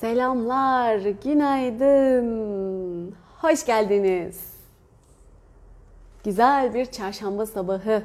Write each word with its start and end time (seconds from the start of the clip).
Selamlar, 0.00 0.98
günaydın, 1.24 3.14
hoş 3.40 3.66
geldiniz. 3.66 4.40
Güzel 6.24 6.74
bir 6.74 6.86
çarşamba 6.86 7.46
sabahı. 7.46 8.02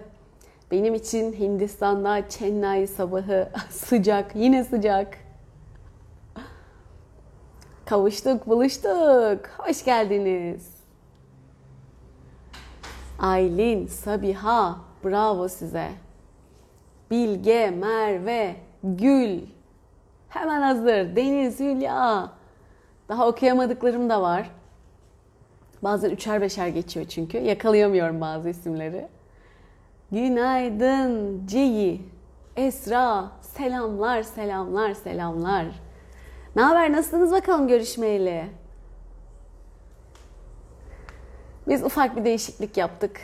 Benim 0.71 0.95
için 0.95 1.33
Hindistan'da 1.33 2.29
Chennai 2.29 2.87
sabahı 2.87 3.49
sıcak, 3.69 4.35
yine 4.35 4.63
sıcak. 4.63 5.17
Kavuştuk, 7.85 8.47
buluştuk. 8.47 9.47
Hoş 9.57 9.85
geldiniz. 9.85 10.69
Aylin, 13.19 13.87
Sabiha, 13.87 14.77
bravo 15.03 15.47
size. 15.47 15.89
Bilge, 17.11 17.69
Merve, 17.69 18.55
Gül, 18.83 19.39
hemen 20.29 20.61
hazır. 20.61 21.15
Deniz, 21.15 21.59
Hülya. 21.59 22.31
Daha 23.09 23.27
okuyamadıklarım 23.27 24.09
da 24.09 24.21
var. 24.21 24.49
Bazen 25.83 26.09
üçer 26.09 26.41
beşer 26.41 26.67
geçiyor 26.67 27.05
çünkü. 27.05 27.37
Yakalayamıyorum 27.37 28.21
bazı 28.21 28.49
isimleri. 28.49 29.07
Günaydın 30.11 31.41
Ciyi, 31.47 32.01
Esra, 32.55 33.31
selamlar, 33.41 34.23
selamlar, 34.23 34.93
selamlar. 34.93 35.65
Ne 36.55 36.61
haber, 36.61 36.91
nasılsınız 36.91 37.31
bakalım 37.31 37.67
görüşmeyeli? 37.67 38.45
Biz 41.67 41.83
ufak 41.83 42.15
bir 42.15 42.25
değişiklik 42.25 42.77
yaptık. 42.77 43.19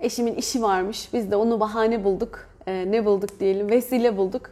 Eşimin 0.00 0.34
işi 0.34 0.62
varmış. 0.62 1.08
Biz 1.12 1.30
de 1.30 1.36
onu 1.36 1.60
bahane 1.60 2.04
bulduk. 2.04 2.46
Ee, 2.66 2.84
ne 2.88 3.04
bulduk 3.04 3.40
diyelim, 3.40 3.70
vesile 3.70 4.16
bulduk. 4.16 4.50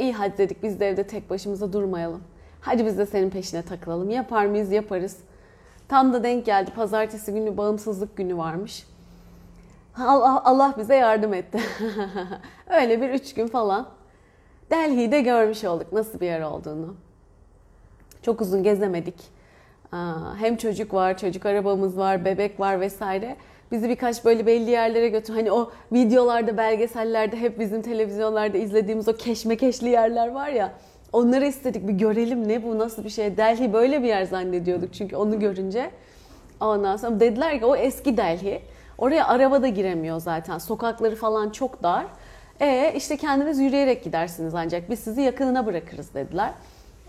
İyi 0.00 0.12
hadi 0.12 0.38
dedik 0.38 0.62
biz 0.62 0.80
de 0.80 0.88
evde 0.88 1.06
tek 1.06 1.30
başımıza 1.30 1.72
durmayalım. 1.72 2.22
Hadi 2.60 2.86
biz 2.86 2.98
de 2.98 3.06
senin 3.06 3.30
peşine 3.30 3.62
takılalım. 3.62 4.10
Yapar 4.10 4.46
mıyız? 4.46 4.72
Yaparız. 4.72 5.16
Tam 5.88 6.12
da 6.12 6.22
denk 6.22 6.46
geldi. 6.46 6.70
Pazartesi 6.76 7.32
günü 7.32 7.56
bağımsızlık 7.56 8.16
günü 8.16 8.36
varmış. 8.36 8.86
Allah, 9.98 10.44
Allah 10.44 10.74
bize 10.78 10.94
yardım 10.94 11.34
etti. 11.34 11.60
Öyle 12.70 13.00
bir 13.00 13.10
üç 13.10 13.34
gün 13.34 13.46
falan. 13.46 13.88
Delhi'de 14.70 15.20
görmüş 15.20 15.64
olduk 15.64 15.92
nasıl 15.92 16.20
bir 16.20 16.26
yer 16.26 16.40
olduğunu. 16.40 16.94
Çok 18.22 18.40
uzun 18.40 18.62
gezemedik. 18.62 19.40
Hem 20.38 20.56
çocuk 20.56 20.94
var, 20.94 21.18
çocuk 21.18 21.46
arabamız 21.46 21.98
var, 21.98 22.24
bebek 22.24 22.60
var 22.60 22.80
vesaire. 22.80 23.36
Bizi 23.72 23.88
birkaç 23.88 24.24
böyle 24.24 24.46
belli 24.46 24.70
yerlere 24.70 25.08
götür. 25.08 25.34
Hani 25.34 25.52
o 25.52 25.70
videolarda, 25.92 26.56
belgesellerde 26.56 27.36
hep 27.36 27.58
bizim 27.58 27.82
televizyonlarda 27.82 28.58
izlediğimiz 28.58 29.08
o 29.08 29.12
keşmekeşli 29.12 29.88
yerler 29.88 30.28
var 30.28 30.48
ya. 30.48 30.72
Onları 31.12 31.46
istedik 31.46 31.88
bir 31.88 31.92
görelim 31.92 32.48
ne 32.48 32.64
bu 32.64 32.78
nasıl 32.78 33.04
bir 33.04 33.10
şey. 33.10 33.36
Delhi 33.36 33.72
böyle 33.72 34.02
bir 34.02 34.08
yer 34.08 34.24
zannediyorduk 34.24 34.94
çünkü 34.94 35.16
onu 35.16 35.40
görünce. 35.40 35.90
Ondan 36.60 36.96
sonra 36.96 37.20
dediler 37.20 37.58
ki 37.58 37.64
o 37.64 37.76
eski 37.76 38.16
Delhi. 38.16 38.62
Oraya 38.98 39.28
araba 39.28 39.62
da 39.62 39.68
giremiyor 39.68 40.20
zaten. 40.20 40.58
Sokakları 40.58 41.16
falan 41.16 41.50
çok 41.50 41.82
dar. 41.82 42.06
E 42.60 42.92
işte 42.96 43.16
kendiniz 43.16 43.58
yürüyerek 43.58 44.04
gidersiniz 44.04 44.54
ancak 44.54 44.90
biz 44.90 44.98
sizi 44.98 45.22
yakınına 45.22 45.66
bırakırız 45.66 46.14
dediler. 46.14 46.50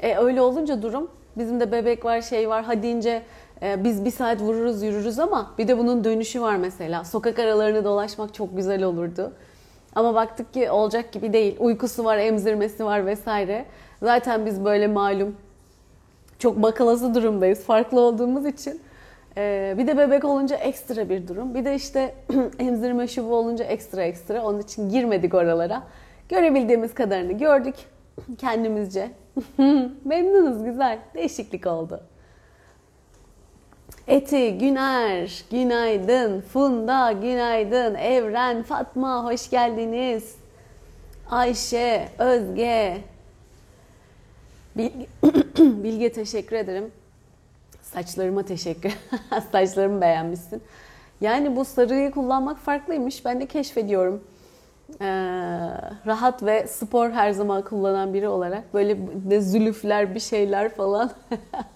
E 0.02 0.18
öyle 0.18 0.42
olunca 0.42 0.82
durum 0.82 1.10
bizim 1.38 1.60
de 1.60 1.72
bebek 1.72 2.06
var 2.06 2.22
şey 2.22 2.50
var 2.50 2.64
hadi 2.64 2.88
ince 2.88 3.10
e, 3.10 3.24
biz 3.62 4.06
bir 4.06 4.12
saat 4.12 4.42
vururuz 4.42 4.84
yürürüz 4.84 5.20
ama 5.20 5.54
bir 5.58 5.68
de 5.68 5.78
bunun 5.78 6.04
dönüşü 6.04 6.42
var 6.42 6.56
mesela. 6.56 7.04
Sokak 7.04 7.40
aralarını 7.40 7.84
dolaşmak 7.84 8.34
çok 8.34 8.58
güzel 8.58 8.84
olurdu. 8.84 9.32
Ama 9.96 10.16
baktık 10.16 10.54
ki 10.54 10.72
olacak 10.72 11.12
gibi 11.12 11.34
değil. 11.34 11.56
Uykusu 11.60 12.06
var, 12.06 12.18
emzirmesi 12.18 12.86
var 12.86 13.06
vesaire. 13.06 13.66
Zaten 14.02 14.46
biz 14.46 14.66
böyle 14.66 14.88
malum 14.88 15.36
çok 16.40 16.62
bakalası 16.64 17.16
durumdayız. 17.16 17.64
Farklı 17.64 18.00
olduğumuz 18.00 18.46
için. 18.46 18.82
Ee, 19.38 19.76
bir 19.78 19.88
de 19.88 19.98
bebek 19.98 20.26
olunca 20.26 20.56
ekstra 20.56 21.10
bir 21.10 21.28
durum. 21.28 21.56
Bir 21.56 21.66
de 21.66 21.76
işte 21.76 22.16
emzirme 22.60 23.08
şubu 23.08 23.36
olunca 23.36 23.66
ekstra 23.66 24.04
ekstra. 24.04 24.44
Onun 24.44 24.60
için 24.60 24.90
girmedik 24.90 25.34
oralara. 25.34 25.84
Görebildiğimiz 26.30 26.94
kadarını 26.94 27.32
gördük 27.32 27.76
kendimizce. 28.38 29.12
Memnunuz 30.06 30.64
güzel. 30.64 31.00
Değişiklik 31.16 31.68
oldu. 31.68 32.02
Eti, 34.08 34.58
Güner, 34.58 35.44
günaydın. 35.52 36.42
Funda, 36.42 37.12
günaydın. 37.12 37.96
Evren, 37.96 38.64
Fatma, 38.64 39.26
hoş 39.26 39.50
geldiniz. 39.50 40.36
Ayşe, 41.30 42.10
Özge. 42.20 42.98
Bilge, 44.76 45.08
Bilge 45.84 46.12
teşekkür 46.12 46.56
ederim. 46.56 46.92
Saçlarıma 47.82 48.44
teşekkür. 48.44 48.92
Saçlarımı 49.52 50.02
beğenmişsin. 50.02 50.62
Yani 51.22 51.56
bu 51.56 51.66
sarıyı 51.66 52.12
kullanmak 52.12 52.58
farklıymış. 52.58 53.26
Ben 53.26 53.40
de 53.40 53.46
keşfediyorum. 53.46 54.24
Ee, 55.02 55.06
rahat 56.06 56.44
ve 56.44 56.68
spor 56.68 57.10
her 57.10 57.32
zaman 57.32 57.62
kullanan 57.62 58.14
biri 58.14 58.28
olarak 58.28 58.74
böyle 58.74 58.98
de 59.30 59.42
zülüfler 59.42 60.16
bir 60.16 60.20
şeyler 60.20 60.76
falan 60.76 61.12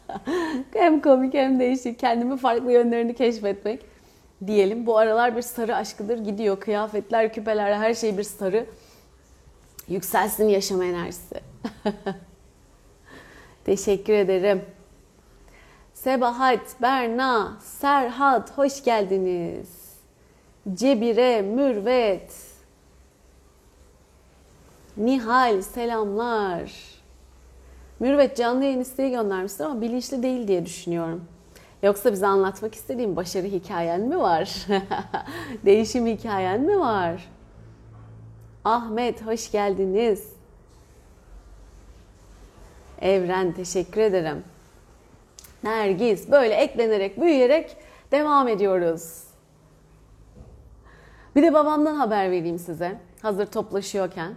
hem 0.73 1.01
komik 1.01 1.33
hem 1.33 1.59
değişik 1.59 1.99
kendimi 1.99 2.37
farklı 2.37 2.71
yönlerini 2.71 3.13
keşfetmek 3.13 3.85
diyelim. 4.47 4.85
Bu 4.85 4.97
aralar 4.97 5.37
bir 5.37 5.41
sarı 5.41 5.75
aşkıdır 5.75 6.17
gidiyor. 6.17 6.59
Kıyafetler, 6.59 7.33
küpeler 7.33 7.73
her 7.73 7.93
şey 7.93 8.17
bir 8.17 8.23
sarı. 8.23 8.65
Yükselsin 9.87 10.47
yaşam 10.47 10.81
enerjisi. 10.81 11.35
Teşekkür 13.65 14.13
ederim. 14.13 14.61
Sebahat, 15.93 16.81
Berna, 16.81 17.57
Serhat 17.61 18.57
hoş 18.57 18.83
geldiniz. 18.83 19.85
Cebire, 20.73 21.41
Mürvet, 21.41 22.54
Nihal 24.97 25.61
selamlar. 25.61 26.73
Mürvet 27.99 28.37
canlı 28.37 28.63
yayın 28.63 28.79
isteği 28.79 29.11
göndermiştir 29.11 29.63
ama 29.63 29.81
bilinçli 29.81 30.23
değil 30.23 30.47
diye 30.47 30.65
düşünüyorum. 30.65 31.25
Yoksa 31.83 32.11
bize 32.11 32.27
anlatmak 32.27 32.75
istediğin 32.75 33.15
başarı 33.15 33.47
hikayen 33.47 34.01
mi 34.01 34.19
var? 34.19 34.65
Değişim 35.65 36.07
hikayen 36.07 36.61
mi 36.61 36.79
var? 36.79 37.29
Ahmet 38.65 39.25
hoş 39.25 39.51
geldiniz. 39.51 40.29
Evren 43.01 43.51
teşekkür 43.51 44.01
ederim. 44.01 44.43
Nergis 45.63 46.31
böyle 46.31 46.53
eklenerek 46.53 47.21
büyüyerek 47.21 47.77
devam 48.11 48.47
ediyoruz. 48.47 49.23
Bir 51.35 51.43
de 51.43 51.53
babamdan 51.53 51.95
haber 51.95 52.31
vereyim 52.31 52.59
size. 52.59 52.97
Hazır 53.21 53.45
toplaşıyorken. 53.45 54.33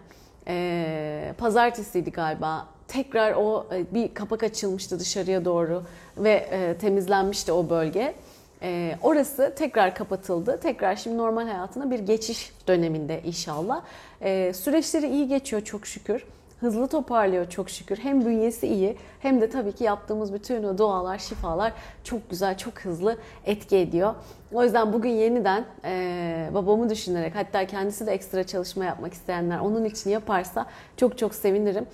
Ee, 0.49 1.35
pazartesiydi 1.39 2.11
galiba. 2.11 2.67
Tekrar 2.89 3.33
o 3.33 3.67
e, 3.73 3.95
bir 3.95 4.15
kapak 4.15 4.43
açılmıştı 4.43 5.01
dışarıya 5.01 5.45
doğru 5.45 5.83
ve 6.17 6.33
e, 6.33 6.79
temizlenmişti 6.79 7.53
o 7.53 7.71
bölge. 7.71 8.15
E, 8.63 8.99
orası 9.03 9.55
tekrar 9.59 9.95
kapatıldı. 9.95 10.61
Tekrar 10.63 10.97
şimdi 10.97 11.17
normal 11.17 11.49
hayatına 11.49 11.91
bir 11.91 11.99
geçiş 11.99 12.53
döneminde 12.69 13.23
inşallah. 13.25 13.83
E, 14.21 14.53
süreçleri 14.53 15.09
iyi 15.09 15.29
geçiyor 15.29 15.63
çok 15.63 15.87
şükür 15.87 16.25
hızlı 16.61 16.89
toparlıyor 16.89 17.51
çok 17.51 17.71
şükür. 17.71 17.97
Hem 17.97 18.25
bünyesi 18.25 18.67
iyi 18.67 18.97
hem 19.21 19.41
de 19.41 19.51
tabii 19.51 19.73
ki 19.73 19.85
yaptığımız 19.85 20.33
bütün 20.33 20.63
o 20.65 20.79
dualar, 20.79 21.19
şifalar 21.19 21.73
çok 22.05 22.31
güzel, 22.31 22.59
çok 22.59 22.81
hızlı 22.81 23.17
etki 23.45 23.77
ediyor. 23.77 24.15
O 24.53 24.65
yüzden 24.65 24.93
bugün 24.93 25.11
yeniden 25.11 25.65
e, 25.85 26.51
babamı 26.55 26.91
düşünerek 26.91 27.35
hatta 27.35 27.67
kendisi 27.67 28.07
de 28.07 28.13
ekstra 28.13 28.47
çalışma 28.47 28.85
yapmak 28.85 29.13
isteyenler 29.13 29.59
onun 29.59 29.85
için 29.85 30.11
yaparsa 30.11 30.67
çok 30.97 31.19
çok 31.19 31.35
sevinirim. 31.35 31.87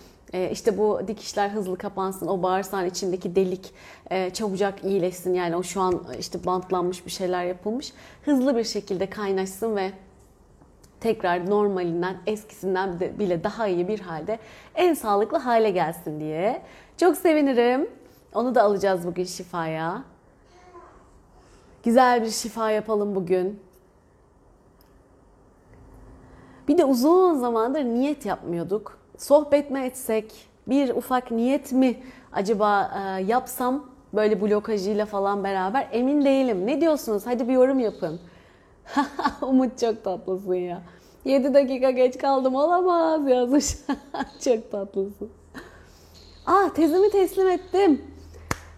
İşte 0.50 0.78
bu 0.78 1.00
dikişler 1.08 1.48
hızlı 1.48 1.78
kapansın, 1.78 2.26
o 2.26 2.42
bağırsağın 2.42 2.86
içindeki 2.86 3.36
delik 3.36 3.74
çabucak 4.34 4.84
iyileşsin. 4.84 5.34
Yani 5.34 5.56
o 5.56 5.62
şu 5.62 5.80
an 5.80 6.04
işte 6.18 6.46
bantlanmış 6.46 7.06
bir 7.06 7.10
şeyler 7.10 7.44
yapılmış. 7.44 7.92
Hızlı 8.24 8.56
bir 8.56 8.64
şekilde 8.64 9.10
kaynaşsın 9.10 9.76
ve 9.76 9.90
tekrar 11.04 11.50
normalinden, 11.50 12.16
eskisinden 12.26 13.00
de 13.00 13.18
bile 13.18 13.44
daha 13.44 13.68
iyi 13.68 13.88
bir 13.88 14.00
halde 14.00 14.38
en 14.74 14.94
sağlıklı 14.94 15.38
hale 15.38 15.70
gelsin 15.70 16.20
diye. 16.20 16.62
Çok 16.96 17.16
sevinirim. 17.16 17.90
Onu 18.34 18.54
da 18.54 18.62
alacağız 18.62 19.06
bugün 19.06 19.24
şifaya. 19.24 20.02
Güzel 21.82 22.22
bir 22.22 22.30
şifa 22.30 22.70
yapalım 22.70 23.14
bugün. 23.14 23.60
Bir 26.68 26.78
de 26.78 26.84
uzun 26.84 27.38
zamandır 27.38 27.84
niyet 27.84 28.26
yapmıyorduk. 28.26 28.98
Sohbet 29.18 29.70
mi 29.70 29.80
etsek, 29.80 30.48
bir 30.66 30.90
ufak 30.90 31.30
niyet 31.30 31.72
mi 31.72 32.02
acaba 32.32 32.90
e, 32.98 33.22
yapsam 33.22 33.86
böyle 34.14 34.40
blokajıyla 34.40 35.06
falan 35.06 35.44
beraber 35.44 35.88
emin 35.92 36.24
değilim. 36.24 36.66
Ne 36.66 36.80
diyorsunuz? 36.80 37.26
Hadi 37.26 37.48
bir 37.48 37.52
yorum 37.52 37.78
yapın. 37.78 38.20
Umut 39.42 39.78
çok 39.78 40.04
tatlısın 40.04 40.54
ya. 40.54 40.82
7 41.24 41.54
dakika 41.54 41.90
geç 41.90 42.18
kaldım 42.18 42.54
olamaz 42.54 43.28
yazmış. 43.28 43.76
çok 44.44 44.70
tatlısın. 44.70 45.30
Ah 46.46 46.68
tezimi 46.74 47.10
teslim 47.10 47.48
ettim. 47.48 48.02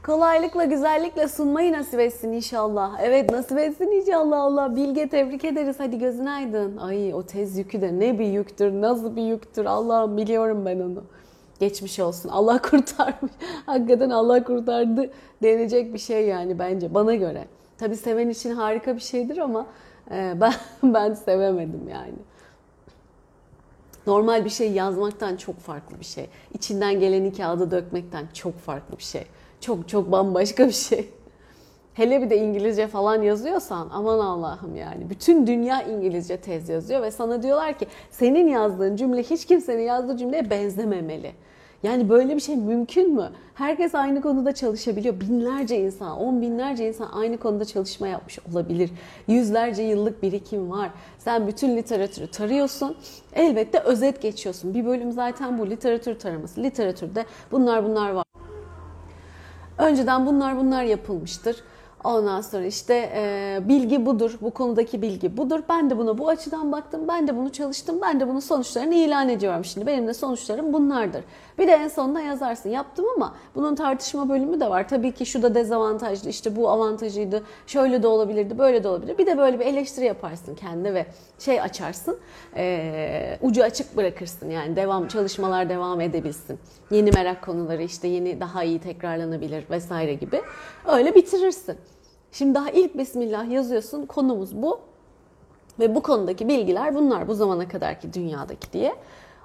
Kolaylıkla, 0.07 0.65
güzellikle 0.65 1.29
sunmayı 1.29 1.73
nasip 1.73 2.01
etsin 2.01 2.33
inşallah. 2.33 2.99
Evet 3.03 3.31
nasip 3.31 3.59
etsin 3.59 3.91
inşallah 3.91 4.41
Allah. 4.41 4.77
Bilge 4.77 5.09
tebrik 5.09 5.45
ederiz. 5.45 5.77
Hadi 5.79 5.99
gözün 5.99 6.27
aydın. 6.27 6.77
Ay 6.77 7.15
o 7.15 7.23
tez 7.23 7.59
yükü 7.59 7.81
de 7.81 7.99
ne 7.99 8.19
bir 8.19 8.27
yüktür, 8.27 8.73
nasıl 8.73 9.17
bir 9.17 9.23
yüktür. 9.23 9.65
Allah'ım 9.65 10.17
biliyorum 10.17 10.67
ben 10.67 10.81
onu. 10.81 11.05
Geçmiş 11.61 12.01
olsun. 12.01 12.29
Allah 12.29 12.63
kurtarmış. 12.71 13.33
Hakikaten 13.67 14.11
Allah 14.11 14.45
kurtardı 14.45 15.11
denecek 15.43 15.95
bir 15.95 15.99
şey 15.99 16.27
yani 16.27 16.59
bence 16.59 16.95
bana 16.95 17.15
göre. 17.15 17.45
Tabii 17.79 17.97
seven 17.97 18.29
için 18.29 18.51
harika 18.51 18.97
bir 18.97 19.01
şeydir 19.01 19.39
ama 19.39 19.67
e, 20.11 20.35
ben 20.41 20.55
ben 20.83 21.15
sevemedim 21.15 21.89
yani. 21.89 22.15
Normal 24.07 24.45
bir 24.45 24.51
şey 24.51 24.73
yazmaktan 24.73 25.37
çok 25.37 25.59
farklı 25.59 26.01
bir 26.01 26.05
şey. 26.05 26.27
İçinden 26.55 27.01
geleni 27.01 27.33
kağıda 27.33 27.71
dökmekten 27.71 28.27
çok 28.35 28.59
farklı 28.59 28.99
bir 28.99 29.03
şey. 29.03 29.25
Çok 29.61 29.89
çok 29.89 30.13
bambaşka 30.13 30.67
bir 30.67 30.73
şey. 30.73 31.11
Hele 31.95 32.23
bir 32.23 32.31
de 32.31 32.37
İngilizce 32.37 32.87
falan 32.87 33.23
yazıyorsan 33.23 33.89
aman 33.93 34.19
Allah'ım 34.19 34.77
yani. 34.77 35.11
Bütün 35.11 35.47
dünya 35.47 35.83
İngilizce 35.83 36.37
tez 36.37 36.69
yazıyor 36.69 37.03
ve 37.03 37.11
sana 37.11 37.43
diyorlar 37.43 37.79
ki 37.79 37.87
senin 38.11 38.49
yazdığın 38.49 38.97
cümle 38.97 39.23
hiç 39.23 39.45
kimsenin 39.45 39.83
yazdığı 39.83 40.17
cümleye 40.17 40.51
benzememeli. 40.51 41.33
Yani 41.87 42.09
böyle 42.09 42.35
bir 42.35 42.41
şey 42.41 42.57
mümkün 42.57 43.15
mü? 43.15 43.31
Herkes 43.55 43.95
aynı 43.95 44.21
konuda 44.21 44.55
çalışabiliyor. 44.55 45.21
Binlerce 45.21 45.81
insan, 45.81 46.19
on 46.19 46.43
binlerce 46.43 46.89
insan 46.89 47.09
aynı 47.13 47.39
konuda 47.39 47.65
çalışma 47.65 48.09
yapmış 48.09 48.39
olabilir. 48.51 48.91
Yüzlerce 49.29 49.83
yıllık 49.83 50.23
birikim 50.23 50.71
var. 50.71 50.91
Sen 51.19 51.47
bütün 51.47 51.77
literatürü 51.77 52.27
tarıyorsun. 52.27 52.97
Elbette 53.35 53.79
özet 53.79 54.23
geçiyorsun. 54.23 54.75
Bir 54.75 54.87
bölüm 54.87 55.13
zaten 55.13 55.59
bu 55.59 55.71
literatür 55.71 56.19
taraması. 56.19 56.63
Literatürde 56.63 57.25
bunlar 57.53 57.85
bunlar 57.85 58.11
var. 58.11 58.25
Önceden 59.79 60.27
bunlar 60.27 60.57
bunlar 60.57 60.83
yapılmıştır. 60.83 61.57
Ondan 62.05 62.41
sonra 62.41 62.65
işte 62.67 63.11
e, 63.15 63.59
bilgi 63.69 64.07
budur, 64.07 64.39
bu 64.41 64.51
konudaki 64.51 65.03
bilgi 65.03 65.37
budur. 65.37 65.61
Ben 65.69 65.91
de 65.91 65.99
buna 65.99 66.19
bu 66.19 66.29
açıdan 66.29 66.73
baktım, 66.73 67.01
ben 67.09 67.29
de 67.29 67.37
bunu 67.37 67.53
çalıştım, 67.53 67.99
ben 68.03 68.21
de 68.21 68.29
bunun 68.29 68.41
sonuçlarını 68.41 68.95
ilan 68.95 69.29
ediyorum 69.29 69.65
şimdi. 69.65 69.87
Benim 69.87 70.09
de 70.09 70.15
sonuçlarım 70.15 70.73
bunlardır. 70.73 71.25
Bir 71.59 71.67
de 71.67 71.73
en 71.73 71.89
sonunda 71.89 72.21
yazarsın. 72.21 72.71
Yaptım 72.71 73.05
ama 73.17 73.35
bunun 73.55 73.75
tartışma 73.75 74.29
bölümü 74.29 74.61
de 74.61 74.71
var. 74.71 74.89
Tabii 74.89 75.13
ki 75.13 75.27
şu 75.27 75.43
da 75.43 75.55
dezavantajlı, 75.55 76.31
işte 76.31 76.57
bu 76.57 76.71
avantajıydı, 76.71 77.43
şöyle 77.67 78.03
de 78.03 78.07
olabilirdi, 78.07 78.59
böyle 78.59 78.85
de 78.85 78.89
olabilir. 78.89 79.19
Bir 79.19 79.27
de 79.27 79.39
böyle 79.39 79.61
bir 79.61 79.67
eleştiri 79.67 80.05
yaparsın 80.05 80.55
kendine 80.55 80.95
ve 80.95 81.07
şey 81.39 81.61
açarsın, 81.61 82.19
e, 82.57 83.39
ucu 83.43 83.63
açık 83.63 83.97
bırakırsın. 83.97 84.51
Yani 84.51 84.77
devam 84.77 85.09
çalışmalar 85.09 85.69
devam 85.69 86.01
edebilsin. 86.01 86.59
Yeni 86.91 87.11
merak 87.11 87.45
konuları 87.45 87.83
işte 87.83 88.09
yeni 88.09 88.41
daha 88.41 88.65
iyi 88.65 88.79
tekrarlanabilir 88.79 89.65
vesaire 89.71 90.15
gibi. 90.15 90.43
Öyle 90.87 91.15
bitirirsin. 91.15 91.77
Şimdi 92.39 92.55
daha 92.55 92.71
ilk 92.71 92.99
Bismillah 92.99 93.51
yazıyorsun. 93.51 94.07
Konumuz 94.07 94.63
bu. 94.63 94.81
Ve 95.81 95.95
bu 95.95 96.03
konudaki 96.03 96.49
bilgiler 96.49 96.95
bunlar. 96.95 97.29
Bu 97.29 97.35
zamana 97.35 97.69
kadarki 97.69 98.13
dünyadaki 98.13 98.73
diye. 98.73 98.95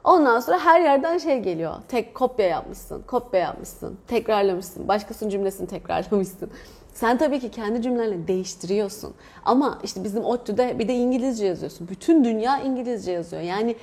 Ondan 0.04 0.40
sonra 0.40 0.60
her 0.60 0.82
yerden 0.82 1.18
şey 1.18 1.40
geliyor. 1.40 1.74
Tek 1.88 2.16
kopya 2.16 2.48
yapmışsın, 2.48 3.04
kopya 3.08 3.40
yapmışsın, 3.40 3.98
tekrarlamışsın, 4.08 4.88
başkasının 4.88 5.30
cümlesini 5.30 5.68
tekrarlamışsın. 5.68 6.50
Sen 6.94 7.18
tabii 7.18 7.40
ki 7.40 7.52
kendi 7.52 7.82
cümlenle 7.82 8.28
değiştiriyorsun. 8.28 9.14
Ama 9.46 9.80
işte 9.84 10.04
bizim 10.04 10.26
ODTÜ'de 10.26 10.80
bir 10.80 10.88
de 10.88 10.94
İngilizce 10.96 11.46
yazıyorsun. 11.46 11.88
Bütün 11.88 12.24
dünya 12.24 12.60
İngilizce 12.60 13.12
yazıyor. 13.12 13.42
Yani 13.42 13.76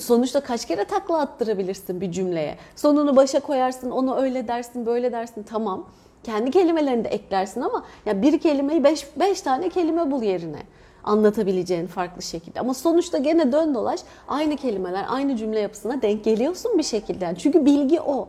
sonuçta 0.00 0.40
kaç 0.40 0.66
kere 0.66 0.84
takla 0.84 1.20
attırabilirsin 1.20 2.00
bir 2.00 2.12
cümleye. 2.12 2.58
Sonunu 2.76 3.16
başa 3.16 3.40
koyarsın, 3.40 3.90
onu 3.90 4.16
öyle 4.16 4.48
dersin, 4.48 4.86
böyle 4.86 5.12
dersin 5.12 5.42
tamam. 5.42 5.86
Kendi 6.26 6.50
kelimelerini 6.50 7.04
de 7.04 7.08
eklersin 7.08 7.60
ama 7.60 7.84
ya 8.06 8.22
bir 8.22 8.40
kelimeyi 8.40 8.84
beş, 8.84 9.06
beş 9.16 9.40
tane 9.40 9.68
kelime 9.68 10.10
bul 10.10 10.22
yerine 10.22 10.62
anlatabileceğin 11.04 11.86
farklı 11.86 12.22
şekilde. 12.22 12.60
Ama 12.60 12.74
sonuçta 12.74 13.18
gene 13.18 13.52
dön 13.52 13.74
dolaş 13.74 14.00
aynı 14.28 14.56
kelimeler, 14.56 15.04
aynı 15.08 15.36
cümle 15.36 15.60
yapısına 15.60 16.02
denk 16.02 16.24
geliyorsun 16.24 16.78
bir 16.78 16.82
şekilde. 16.82 17.34
Çünkü 17.38 17.64
bilgi 17.64 18.00
o. 18.00 18.28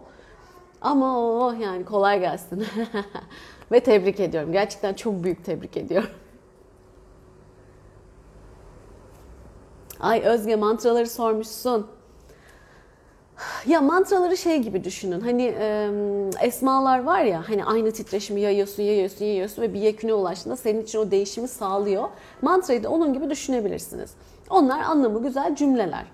Ama 0.82 1.20
o 1.20 1.52
yani 1.52 1.86
kolay 1.86 2.20
gelsin. 2.20 2.66
Ve 3.72 3.80
tebrik 3.80 4.20
ediyorum. 4.20 4.52
Gerçekten 4.52 4.94
çok 4.94 5.24
büyük 5.24 5.46
tebrik 5.46 5.78
ediyorum. 5.78 6.10
Ay 10.00 10.22
Özge 10.22 10.56
mantraları 10.56 11.10
sormuşsun. 11.10 11.88
Ya 13.68 13.82
mantraları 13.82 14.38
şey 14.38 14.58
gibi 14.58 14.84
düşünün. 14.84 15.22
Hani 15.22 15.56
e, 15.60 15.90
esmalar 16.42 17.04
var 17.04 17.22
ya 17.22 17.44
hani 17.48 17.66
aynı 17.66 17.92
titreşimi 17.92 18.42
yayıyorsun, 18.42 18.84
yayıyorsun, 18.84 19.26
yayıyorsun 19.26 19.62
ve 19.62 19.74
bir 19.74 19.80
yeküne 19.80 20.14
ulaştığında 20.14 20.56
senin 20.56 20.82
için 20.82 21.00
o 21.00 21.12
değişimi 21.12 21.48
sağlıyor. 21.48 22.10
Mantrayı 22.42 22.84
da 22.84 22.90
onun 22.90 23.14
gibi 23.14 23.30
düşünebilirsiniz. 23.30 24.12
Onlar 24.50 24.80
anlamı 24.80 25.24
güzel 25.24 25.56
cümleler. 25.56 26.06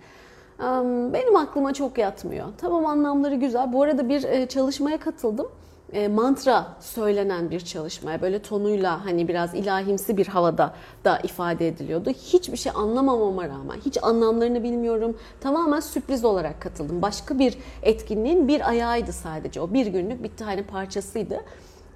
Benim 1.13 1.35
aklıma 1.35 1.73
çok 1.73 1.97
yatmıyor. 1.97 2.47
Tamam 2.57 2.85
anlamları 2.85 3.35
güzel. 3.35 3.73
Bu 3.73 3.83
arada 3.83 4.09
bir 4.09 4.47
çalışmaya 4.47 4.99
katıldım 4.99 5.47
e, 5.93 6.07
mantra 6.07 6.67
söylenen 6.79 7.51
bir 7.51 7.59
çalışmaya 7.59 8.21
böyle 8.21 8.41
tonuyla 8.41 9.05
hani 9.05 9.27
biraz 9.27 9.53
ilahimsi 9.53 10.17
bir 10.17 10.27
havada 10.27 10.73
da 11.05 11.19
ifade 11.19 11.67
ediliyordu. 11.67 12.09
Hiçbir 12.09 12.57
şey 12.57 12.71
anlamamama 12.75 13.49
rağmen 13.49 13.77
hiç 13.85 14.03
anlamlarını 14.03 14.63
bilmiyorum. 14.63 15.17
Tamamen 15.41 15.79
sürpriz 15.79 16.25
olarak 16.25 16.61
katıldım. 16.61 17.01
Başka 17.01 17.39
bir 17.39 17.57
etkinliğin 17.83 18.47
bir 18.47 18.69
ayağıydı 18.69 19.13
sadece. 19.13 19.61
O 19.61 19.73
bir 19.73 19.85
günlük 19.85 20.23
bir 20.23 20.37
tane 20.37 20.63
parçasıydı. 20.63 21.39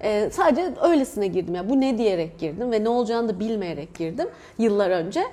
Ee, 0.02 0.30
sadece 0.34 0.74
öylesine 0.82 1.28
girdim. 1.28 1.56
Yani 1.56 1.70
bu 1.70 1.82
ne 1.82 1.98
diyerek 1.98 2.40
girdim 2.40 2.72
ve 2.72 2.84
ne 2.84 2.90
olacağını 2.90 3.30
da 3.30 3.40
bilmeyerek 3.40 3.96
girdim 3.96 4.28
yıllar 4.58 4.90
önce. 4.90 5.24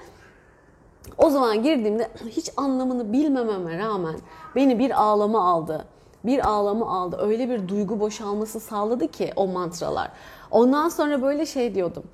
O 1.19 1.31
zaman 1.31 1.63
girdiğimde 1.63 2.09
hiç 2.29 2.51
anlamını 2.57 3.13
bilmememe 3.13 3.79
rağmen 3.79 4.15
beni 4.57 4.79
bir 4.79 5.03
ağlama 5.03 5.51
aldı 5.53 5.85
bir 6.25 6.49
ağlamı 6.49 6.91
aldı. 6.91 7.19
Öyle 7.21 7.51
bir 7.51 7.69
duygu 7.69 8.01
boşalması 8.01 8.61
sağladı 8.61 9.09
ki 9.09 9.33
o 9.37 9.47
mantralar. 9.47 10.11
Ondan 10.51 10.89
sonra 10.89 11.23
böyle 11.23 11.47
şey 11.47 11.75
diyordum. 11.75 12.05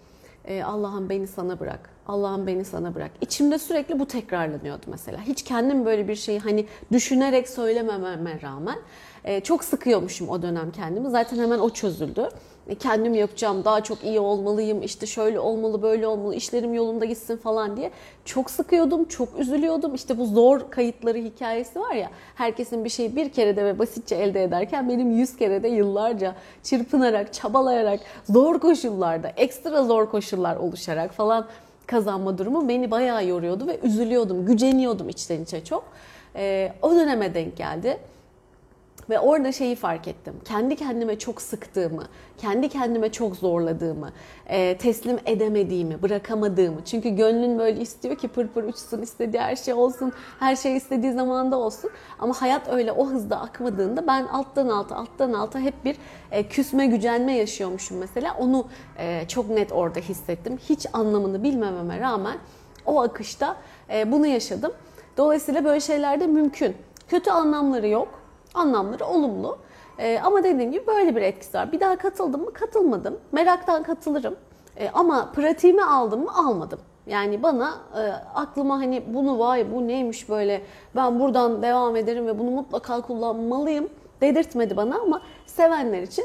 E, 0.44 0.62
Allah'ım 0.62 1.08
beni 1.08 1.26
sana 1.26 1.60
bırak. 1.60 1.90
Allah'ım 2.08 2.46
beni 2.46 2.64
sana 2.64 2.94
bırak. 2.94 3.10
İçimde 3.20 3.58
sürekli 3.58 3.98
bu 3.98 4.06
tekrarlanıyordu 4.06 4.86
mesela. 4.86 5.20
Hiç 5.20 5.42
kendim 5.42 5.84
böyle 5.84 6.08
bir 6.08 6.16
şeyi 6.16 6.38
hani 6.38 6.66
düşünerek 6.92 7.48
söylemememe 7.48 8.40
rağmen 8.42 8.78
e, 9.24 9.40
çok 9.40 9.64
sıkıyormuşum 9.64 10.28
o 10.28 10.42
dönem 10.42 10.72
kendimi. 10.72 11.10
Zaten 11.10 11.38
hemen 11.38 11.58
o 11.58 11.70
çözüldü. 11.70 12.28
E, 12.70 12.74
kendim 12.74 13.14
yapacağım, 13.14 13.64
daha 13.64 13.80
çok 13.80 14.04
iyi 14.04 14.20
olmalıyım, 14.20 14.82
işte 14.82 15.06
şöyle 15.06 15.40
olmalı, 15.40 15.82
böyle 15.82 16.06
olmalı, 16.06 16.34
işlerim 16.34 16.74
yolunda 16.74 17.04
gitsin 17.04 17.36
falan 17.36 17.76
diye 17.76 17.90
çok 18.24 18.50
sıkıyordum, 18.50 19.04
çok 19.04 19.38
üzülüyordum. 19.38 19.94
İşte 19.94 20.18
bu 20.18 20.26
zor 20.26 20.70
kayıtları 20.70 21.18
hikayesi 21.18 21.80
var 21.80 21.94
ya, 21.94 22.10
herkesin 22.34 22.84
bir 22.84 22.90
şeyi 22.90 23.16
bir 23.16 23.28
kerede 23.28 23.64
ve 23.64 23.78
basitçe 23.78 24.14
elde 24.14 24.44
ederken 24.44 24.88
benim 24.88 25.10
yüz 25.10 25.36
kerede 25.36 25.68
yıllarca 25.68 26.34
çırpınarak, 26.62 27.32
çabalayarak, 27.32 28.00
zor 28.24 28.58
koşullarda, 28.60 29.28
ekstra 29.36 29.84
zor 29.84 30.10
koşullar 30.10 30.56
oluşarak 30.56 31.12
falan 31.12 31.46
kazanma 31.86 32.38
durumu 32.38 32.68
beni 32.68 32.90
bayağı 32.90 33.26
yoruyordu 33.26 33.66
ve 33.66 33.78
üzülüyordum, 33.82 34.46
güceniyordum 34.46 35.08
içten 35.08 35.42
içe 35.42 35.64
çok. 35.64 35.84
Ee, 36.36 36.72
o 36.82 36.90
döneme 36.90 37.34
denk 37.34 37.56
geldi. 37.56 37.98
Ve 39.10 39.20
orada 39.20 39.52
şeyi 39.52 39.76
fark 39.76 40.08
ettim. 40.08 40.34
Kendi 40.44 40.76
kendime 40.76 41.18
çok 41.18 41.42
sıktığımı, 41.42 42.04
kendi 42.38 42.68
kendime 42.68 43.12
çok 43.12 43.36
zorladığımı, 43.36 44.10
e, 44.46 44.76
teslim 44.76 45.18
edemediğimi, 45.26 46.02
bırakamadığımı. 46.02 46.84
Çünkü 46.84 47.08
gönlün 47.08 47.58
böyle 47.58 47.80
istiyor 47.80 48.16
ki 48.16 48.28
pır 48.28 48.48
pır 48.48 48.64
uçsun, 48.64 49.02
istediği 49.02 49.40
her 49.40 49.56
şey 49.56 49.74
olsun, 49.74 50.12
her 50.40 50.56
şey 50.56 50.76
istediği 50.76 51.12
zamanda 51.12 51.58
olsun. 51.58 51.90
Ama 52.18 52.42
hayat 52.42 52.68
öyle 52.68 52.92
o 52.92 53.06
hızda 53.06 53.40
akmadığında 53.40 54.06
ben 54.06 54.26
alttan 54.26 54.68
alta, 54.68 54.96
alttan 54.96 55.32
alta 55.32 55.58
hep 55.58 55.84
bir 55.84 55.96
e, 56.30 56.48
küsme, 56.48 56.86
gücenme 56.86 57.36
yaşıyormuşum 57.36 57.98
mesela. 57.98 58.36
Onu 58.38 58.66
e, 58.98 59.28
çok 59.28 59.50
net 59.50 59.72
orada 59.72 60.00
hissettim. 60.00 60.58
Hiç 60.68 60.86
anlamını 60.92 61.42
bilmememe 61.42 62.00
rağmen 62.00 62.38
o 62.86 63.00
akışta 63.02 63.56
bunu 64.06 64.26
yaşadım. 64.26 64.72
Dolayısıyla 65.16 65.64
böyle 65.64 65.80
şeyler 65.80 66.20
de 66.20 66.26
mümkün. 66.26 66.76
Kötü 67.08 67.30
anlamları 67.30 67.88
yok 67.88 68.19
Anlamları 68.54 69.04
olumlu. 69.04 69.58
E, 69.98 70.20
ama 70.24 70.44
dediğim 70.44 70.72
gibi 70.72 70.86
böyle 70.86 71.16
bir 71.16 71.22
etkisi 71.22 71.58
var. 71.58 71.72
Bir 71.72 71.80
daha 71.80 71.96
katıldım 71.96 72.44
mı? 72.44 72.52
Katılmadım. 72.52 73.18
Meraktan 73.32 73.82
katılırım. 73.82 74.36
E, 74.76 74.90
ama 74.90 75.32
pratiğimi 75.32 75.84
aldım 75.84 76.24
mı? 76.24 76.30
Almadım. 76.34 76.78
Yani 77.06 77.42
bana 77.42 77.78
e, 77.96 78.00
aklıma 78.34 78.78
hani 78.78 79.02
bunu 79.06 79.38
vay 79.38 79.72
bu 79.72 79.88
neymiş 79.88 80.28
böyle 80.28 80.62
ben 80.96 81.20
buradan 81.20 81.62
devam 81.62 81.96
ederim 81.96 82.26
ve 82.26 82.38
bunu 82.38 82.50
mutlaka 82.50 83.00
kullanmalıyım 83.00 83.88
dedirtmedi 84.20 84.76
bana 84.76 84.98
ama 84.98 85.22
sevenler 85.46 86.02
için 86.02 86.24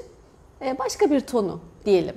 e, 0.61 0.79
başka 0.79 1.11
bir 1.11 1.19
tonu 1.19 1.59
diyelim. 1.85 2.15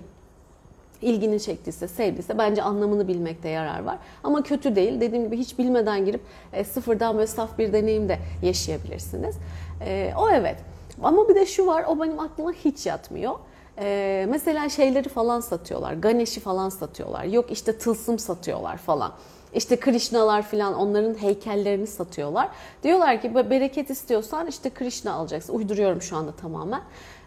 İlgini 1.02 1.40
çektiyse, 1.40 1.88
sevdiyse 1.88 2.38
bence 2.38 2.62
anlamını 2.62 3.08
bilmekte 3.08 3.48
yarar 3.48 3.82
var. 3.84 3.98
Ama 4.24 4.42
kötü 4.42 4.76
değil. 4.76 5.00
Dediğim 5.00 5.24
gibi 5.24 5.36
hiç 5.36 5.58
bilmeden 5.58 6.04
girip 6.04 6.20
e, 6.52 6.64
sıfırdan 6.64 7.14
böyle 7.14 7.26
saf 7.26 7.58
bir 7.58 7.72
deneyim 7.72 8.08
de 8.08 8.18
yaşayabilirsiniz. 8.42 9.36
E, 9.80 10.12
o 10.18 10.30
evet. 10.30 10.56
Ama 11.02 11.28
bir 11.28 11.34
de 11.34 11.46
şu 11.46 11.66
var 11.66 11.84
o 11.88 12.00
benim 12.00 12.20
aklıma 12.20 12.52
hiç 12.52 12.86
yatmıyor. 12.86 13.34
Ee, 13.80 14.26
mesela 14.28 14.68
şeyleri 14.68 15.08
falan 15.08 15.40
satıyorlar. 15.40 15.92
Ganesh'i 15.92 16.40
falan 16.40 16.68
satıyorlar. 16.68 17.24
Yok 17.24 17.50
işte 17.50 17.78
tılsım 17.78 18.18
satıyorlar 18.18 18.76
falan. 18.76 19.12
İşte 19.54 19.80
Krishna'lar 19.80 20.42
falan 20.42 20.74
onların 20.74 21.14
heykellerini 21.14 21.86
satıyorlar. 21.86 22.48
Diyorlar 22.82 23.22
ki 23.22 23.34
bereket 23.34 23.90
istiyorsan 23.90 24.46
işte 24.46 24.70
Krishna 24.70 25.12
alacaksın. 25.12 25.54
Uyduruyorum 25.54 26.02
şu 26.02 26.16
anda 26.16 26.32
tamamen. 26.32 26.82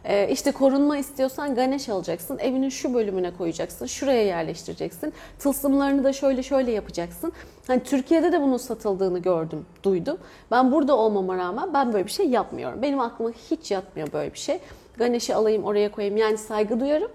Ee, 0.05 0.29
işte 0.31 0.51
korunma 0.51 0.98
istiyorsan 0.98 1.55
Ganesh 1.55 1.89
alacaksın. 1.89 2.38
Evinin 2.38 2.70
şu 2.70 2.93
bölümüne 2.93 3.31
koyacaksın. 3.38 3.86
Şuraya 3.86 4.25
yerleştireceksin. 4.25 5.13
Tılsımlarını 5.39 6.03
da 6.03 6.13
şöyle 6.13 6.43
şöyle 6.43 6.72
yapacaksın. 6.72 7.34
Hani 7.67 7.84
Türkiye'de 7.84 8.31
de 8.31 8.41
bunun 8.41 8.58
satıldığını 8.58 9.20
gördüm, 9.20 9.65
duydum. 9.84 10.17
Ben 10.51 10.72
burada 10.72 10.98
olmama 10.98 11.38
rağmen 11.38 11.74
ben 11.74 11.93
böyle 11.93 12.05
bir 12.05 12.12
şey 12.12 12.29
yapmıyorum. 12.29 12.81
Benim 12.81 13.00
aklıma 13.00 13.31
hiç 13.51 13.72
yatmıyor 13.72 14.13
böyle 14.13 14.34
bir 14.34 14.39
şey. 14.39 14.60
Ganesh'i 14.98 15.36
alayım 15.36 15.63
oraya 15.63 15.91
koyayım. 15.91 16.17
Yani 16.17 16.38
saygı 16.38 16.79
duyarım. 16.79 17.12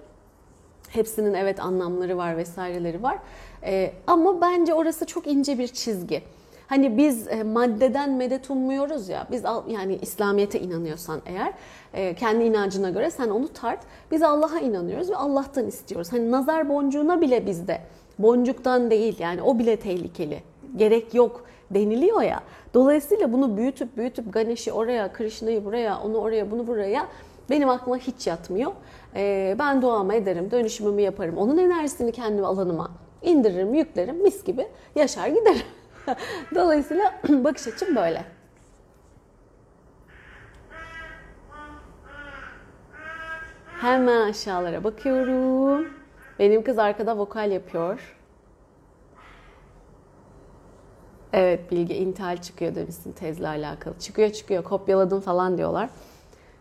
Hepsinin 0.89 1.35
evet 1.35 1.61
anlamları 1.61 2.17
var 2.17 2.37
vesaireleri 2.37 3.03
var. 3.03 3.19
Ee, 3.63 3.93
ama 4.07 4.41
bence 4.41 4.75
orası 4.75 5.07
çok 5.07 5.27
ince 5.27 5.59
bir 5.59 5.69
çizgi. 5.69 6.23
Hani 6.67 6.97
biz 6.97 7.29
e, 7.29 7.43
maddeden 7.43 8.11
medet 8.11 8.51
ummuyoruz 8.51 9.09
ya. 9.09 9.27
Biz 9.31 9.43
yani 9.69 9.99
İslamiyete 10.03 10.61
inanıyorsan 10.61 11.21
eğer 11.27 11.53
e, 11.95 12.15
kendi 12.15 12.45
inancına 12.45 12.91
göre 12.91 13.11
sen 13.11 13.29
onu 13.29 13.53
tart. 13.53 13.81
Biz 14.11 14.23
Allah'a 14.23 14.59
inanıyoruz 14.59 15.11
ve 15.11 15.17
Allah'tan 15.17 15.67
istiyoruz. 15.67 16.13
Hani 16.13 16.31
nazar 16.31 16.69
boncuğuna 16.69 17.21
bile 17.21 17.47
bizde 17.47 17.81
boncuktan 18.19 18.91
değil 18.91 19.17
yani 19.19 19.43
o 19.43 19.59
bile 19.59 19.77
tehlikeli. 19.77 20.43
Gerek 20.77 21.15
yok 21.15 21.45
deniliyor 21.71 22.23
ya. 22.23 22.41
Dolayısıyla 22.75 23.33
bunu 23.33 23.57
büyütüp 23.57 23.97
büyütüp 23.97 24.33
Ganesh'i 24.33 24.73
oraya, 24.73 25.13
Krishna'yı 25.13 25.65
buraya, 25.65 26.01
onu 26.01 26.17
oraya, 26.17 26.51
bunu 26.51 26.67
buraya 26.67 27.07
benim 27.51 27.69
aklıma 27.69 27.97
hiç 27.97 28.27
yatmıyor. 28.27 28.73
Ee, 29.17 29.57
ben 29.59 29.83
duamı 29.83 30.15
ederim, 30.15 30.51
dönüşümümü 30.51 31.03
yaparım. 31.03 31.37
Onun 31.37 31.59
enerjisini 31.59 32.13
kendi 32.13 32.43
alanıma 32.43 32.91
indiririm, 33.23 33.75
yüklerim, 33.75 34.23
mis 34.23 34.45
gibi 34.45 34.67
yaşar 34.95 35.29
giderim. 35.29 35.61
Dolayısıyla 36.55 37.15
bakış 37.29 37.67
açım 37.67 37.97
böyle. 37.97 38.25
Hemen 43.81 44.29
aşağılara 44.31 44.85
bakıyorum. 44.85 45.89
Benim 46.39 46.65
kız 46.65 46.79
arkada 46.79 47.19
vokal 47.19 47.51
yapıyor. 47.51 48.17
Evet 51.33 51.71
Bilge 51.71 51.95
intihal 51.95 52.37
çıkıyor 52.37 52.75
demişsin 52.75 53.13
tezle 53.13 53.49
alakalı. 53.49 53.99
Çıkıyor 53.99 54.31
çıkıyor 54.31 54.65
kopyaladım 54.65 55.21
falan 55.21 55.59
diyorlar. 55.59 55.91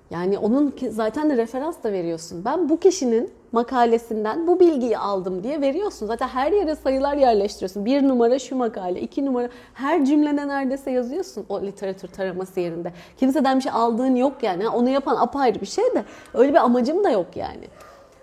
Yani 0.10 0.38
onun 0.38 0.76
zaten 0.90 1.30
de 1.30 1.38
referans 1.38 1.84
da 1.84 1.92
veriyorsun. 1.92 2.46
Ben 2.46 2.70
bu 2.70 2.80
kişinin 2.80 3.32
makalesinden 3.52 4.48
bu 4.48 4.60
bilgiyi 4.60 4.98
aldım 4.98 5.44
diye 5.44 5.62
veriyorsun. 5.62 6.06
Zaten 6.08 6.28
her 6.28 6.52
yere 6.52 6.76
sayılar 6.76 7.16
yerleştiriyorsun. 7.16 7.86
Bir 7.86 8.08
numara 8.08 8.40
şu 8.40 8.56
makale, 8.56 9.02
iki 9.02 9.26
numara 9.26 9.50
her 9.74 10.06
cümlede 10.06 10.48
neredeyse 10.48 10.92
yazıyorsun 10.92 11.46
o 11.50 11.62
literatür 11.62 12.08
taraması 12.08 12.60
yerinde. 12.60 12.94
Kimseden 13.18 13.58
bir 13.58 13.64
şey 13.64 13.72
aldığın 13.72 14.16
yok 14.16 14.44
yani. 14.44 14.70
Onu 14.70 14.90
yapan 14.90 15.16
apayrı 15.16 15.62
bir 15.62 15.66
şey 15.66 15.86
de 15.86 16.06
öyle 16.34 16.52
bir 16.52 16.58
amacım 16.58 17.04
da 17.04 17.10
yok 17.10 17.28
yani. 17.36 17.68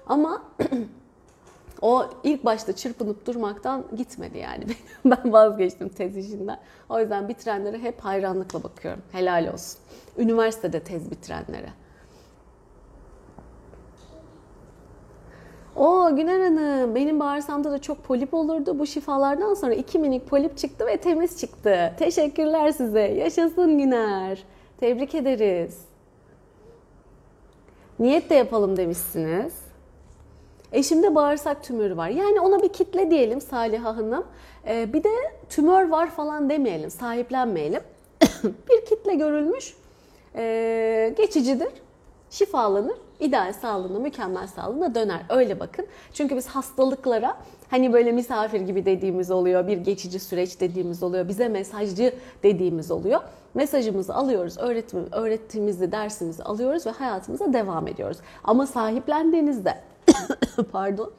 Ama 0.06 0.42
o 1.82 2.04
ilk 2.24 2.44
başta 2.44 2.72
çırpınıp 2.72 3.26
durmaktan 3.26 3.84
gitmedi 3.96 4.38
yani. 4.38 4.64
ben 5.04 5.32
vazgeçtim 5.32 5.88
tez 5.88 6.16
işinden. 6.16 6.58
O 6.88 7.00
yüzden 7.00 7.28
bitirenlere 7.28 7.78
hep 7.78 8.00
hayranlıkla 8.00 8.62
bakıyorum. 8.62 9.02
Helal 9.12 9.52
olsun. 9.52 9.78
Üniversitede 10.18 10.80
tez 10.80 11.10
bitirenlere. 11.10 11.68
O 15.76 16.16
Güner 16.16 16.40
Hanım 16.40 16.94
benim 16.94 17.20
bağırsamda 17.20 17.70
da 17.70 17.78
çok 17.80 18.04
polip 18.04 18.34
olurdu. 18.34 18.78
Bu 18.78 18.86
şifalardan 18.86 19.54
sonra 19.54 19.74
iki 19.74 19.98
minik 19.98 20.28
polip 20.28 20.58
çıktı 20.58 20.86
ve 20.86 20.96
temiz 20.96 21.40
çıktı. 21.40 21.92
Teşekkürler 21.98 22.70
size. 22.70 23.00
Yaşasın 23.00 23.78
Güner. 23.78 24.44
Tebrik 24.80 25.14
ederiz. 25.14 25.78
Niyet 27.98 28.30
de 28.30 28.34
yapalım 28.34 28.76
demişsiniz. 28.76 29.54
Eşimde 30.72 31.14
bağırsak 31.14 31.64
tümörü 31.64 31.96
var. 31.96 32.08
Yani 32.08 32.40
ona 32.40 32.62
bir 32.62 32.68
kitle 32.68 33.10
diyelim 33.10 33.40
Saliha 33.40 33.96
Hanım. 33.96 34.24
Ee, 34.68 34.92
bir 34.92 35.04
de 35.04 35.08
tümör 35.48 35.88
var 35.88 36.10
falan 36.10 36.50
demeyelim, 36.50 36.90
sahiplenmeyelim. 36.90 37.80
bir 38.44 38.84
kitle 38.84 39.14
görülmüş, 39.14 39.76
ee, 40.34 41.14
geçicidir, 41.16 41.72
şifalanır, 42.30 42.96
ideal 43.20 43.52
sağlığına, 43.52 43.98
mükemmel 43.98 44.46
sağlığına 44.46 44.94
döner. 44.94 45.22
Öyle 45.28 45.60
bakın. 45.60 45.86
Çünkü 46.12 46.36
biz 46.36 46.46
hastalıklara 46.46 47.36
hani 47.70 47.92
böyle 47.92 48.12
misafir 48.12 48.60
gibi 48.60 48.84
dediğimiz 48.84 49.30
oluyor, 49.30 49.66
bir 49.66 49.78
geçici 49.78 50.20
süreç 50.20 50.60
dediğimiz 50.60 51.02
oluyor, 51.02 51.28
bize 51.28 51.48
mesajcı 51.48 52.14
dediğimiz 52.42 52.90
oluyor. 52.90 53.20
Mesajımızı 53.54 54.14
alıyoruz, 54.14 54.58
öğretim, 54.58 55.06
öğrettiğimizi, 55.12 55.92
dersimizi 55.92 56.42
alıyoruz 56.42 56.86
ve 56.86 56.90
hayatımıza 56.90 57.52
devam 57.52 57.88
ediyoruz. 57.88 58.18
Ama 58.44 58.66
sahiplendiğinizde 58.66 59.80
pardon. 60.72 61.12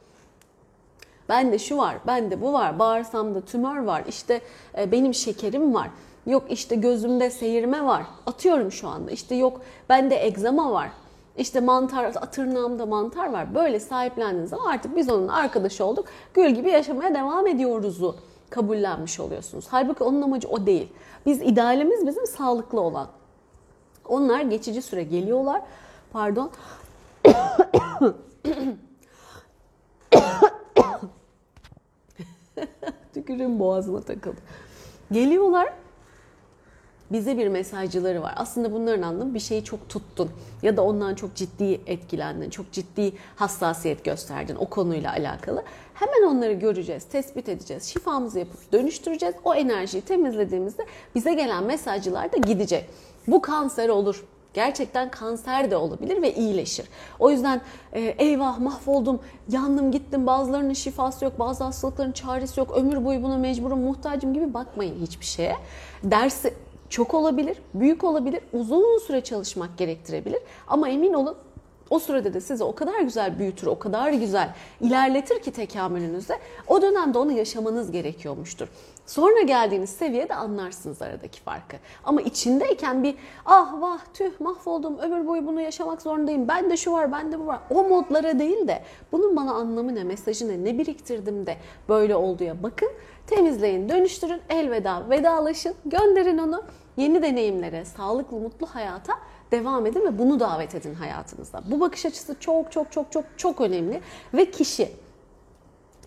Ben 1.28 1.52
de 1.52 1.58
şu 1.58 1.76
var, 1.76 1.96
ben 2.06 2.30
de 2.30 2.40
bu 2.40 2.52
var, 2.52 2.78
bağırsamda 2.78 3.40
tümör 3.40 3.78
var, 3.78 4.04
işte 4.08 4.40
e, 4.78 4.92
benim 4.92 5.14
şekerim 5.14 5.74
var, 5.74 5.90
yok 6.26 6.44
işte 6.48 6.76
gözümde 6.76 7.30
seyirme 7.30 7.84
var, 7.84 8.02
atıyorum 8.26 8.72
şu 8.72 8.88
anda, 8.88 9.10
işte 9.10 9.34
yok 9.34 9.60
bende 9.88 10.26
egzama 10.26 10.72
var, 10.72 10.90
işte 11.36 11.60
mantar, 11.60 12.12
tırnağımda 12.12 12.86
mantar 12.86 13.32
var. 13.32 13.54
Böyle 13.54 13.80
sahiplendiğiniz 13.80 14.50
zaman 14.50 14.66
artık 14.72 14.96
biz 14.96 15.10
onun 15.10 15.28
arkadaşı 15.28 15.84
olduk, 15.84 16.06
gül 16.34 16.50
gibi 16.50 16.70
yaşamaya 16.70 17.14
devam 17.14 17.46
ediyoruzu 17.46 18.16
kabullenmiş 18.50 19.20
oluyorsunuz. 19.20 19.66
Halbuki 19.68 20.04
onun 20.04 20.22
amacı 20.22 20.48
o 20.48 20.66
değil. 20.66 20.88
Biz 21.26 21.42
idealimiz 21.42 22.06
bizim 22.06 22.26
sağlıklı 22.26 22.80
olan. 22.80 23.08
Onlar 24.08 24.40
geçici 24.40 24.82
süre 24.82 25.02
geliyorlar. 25.02 25.62
Pardon. 26.12 26.50
Tükürüm 33.14 33.60
boğazıma 33.60 34.00
takıldı. 34.00 34.40
Geliyorlar 35.12 35.72
bize 37.12 37.38
bir 37.38 37.48
mesajcıları 37.48 38.22
var. 38.22 38.34
Aslında 38.36 38.72
bunların 38.72 39.02
anlamı 39.02 39.34
bir 39.34 39.40
şeyi 39.40 39.64
çok 39.64 39.88
tuttun 39.88 40.30
ya 40.62 40.76
da 40.76 40.84
ondan 40.84 41.14
çok 41.14 41.34
ciddi 41.34 41.80
etkilendin, 41.86 42.50
çok 42.50 42.72
ciddi 42.72 43.12
hassasiyet 43.36 44.04
gösterdin 44.04 44.56
o 44.56 44.66
konuyla 44.66 45.12
alakalı. 45.12 45.62
Hemen 45.94 46.28
onları 46.28 46.52
göreceğiz, 46.52 47.04
tespit 47.04 47.48
edeceğiz, 47.48 47.82
şifamızı 47.82 48.38
yapıp 48.38 48.72
dönüştüreceğiz. 48.72 49.34
O 49.44 49.54
enerjiyi 49.54 50.02
temizlediğimizde 50.02 50.86
bize 51.14 51.34
gelen 51.34 51.64
mesajcılar 51.64 52.32
da 52.32 52.36
gidecek. 52.36 52.90
Bu 53.26 53.42
kanser 53.42 53.88
olur, 53.88 54.24
Gerçekten 54.54 55.10
kanser 55.10 55.70
de 55.70 55.76
olabilir 55.76 56.22
ve 56.22 56.34
iyileşir. 56.34 56.86
O 57.18 57.30
yüzden 57.30 57.60
e, 57.92 58.00
eyvah 58.00 58.58
mahvoldum, 58.58 59.20
yandım 59.48 59.92
gittim, 59.92 60.26
bazılarının 60.26 60.72
şifası 60.72 61.24
yok, 61.24 61.38
bazı 61.38 61.64
hastalıkların 61.64 62.12
çaresi 62.12 62.60
yok, 62.60 62.76
ömür 62.76 63.04
boyu 63.04 63.22
buna 63.22 63.38
mecburum, 63.38 63.80
muhtacım 63.80 64.34
gibi 64.34 64.54
bakmayın 64.54 65.00
hiçbir 65.00 65.24
şeye. 65.24 65.56
Dersi 66.04 66.54
çok 66.94 67.14
olabilir, 67.14 67.56
büyük 67.74 68.04
olabilir, 68.04 68.40
uzun 68.52 68.98
süre 68.98 69.20
çalışmak 69.20 69.78
gerektirebilir. 69.78 70.40
Ama 70.66 70.88
emin 70.88 71.12
olun 71.12 71.36
o 71.90 71.98
sürede 71.98 72.34
de 72.34 72.40
sizi 72.40 72.64
o 72.64 72.74
kadar 72.74 73.00
güzel 73.00 73.38
büyütür, 73.38 73.66
o 73.66 73.78
kadar 73.78 74.12
güzel 74.12 74.54
ilerletir 74.80 75.42
ki 75.42 75.50
tekamülünüzde 75.50 76.38
o 76.68 76.82
dönemde 76.82 77.18
onu 77.18 77.32
yaşamanız 77.32 77.90
gerekiyormuştur. 77.90 78.68
Sonra 79.06 79.40
geldiğiniz 79.40 79.90
seviyede 79.90 80.34
anlarsınız 80.34 81.02
aradaki 81.02 81.40
farkı. 81.40 81.76
Ama 82.04 82.22
içindeyken 82.22 83.02
bir 83.02 83.14
ah 83.46 83.80
vah 83.80 83.98
tüh 84.14 84.40
mahvoldum 84.40 84.98
ömür 84.98 85.26
boyu 85.26 85.46
bunu 85.46 85.60
yaşamak 85.60 86.02
zorundayım. 86.02 86.48
Ben 86.48 86.70
de 86.70 86.76
şu 86.76 86.92
var 86.92 87.12
ben 87.12 87.32
de 87.32 87.40
bu 87.40 87.46
var. 87.46 87.60
O 87.70 87.84
modlara 87.84 88.38
değil 88.38 88.68
de 88.68 88.82
bunun 89.12 89.36
bana 89.36 89.52
anlamı 89.52 89.94
ne 89.94 90.04
mesajı 90.04 90.48
ne 90.48 90.64
ne 90.64 90.78
biriktirdim 90.78 91.46
de 91.46 91.56
böyle 91.88 92.16
olduya 92.16 92.62
bakın. 92.62 92.90
Temizleyin 93.26 93.88
dönüştürün 93.88 94.40
elveda 94.50 95.10
vedalaşın 95.10 95.74
gönderin 95.86 96.38
onu 96.38 96.62
yeni 96.96 97.22
deneyimlere 97.22 97.84
sağlıklı 97.84 98.36
mutlu 98.36 98.66
hayata 98.66 99.12
devam 99.50 99.86
edin 99.86 100.00
ve 100.00 100.18
bunu 100.18 100.40
davet 100.40 100.74
edin 100.74 100.94
hayatınızda. 100.94 101.62
Bu 101.70 101.80
bakış 101.80 102.06
açısı 102.06 102.36
çok 102.40 102.72
çok 102.72 102.92
çok 102.92 103.12
çok 103.12 103.24
çok 103.36 103.60
önemli 103.60 104.00
ve 104.34 104.50
kişi 104.50 104.92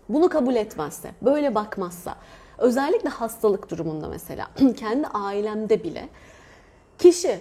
bunu 0.09 0.29
kabul 0.29 0.55
etmezse, 0.55 1.11
böyle 1.21 1.55
bakmazsa, 1.55 2.15
özellikle 2.57 3.09
hastalık 3.09 3.69
durumunda 3.69 4.07
mesela 4.07 4.47
kendi 4.75 5.07
ailemde 5.07 5.83
bile 5.83 6.09
kişi 6.97 7.39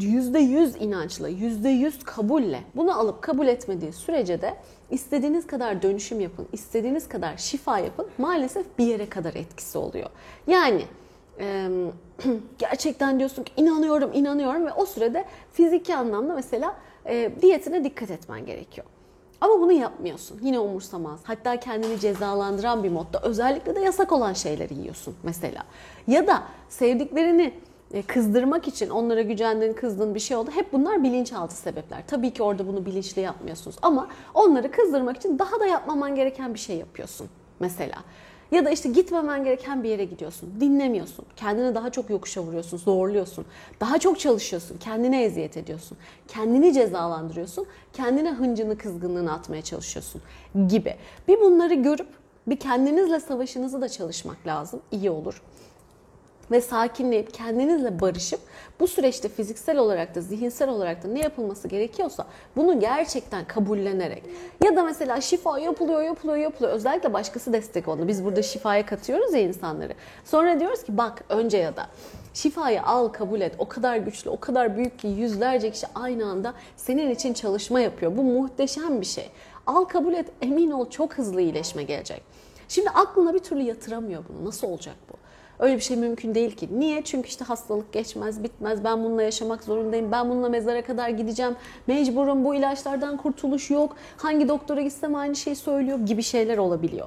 yüzde 0.00 0.38
yüz 0.38 0.76
inançla, 0.76 1.28
yüzde 1.28 1.68
yüz 1.68 2.04
kabulle 2.04 2.60
bunu 2.76 2.98
alıp 2.98 3.22
kabul 3.22 3.46
etmediği 3.46 3.92
sürece 3.92 4.42
de 4.42 4.56
istediğiniz 4.90 5.46
kadar 5.46 5.82
dönüşüm 5.82 6.20
yapın, 6.20 6.48
istediğiniz 6.52 7.08
kadar 7.08 7.36
şifa 7.36 7.78
yapın 7.78 8.06
maalesef 8.18 8.78
bir 8.78 8.86
yere 8.86 9.08
kadar 9.08 9.34
etkisi 9.34 9.78
oluyor. 9.78 10.10
Yani 10.46 10.84
gerçekten 12.58 13.18
diyorsun 13.18 13.42
ki 13.42 13.52
inanıyorum, 13.56 14.10
inanıyorum 14.14 14.66
ve 14.66 14.72
o 14.72 14.86
sürede 14.86 15.24
fiziki 15.52 15.96
anlamda 15.96 16.34
mesela 16.34 16.76
e, 17.06 17.30
diyetine 17.42 17.84
dikkat 17.84 18.10
etmen 18.10 18.46
gerekiyor. 18.46 18.86
Ama 19.40 19.60
bunu 19.60 19.72
yapmıyorsun. 19.72 20.38
Yine 20.42 20.58
umursamaz. 20.58 21.20
Hatta 21.24 21.60
kendini 21.60 22.00
cezalandıran 22.00 22.84
bir 22.84 22.88
modda 22.88 23.20
özellikle 23.22 23.74
de 23.74 23.80
yasak 23.80 24.12
olan 24.12 24.32
şeyleri 24.32 24.74
yiyorsun 24.74 25.14
mesela. 25.22 25.62
Ya 26.06 26.26
da 26.26 26.42
sevdiklerini 26.68 27.54
e, 27.94 28.02
kızdırmak 28.02 28.68
için 28.68 28.90
onlara 28.90 29.22
gücendin, 29.22 29.72
kızdın 29.72 30.14
bir 30.14 30.20
şey 30.20 30.36
oldu. 30.36 30.50
Hep 30.54 30.72
bunlar 30.72 31.02
bilinçaltı 31.02 31.54
sebepler. 31.54 32.02
Tabii 32.06 32.30
ki 32.30 32.42
orada 32.42 32.66
bunu 32.66 32.86
bilinçli 32.86 33.22
yapmıyorsunuz 33.22 33.76
ama 33.82 34.08
onları 34.34 34.70
kızdırmak 34.70 35.16
için 35.16 35.38
daha 35.38 35.60
da 35.60 35.66
yapmaman 35.66 36.14
gereken 36.14 36.54
bir 36.54 36.58
şey 36.58 36.76
yapıyorsun 36.76 37.28
mesela. 37.60 37.96
Ya 38.52 38.64
da 38.64 38.70
işte 38.70 38.88
gitmemen 38.88 39.44
gereken 39.44 39.82
bir 39.82 39.88
yere 39.88 40.04
gidiyorsun. 40.04 40.50
Dinlemiyorsun. 40.60 41.24
Kendini 41.36 41.74
daha 41.74 41.90
çok 41.90 42.10
yokuşa 42.10 42.42
vuruyorsun, 42.42 42.78
zorluyorsun. 42.78 43.44
Daha 43.80 43.98
çok 43.98 44.20
çalışıyorsun. 44.20 44.78
Kendine 44.78 45.24
eziyet 45.24 45.56
ediyorsun. 45.56 45.98
Kendini 46.28 46.72
cezalandırıyorsun. 46.72 47.66
Kendine 47.92 48.30
hıncını, 48.30 48.78
kızgınlığını 48.78 49.32
atmaya 49.32 49.62
çalışıyorsun 49.62 50.22
gibi. 50.68 50.94
Bir 51.28 51.40
bunları 51.40 51.74
görüp 51.74 52.08
bir 52.46 52.56
kendinizle 52.56 53.20
savaşınızı 53.20 53.80
da 53.80 53.88
çalışmak 53.88 54.46
lazım. 54.46 54.80
İyi 54.92 55.10
olur 55.10 55.42
ve 56.50 56.60
sakinleyip 56.60 57.34
kendinizle 57.34 58.00
barışıp 58.00 58.40
bu 58.80 58.86
süreçte 58.86 59.28
fiziksel 59.28 59.78
olarak 59.78 60.14
da 60.14 60.20
zihinsel 60.20 60.68
olarak 60.68 61.04
da 61.04 61.08
ne 61.08 61.20
yapılması 61.20 61.68
gerekiyorsa 61.68 62.26
bunu 62.56 62.80
gerçekten 62.80 63.44
kabullenerek 63.44 64.22
ya 64.64 64.76
da 64.76 64.82
mesela 64.82 65.20
şifa 65.20 65.58
yapılıyor 65.58 66.02
yapılıyor 66.02 66.36
yapılıyor 66.36 66.72
özellikle 66.72 67.12
başkası 67.12 67.52
destek 67.52 67.88
oldu. 67.88 68.08
Biz 68.08 68.24
burada 68.24 68.42
şifaya 68.42 68.86
katıyoruz 68.86 69.34
ya 69.34 69.40
insanları. 69.40 69.92
Sonra 70.24 70.60
diyoruz 70.60 70.82
ki 70.82 70.98
bak 70.98 71.24
önce 71.28 71.56
ya 71.58 71.76
da 71.76 71.86
şifayı 72.34 72.82
al 72.82 73.08
kabul 73.08 73.40
et. 73.40 73.54
O 73.58 73.68
kadar 73.68 73.96
güçlü, 73.96 74.30
o 74.30 74.40
kadar 74.40 74.76
büyük 74.76 74.98
ki 74.98 75.06
yüzlerce 75.06 75.70
kişi 75.70 75.86
aynı 75.94 76.26
anda 76.26 76.54
senin 76.76 77.10
için 77.10 77.34
çalışma 77.34 77.80
yapıyor. 77.80 78.16
Bu 78.16 78.22
muhteşem 78.22 79.00
bir 79.00 79.06
şey. 79.06 79.30
Al 79.66 79.84
kabul 79.84 80.14
et 80.14 80.26
emin 80.42 80.70
ol 80.70 80.90
çok 80.90 81.14
hızlı 81.14 81.40
iyileşme 81.40 81.82
gelecek. 81.82 82.22
Şimdi 82.68 82.90
aklına 82.90 83.34
bir 83.34 83.38
türlü 83.38 83.62
yatıramıyor 83.62 84.24
bunu. 84.28 84.48
Nasıl 84.48 84.68
olacak 84.68 84.96
bu? 85.12 85.23
Öyle 85.58 85.76
bir 85.76 85.80
şey 85.80 85.96
mümkün 85.96 86.34
değil 86.34 86.56
ki. 86.56 86.68
Niye? 86.78 87.04
Çünkü 87.04 87.28
işte 87.28 87.44
hastalık 87.44 87.92
geçmez, 87.92 88.42
bitmez. 88.42 88.84
Ben 88.84 89.04
bununla 89.04 89.22
yaşamak 89.22 89.64
zorundayım. 89.64 90.12
Ben 90.12 90.30
bununla 90.30 90.48
mezara 90.48 90.82
kadar 90.82 91.08
gideceğim. 91.08 91.56
Mecburum 91.86 92.44
bu 92.44 92.54
ilaçlardan 92.54 93.16
kurtuluş 93.16 93.70
yok. 93.70 93.96
Hangi 94.16 94.48
doktora 94.48 94.82
gitsem 94.82 95.14
aynı 95.14 95.36
şeyi 95.36 95.56
söylüyor 95.56 95.98
gibi 95.98 96.22
şeyler 96.22 96.58
olabiliyor. 96.58 97.06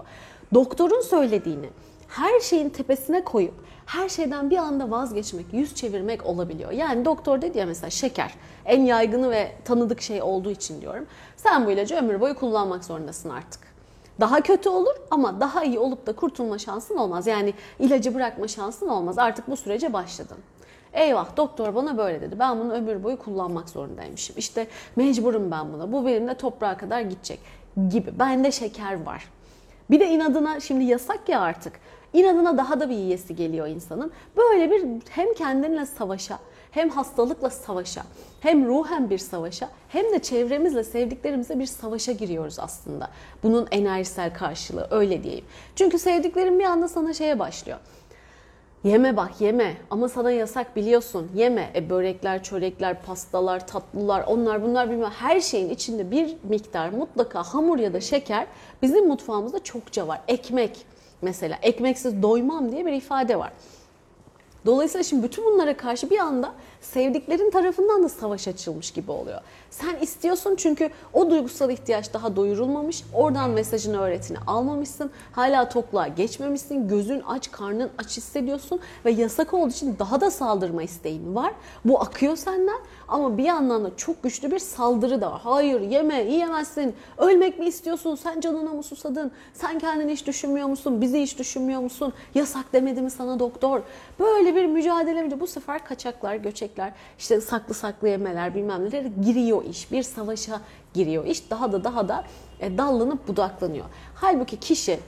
Doktorun 0.54 1.02
söylediğini 1.02 1.70
her 2.08 2.40
şeyin 2.40 2.70
tepesine 2.70 3.24
koyup 3.24 3.54
her 3.86 4.10
şeyden 4.10 4.50
bir 4.50 4.58
anda 4.58 4.92
vazgeçmek, 4.92 5.46
yüz 5.54 5.76
çevirmek 5.76 6.26
olabiliyor. 6.26 6.72
Yani 6.72 7.06
doktor 7.06 7.42
dedi 7.42 7.58
ya 7.58 7.66
mesela 7.66 7.90
şeker 7.90 8.34
en 8.66 8.82
yaygını 8.82 9.32
ve 9.32 9.52
tanıdık 9.66 10.02
şey 10.02 10.22
olduğu 10.22 10.52
için 10.52 10.82
diyorum. 10.82 11.06
Sen 11.38 11.66
bu 11.66 11.72
ilacı 11.72 11.96
ömür 11.96 12.20
boyu 12.20 12.36
kullanmak 12.36 12.86
zorundasın 12.86 13.30
artık. 13.30 13.77
Daha 14.20 14.42
kötü 14.42 14.70
olur 14.70 14.96
ama 15.12 15.40
daha 15.40 15.64
iyi 15.64 15.80
olup 15.80 16.08
da 16.08 16.14
kurtulma 16.14 16.58
şansın 16.58 16.98
olmaz. 16.98 17.28
Yani 17.28 17.54
ilacı 17.80 18.16
bırakma 18.16 18.48
şansın 18.48 18.88
olmaz. 18.88 19.18
Artık 19.18 19.48
bu 19.48 19.58
sürece 19.58 19.94
başladın. 19.94 20.38
Eyvah 20.94 21.38
doktor 21.38 21.76
bana 21.76 21.98
böyle 21.98 22.22
dedi. 22.22 22.40
Ben 22.40 22.60
bunu 22.60 22.74
ömür 22.74 23.04
boyu 23.04 23.18
kullanmak 23.18 23.70
zorundaymışım. 23.70 24.36
İşte 24.38 24.68
mecburum 24.96 25.52
ben 25.52 25.74
buna. 25.74 25.92
Bu 25.92 26.06
benimle 26.06 26.34
toprağa 26.34 26.78
kadar 26.78 27.02
gidecek 27.02 27.40
gibi. 27.90 28.20
Bende 28.20 28.52
şeker 28.52 29.06
var. 29.06 29.30
Bir 29.92 30.00
de 30.00 30.08
inadına 30.08 30.60
şimdi 30.60 30.84
yasak 30.84 31.30
ya 31.30 31.42
artık. 31.42 31.74
İnadına 32.14 32.58
daha 32.58 32.80
da 32.80 32.90
bir 32.90 32.96
yiyesi 32.96 33.36
geliyor 33.36 33.68
insanın. 33.68 34.12
Böyle 34.38 34.72
bir 34.72 34.86
hem 35.10 35.34
kendinle 35.34 35.86
savaşa 35.86 36.40
hem 36.78 36.90
hastalıkla 36.90 37.50
savaşa, 37.50 38.04
hem 38.40 38.68
ruhen 38.68 39.10
bir 39.10 39.18
savaşa, 39.18 39.70
hem 39.90 40.14
de 40.14 40.20
çevremizle, 40.20 40.84
sevdiklerimizle 40.84 41.60
bir 41.60 41.66
savaşa 41.66 42.12
giriyoruz 42.12 42.60
aslında. 42.60 43.10
Bunun 43.44 43.68
enerjisel 43.72 44.34
karşılığı 44.34 44.88
öyle 44.92 45.24
diyeyim. 45.24 45.46
Çünkü 45.76 46.00
sevdiklerim 46.00 46.60
bir 46.60 46.64
anda 46.64 46.88
sana 46.88 47.14
şeye 47.14 47.40
başlıyor. 47.40 47.78
Yeme 48.84 49.18
bak 49.18 49.42
yeme 49.42 49.78
ama 49.90 50.10
sana 50.10 50.32
yasak 50.32 50.76
biliyorsun 50.76 51.32
yeme. 51.36 51.72
E 51.76 51.90
börekler, 51.90 52.44
çörekler, 52.44 53.02
pastalar, 53.02 53.68
tatlılar 53.68 54.24
onlar 54.28 54.64
bunlar 54.64 54.92
bilmem 54.92 55.12
her 55.12 55.40
şeyin 55.42 55.70
içinde 55.70 56.12
bir 56.12 56.38
miktar 56.44 56.90
mutlaka 56.90 57.44
hamur 57.44 57.80
ya 57.80 57.94
da 57.94 58.02
şeker 58.02 58.48
bizim 58.82 59.08
mutfağımızda 59.08 59.64
çokça 59.64 60.08
var. 60.08 60.22
Ekmek 60.28 60.86
mesela 61.22 61.58
ekmeksiz 61.62 62.24
doymam 62.24 62.72
diye 62.72 62.86
bir 62.86 62.94
ifade 62.94 63.40
var. 63.40 63.52
Dolayısıyla 64.68 65.04
şimdi 65.04 65.24
bütün 65.24 65.46
bunlara 65.46 65.78
karşı 65.78 66.10
bir 66.10 66.20
anda 66.20 66.54
sevdiklerin 66.82 67.52
tarafından 67.52 68.04
da 68.04 68.10
savaş 68.10 68.48
açılmış 68.48 68.92
gibi 68.92 69.12
oluyor. 69.12 69.42
Sen 69.70 69.96
istiyorsun 70.02 70.56
çünkü 70.56 70.90
o 71.14 71.30
duygusal 71.30 71.70
ihtiyaç 71.70 72.14
daha 72.14 72.36
doyurulmamış. 72.36 73.04
Oradan 73.14 73.50
mesajını, 73.50 74.02
öğretini 74.02 74.38
almamışsın. 74.48 75.12
Hala 75.32 75.70
tokluğa 75.70 76.08
geçmemişsin. 76.08 76.88
Gözün 76.88 77.22
aç, 77.28 77.52
karnın 77.52 77.90
aç 77.98 78.18
hissediyorsun 78.18 78.80
ve 79.06 79.12
yasak 79.12 79.54
olduğu 79.54 79.70
için 79.70 79.96
daha 80.00 80.22
da 80.22 80.32
saldırma 80.32 80.84
isteğin 80.84 81.36
var. 81.36 81.54
Bu 81.86 82.02
akıyor 82.02 82.36
senden 82.36 82.80
ama 83.08 83.38
bir 83.38 83.44
yandan 83.44 83.86
da 83.86 83.96
çok 83.98 84.24
güçlü 84.24 84.52
bir 84.52 84.60
saldırı 84.60 85.22
da 85.22 85.32
var. 85.32 85.42
Hayır 85.44 85.82
yeme, 85.82 86.22
yiyemezsin. 86.22 86.96
Ölmek 87.18 87.60
mi 87.60 87.66
istiyorsun? 87.66 88.16
Sen 88.16 88.42
canına 88.42 88.70
mı 88.70 88.84
susadın? 88.84 89.32
Sen 89.54 89.80
kendini 89.80 90.12
hiç 90.12 90.28
düşünmüyor 90.28 90.68
musun? 90.68 91.02
Bizi 91.02 91.22
hiç 91.22 91.40
düşünmüyor 91.40 91.82
musun? 91.82 92.14
Yasak 92.36 92.74
demedi 92.74 93.02
mi 93.02 93.12
sana 93.12 93.40
doktor? 93.40 93.82
Böyle 94.20 94.56
bir 94.56 94.66
mücadele 94.66 95.28
bu 95.40 95.48
sefer 95.48 95.86
kaçaklar, 95.86 96.36
göçekler, 96.68 96.94
işte 97.20 97.42
saklı 97.42 97.74
saklı 97.74 98.10
yemeler 98.10 98.56
bilmem 98.56 98.86
neler 98.86 99.02
giriyor 99.02 99.66
iş. 99.66 99.92
Bir 99.92 100.04
savaşa 100.04 100.62
giriyor 100.94 101.26
iş. 101.26 101.52
Daha 101.52 101.72
da 101.72 101.84
daha 101.84 102.08
da 102.08 102.24
e, 102.60 102.78
dallanıp 102.78 103.28
budaklanıyor. 103.28 103.86
Halbuki 104.16 104.60
kişi 104.60 105.00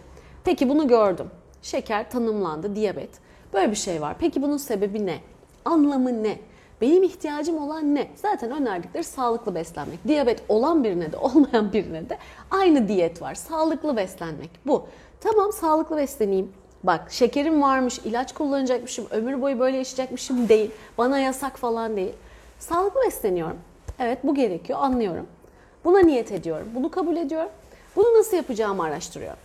peki 0.44 0.70
bunu 0.70 0.88
gördüm. 0.88 1.28
Şeker 1.62 2.12
tanımlandı, 2.12 2.76
diyabet. 2.76 3.10
Böyle 3.54 3.72
bir 3.72 3.76
şey 3.76 4.02
var. 4.02 4.16
Peki 4.20 4.42
bunun 4.42 4.58
sebebi 4.58 5.06
ne? 5.06 5.20
Anlamı 5.66 6.24
ne? 6.24 6.38
Benim 6.82 7.04
ihtiyacım 7.04 7.58
olan 7.58 7.96
ne? 7.96 8.08
Zaten 8.16 8.52
önerdikleri 8.52 9.04
sağlıklı 9.04 9.56
beslenmek. 9.56 10.08
Diyabet 10.08 10.44
olan 10.50 10.84
birine 10.84 11.12
de 11.12 11.18
olmayan 11.28 11.74
birine 11.74 12.10
de 12.10 12.18
aynı 12.52 12.88
diyet 12.88 13.22
var. 13.22 13.36
Sağlıklı 13.36 13.98
beslenmek 13.98 14.50
bu. 14.66 14.88
Tamam 15.20 15.52
sağlıklı 15.52 15.98
besleneyim. 15.98 16.52
Bak 16.84 17.12
şekerim 17.12 17.62
varmış, 17.62 18.00
ilaç 18.00 18.34
kullanacakmışım, 18.34 19.08
ömür 19.12 19.42
boyu 19.42 19.60
böyle 19.60 19.78
yaşayacakmışım 19.78 20.50
değil. 20.50 20.72
Bana 20.98 21.20
yasak 21.20 21.58
falan 21.58 21.98
değil. 21.98 22.14
Sağlıklı 22.60 23.02
besleniyorum. 23.06 23.58
Evet 24.00 24.20
bu 24.24 24.36
gerekiyor 24.36 24.80
anlıyorum. 24.82 25.28
Buna 25.86 26.00
niyet 26.00 26.32
ediyorum. 26.32 26.68
Bunu 26.76 26.92
kabul 26.92 27.16
ediyorum. 27.18 27.50
Bunu 27.96 28.20
nasıl 28.20 28.38
yapacağımı 28.38 28.84
araştırıyorum. 28.84 29.40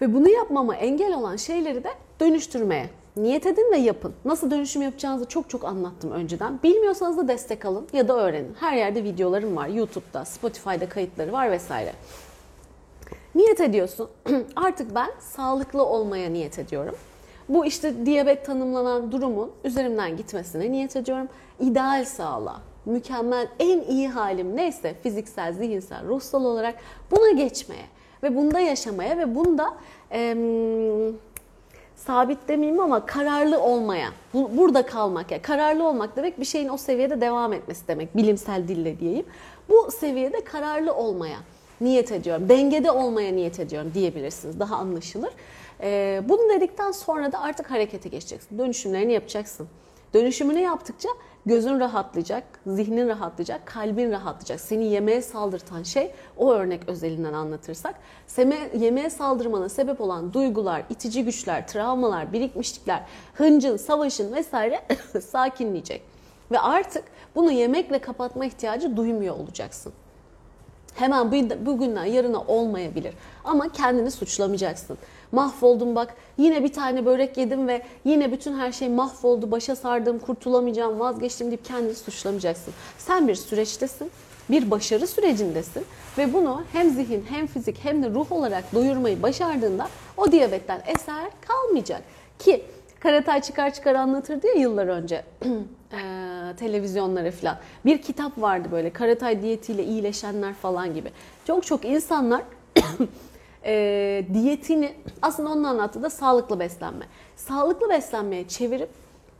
Ve 0.00 0.14
bunu 0.14 0.28
yapmama 0.28 0.76
engel 0.76 1.14
olan 1.14 1.36
şeyleri 1.36 1.84
de 1.84 1.90
dönüştürmeye 2.20 2.90
niyet 3.16 3.46
edin 3.46 3.72
ve 3.72 3.76
yapın. 3.76 4.14
Nasıl 4.24 4.50
dönüşüm 4.50 4.82
yapacağınızı 4.82 5.28
çok 5.28 5.50
çok 5.50 5.64
anlattım 5.64 6.10
önceden. 6.10 6.58
Bilmiyorsanız 6.62 7.16
da 7.16 7.28
destek 7.28 7.64
alın 7.64 7.88
ya 7.92 8.08
da 8.08 8.16
öğrenin. 8.16 8.56
Her 8.60 8.76
yerde 8.76 9.04
videolarım 9.04 9.56
var. 9.56 9.68
YouTube'da, 9.68 10.24
Spotify'da 10.24 10.88
kayıtları 10.88 11.32
var 11.32 11.50
vesaire. 11.50 11.92
Niyet 13.34 13.60
ediyorsun. 13.60 14.08
Artık 14.56 14.94
ben 14.94 15.10
sağlıklı 15.18 15.84
olmaya 15.84 16.30
niyet 16.30 16.58
ediyorum. 16.58 16.94
Bu 17.48 17.66
işte 17.66 18.06
diyabet 18.06 18.46
tanımlanan 18.46 19.12
durumun 19.12 19.52
üzerimden 19.64 20.16
gitmesine 20.16 20.72
niyet 20.72 20.96
ediyorum. 20.96 21.28
İdeal 21.60 22.04
sağlığa, 22.04 22.60
mükemmel, 22.84 23.48
en 23.58 23.80
iyi 23.80 24.08
halim 24.08 24.56
neyse 24.56 24.94
fiziksel, 25.02 25.52
zihinsel, 25.52 26.06
ruhsal 26.06 26.44
olarak 26.44 26.74
buna 27.10 27.30
geçmeye 27.30 27.84
ve 28.22 28.36
bunda 28.36 28.60
yaşamaya 28.60 29.18
ve 29.18 29.34
bunda 29.34 29.74
e, 30.12 30.36
sabit 31.96 32.48
demeyeyim 32.48 32.80
ama 32.80 33.06
kararlı 33.06 33.60
olmaya, 33.60 34.08
bu, 34.34 34.50
burada 34.56 34.86
kalmak 34.86 35.30
ya 35.30 35.42
kararlı 35.42 35.88
olmak 35.88 36.16
demek 36.16 36.40
bir 36.40 36.44
şeyin 36.44 36.68
o 36.68 36.76
seviyede 36.76 37.20
devam 37.20 37.52
etmesi 37.52 37.88
demek 37.88 38.16
bilimsel 38.16 38.68
dille 38.68 39.00
diyeyim. 39.00 39.26
Bu 39.68 39.90
seviyede 39.90 40.44
kararlı 40.44 40.94
olmaya 40.94 41.38
niyet 41.80 42.12
ediyorum, 42.12 42.48
dengede 42.48 42.90
olmaya 42.90 43.32
niyet 43.32 43.60
ediyorum 43.60 43.90
diyebilirsiniz 43.94 44.60
daha 44.60 44.76
anlaşılır. 44.76 45.30
Ee, 45.80 46.22
bunu 46.28 46.48
dedikten 46.48 46.92
sonra 46.92 47.32
da 47.32 47.40
artık 47.40 47.70
harekete 47.70 48.08
geçeceksin, 48.08 48.58
dönüşümlerini 48.58 49.12
yapacaksın. 49.12 49.68
Dönüşümünü 50.14 50.58
yaptıkça 50.58 51.08
gözün 51.46 51.80
rahatlayacak, 51.80 52.44
zihnin 52.66 53.08
rahatlayacak, 53.08 53.66
kalbin 53.66 54.10
rahatlayacak. 54.10 54.60
Seni 54.60 54.84
yemeğe 54.84 55.22
saldırtan 55.22 55.82
şey 55.82 56.10
o 56.36 56.52
örnek 56.52 56.88
özelinden 56.88 57.32
anlatırsak. 57.32 57.94
Yemeğe 58.78 59.10
saldırmana 59.10 59.68
sebep 59.68 60.00
olan 60.00 60.32
duygular, 60.32 60.82
itici 60.90 61.24
güçler, 61.24 61.68
travmalar, 61.68 62.32
birikmişlikler, 62.32 63.02
hıncın, 63.34 63.76
savaşın 63.76 64.34
vesaire 64.34 64.82
sakinleyecek. 65.26 66.02
Ve 66.50 66.60
artık 66.60 67.04
bunu 67.34 67.50
yemekle 67.50 67.98
kapatma 67.98 68.44
ihtiyacı 68.44 68.96
duymuyor 68.96 69.36
olacaksın. 69.36 69.92
Hemen 70.94 71.32
bu- 71.32 71.66
bugünden 71.66 72.04
yarına 72.04 72.40
olmayabilir. 72.40 73.14
Ama 73.44 73.72
kendini 73.72 74.10
suçlamayacaksın. 74.10 74.98
Mahvoldum 75.32 75.94
bak 75.94 76.14
yine 76.38 76.64
bir 76.64 76.72
tane 76.72 77.06
börek 77.06 77.36
yedim 77.36 77.68
ve 77.68 77.82
yine 78.04 78.32
bütün 78.32 78.58
her 78.58 78.72
şey 78.72 78.88
mahvoldu. 78.88 79.50
Başa 79.50 79.76
sardım, 79.76 80.18
kurtulamayacağım, 80.18 81.00
vazgeçtim 81.00 81.46
deyip 81.46 81.64
kendini 81.64 81.94
suçlamayacaksın. 81.94 82.74
Sen 82.98 83.28
bir 83.28 83.34
süreçtesin. 83.34 84.10
Bir 84.50 84.70
başarı 84.70 85.06
sürecindesin 85.06 85.84
ve 86.18 86.32
bunu 86.32 86.62
hem 86.72 86.90
zihin 86.90 87.24
hem 87.30 87.46
fizik 87.46 87.78
hem 87.84 88.02
de 88.02 88.10
ruh 88.10 88.32
olarak 88.32 88.74
doyurmayı 88.74 89.22
başardığında 89.22 89.86
o 90.16 90.32
diyabetten 90.32 90.82
eser 90.86 91.24
kalmayacak. 91.48 92.02
Ki 92.38 92.64
Karatay 93.00 93.40
çıkar 93.42 93.74
çıkar 93.74 93.94
anlatırdı 93.94 94.46
ya 94.46 94.52
yıllar 94.54 94.86
önce 94.86 95.24
eee, 95.94 96.56
televizyonlara 96.56 97.30
falan. 97.30 97.58
Bir 97.84 98.02
kitap 98.02 98.40
vardı 98.40 98.68
böyle 98.72 98.92
Karatay 98.92 99.42
diyetiyle 99.42 99.84
iyileşenler 99.84 100.54
falan 100.54 100.94
gibi. 100.94 101.10
Çok 101.46 101.66
çok 101.66 101.84
insanlar 101.84 102.42
eee, 103.64 104.26
diyetini 104.34 104.92
aslında 105.22 105.50
onun 105.50 105.64
anlattığı 105.64 106.02
da 106.02 106.10
sağlıklı 106.10 106.60
beslenme. 106.60 107.04
Sağlıklı 107.36 107.90
beslenmeye 107.90 108.48
çevirip 108.48 108.88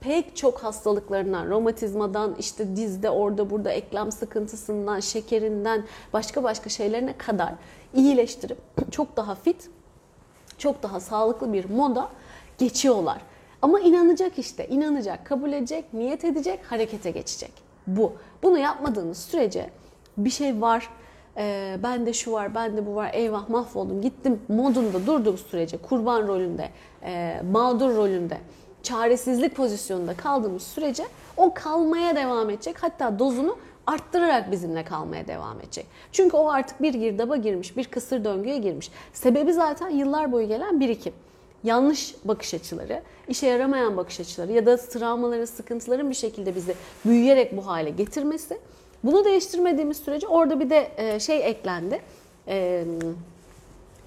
pek 0.01 0.37
çok 0.37 0.59
hastalıklarından, 0.59 1.49
romatizmadan, 1.51 2.35
işte 2.39 2.77
dizde 2.77 3.11
orada 3.11 3.51
burada 3.51 3.71
eklem 3.73 4.13
sıkıntısından, 4.13 5.01
şekerinden, 5.01 5.85
başka 6.13 6.43
başka 6.43 6.71
şeylerine 6.71 7.17
kadar 7.19 7.53
iyileştirip 7.95 8.59
çok 8.91 9.17
daha 9.17 9.35
fit, 9.35 9.71
çok 10.59 10.83
daha 10.83 11.01
sağlıklı 11.01 11.53
bir 11.53 11.71
moda 11.71 12.09
geçiyorlar. 12.59 13.19
Ama 13.65 13.81
inanacak 13.81 14.39
işte, 14.39 14.69
inanacak, 14.69 15.27
kabul 15.27 15.53
edecek, 15.53 15.85
niyet 15.95 16.25
edecek, 16.25 16.61
harekete 16.69 17.11
geçecek. 17.11 17.53
Bu. 17.87 18.13
Bunu 18.43 18.59
yapmadığınız 18.59 19.19
sürece 19.19 19.71
bir 20.17 20.31
şey 20.31 20.61
var, 20.61 20.89
e, 21.37 21.77
bende 21.83 22.13
şu 22.13 22.33
var, 22.33 22.55
bende 22.55 22.87
bu 22.87 22.95
var, 22.95 23.11
eyvah 23.13 23.49
mahvoldum, 23.49 24.03
gittim 24.03 24.41
modunda 24.49 25.07
durduğum 25.07 25.39
sürece, 25.39 25.77
kurban 25.77 26.29
rolünde, 26.29 26.69
e, 27.03 27.41
mağdur 27.53 27.97
rolünde, 27.97 28.39
çaresizlik 28.83 29.57
pozisyonunda 29.57 30.15
kaldığımız 30.15 30.63
sürece 30.63 31.05
o 31.37 31.55
kalmaya 31.55 32.17
devam 32.17 32.51
edecek. 32.51 32.83
Hatta 32.83 33.19
dozunu 33.19 33.57
arttırarak 33.87 34.51
bizimle 34.51 34.85
kalmaya 34.85 35.27
devam 35.27 35.61
edecek. 35.61 35.87
Çünkü 36.13 36.37
o 36.37 36.49
artık 36.49 36.83
bir 36.83 36.95
girdaba 36.95 37.37
girmiş, 37.37 37.77
bir 37.77 37.85
kısır 37.85 38.25
döngüye 38.25 38.59
girmiş. 38.59 38.91
Sebebi 39.13 39.53
zaten 39.53 39.91
yıllar 39.91 40.33
boyu 40.33 40.49
gelen 40.49 40.81
birikim. 40.81 41.13
Yanlış 41.65 42.15
bakış 42.25 42.55
açıları, 42.55 43.03
işe 43.29 43.47
yaramayan 43.47 43.97
bakış 43.97 44.21
açıları 44.21 44.53
ya 44.53 44.67
da 44.67 44.77
travmaların, 44.77 45.45
sıkıntıların 45.45 46.11
bir 46.11 46.15
şekilde 46.15 46.55
bizi 46.55 46.75
büyüyerek 47.05 47.57
bu 47.57 47.67
hale 47.67 47.91
getirmesi. 47.91 48.59
Bunu 49.05 49.25
değiştirmediğimiz 49.25 49.97
sürece 49.97 50.27
orada 50.27 50.61
bir 50.61 50.71
de 50.71 50.91
e, 50.97 51.21
şey 51.21 51.49
eklendi. 51.51 52.01
E, 52.49 52.85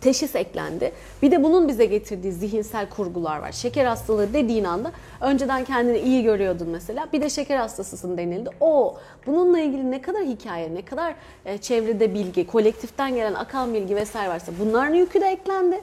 teşhis 0.02 0.36
eklendi. 0.36 0.92
Bir 1.22 1.32
de 1.32 1.44
bunun 1.44 1.68
bize 1.68 1.86
getirdiği 1.86 2.32
zihinsel 2.32 2.90
kurgular 2.90 3.40
var. 3.40 3.52
Şeker 3.52 3.86
hastalığı 3.86 4.34
dediğin 4.34 4.64
anda 4.64 4.92
önceden 5.22 5.66
kendini 5.66 5.98
iyi 5.98 6.24
görüyordun 6.24 6.70
mesela. 6.70 7.08
Bir 7.14 7.22
de 7.22 7.30
şeker 7.30 7.58
hastasısın 7.58 8.18
denildi. 8.18 8.50
O 8.62 8.98
bununla 9.26 9.60
ilgili 9.60 9.92
ne 9.92 10.02
kadar 10.02 10.24
hikaye, 10.24 10.76
ne 10.76 10.86
kadar 10.86 11.16
e, 11.46 11.58
çevrede 11.58 12.14
bilgi, 12.14 12.48
kolektiften 12.48 13.16
gelen 13.16 13.34
akan 13.34 13.74
bilgi 13.74 13.96
vesaire 13.96 14.30
varsa 14.30 14.52
bunların 14.60 14.94
yükü 14.94 15.22
de 15.22 15.26
eklendi. 15.26 15.82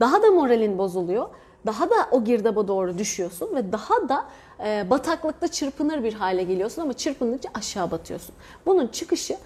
Daha 0.00 0.22
da 0.22 0.30
moralin 0.30 0.78
bozuluyor. 0.78 1.28
Daha 1.66 1.90
da 1.90 1.94
o 2.10 2.24
girdaba 2.24 2.68
doğru 2.68 2.98
düşüyorsun 2.98 3.54
ve 3.54 3.72
daha 3.72 4.08
da 4.08 4.24
e, 4.64 4.90
bataklıkta 4.90 5.48
çırpınır 5.48 6.04
bir 6.04 6.12
hale 6.12 6.42
geliyorsun 6.42 6.82
ama 6.82 6.92
çırpındıkça 6.92 7.48
aşağı 7.54 7.90
batıyorsun. 7.90 8.34
Bunun 8.66 8.86
çıkışı 8.86 9.36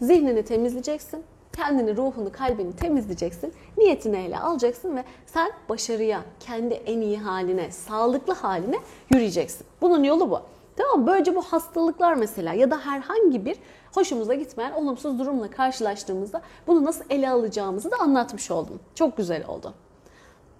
zihnini 0.00 0.42
temizleyeceksin, 0.44 1.24
kendini, 1.56 1.96
ruhunu, 1.96 2.32
kalbini 2.32 2.76
temizleyeceksin, 2.76 3.52
niyetini 3.78 4.16
ele 4.16 4.38
alacaksın 4.38 4.96
ve 4.96 5.04
sen 5.26 5.50
başarıya, 5.68 6.20
kendi 6.40 6.74
en 6.74 7.00
iyi 7.00 7.18
haline, 7.18 7.70
sağlıklı 7.70 8.32
haline 8.32 8.76
yürüyeceksin. 9.10 9.66
Bunun 9.80 10.04
yolu 10.04 10.30
bu. 10.30 10.40
Tamam? 10.76 11.06
Böylece 11.06 11.34
bu 11.34 11.42
hastalıklar 11.42 12.14
mesela 12.14 12.54
ya 12.54 12.70
da 12.70 12.78
herhangi 12.78 13.44
bir 13.44 13.56
hoşumuza 13.94 14.34
gitmeyen 14.34 14.72
olumsuz 14.72 15.18
durumla 15.18 15.50
karşılaştığımızda 15.50 16.42
bunu 16.66 16.84
nasıl 16.84 17.04
ele 17.10 17.30
alacağımızı 17.30 17.90
da 17.90 17.96
anlatmış 17.96 18.50
oldum. 18.50 18.80
Çok 18.94 19.16
güzel 19.16 19.46
oldu. 19.46 19.74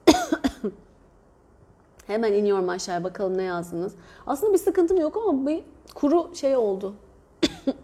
Hemen 2.07 2.33
iniyorum 2.33 2.69
aşağıya 2.69 3.05
bakalım 3.05 3.39
ne 3.39 3.43
yazdınız. 3.43 3.95
Aslında 4.27 4.53
bir 4.53 4.59
sıkıntım 4.59 5.01
yok 5.01 5.17
ama 5.17 5.47
bir 5.47 5.65
kuru 5.95 6.35
şey 6.35 6.57
oldu. 6.57 6.95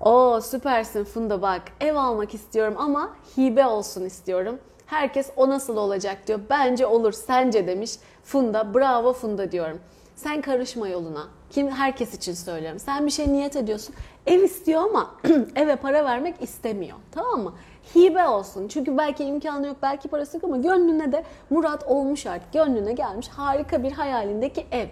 Oo 0.00 0.40
süpersin 0.40 1.04
Funda 1.04 1.42
bak. 1.42 1.62
Ev 1.80 1.94
almak 1.94 2.34
istiyorum 2.34 2.74
ama 2.78 3.16
hibe 3.36 3.66
olsun 3.66 4.04
istiyorum. 4.04 4.58
Herkes 4.86 5.30
o 5.36 5.48
nasıl 5.48 5.76
olacak 5.76 6.26
diyor. 6.26 6.40
Bence 6.50 6.86
olur 6.86 7.12
sence 7.12 7.66
demiş 7.66 7.92
Funda. 8.24 8.74
Bravo 8.74 9.12
Funda 9.12 9.52
diyorum. 9.52 9.80
Sen 10.16 10.40
karışma 10.40 10.88
yoluna. 10.88 11.26
Kim 11.50 11.70
herkes 11.70 12.14
için 12.14 12.34
söylüyorum. 12.34 12.78
Sen 12.78 13.06
bir 13.06 13.10
şey 13.10 13.32
niyet 13.32 13.56
ediyorsun. 13.56 13.94
Ev 14.26 14.42
istiyor 14.42 14.82
ama 14.82 15.10
eve 15.56 15.76
para 15.76 16.04
vermek 16.04 16.42
istemiyor. 16.42 16.96
Tamam 17.12 17.40
mı? 17.40 17.52
Hibe 17.94 18.28
olsun. 18.28 18.68
Çünkü 18.68 18.98
belki 18.98 19.24
imkanı 19.24 19.66
yok, 19.66 19.76
belki 19.82 20.08
parası 20.08 20.36
yok 20.36 20.44
ama 20.44 20.56
gönlüne 20.56 21.12
de 21.12 21.24
murat 21.50 21.84
olmuş 21.86 22.26
artık. 22.26 22.52
Gönlüne 22.52 22.92
gelmiş 22.92 23.28
harika 23.28 23.82
bir 23.82 23.92
hayalindeki 23.92 24.66
ev. 24.70 24.86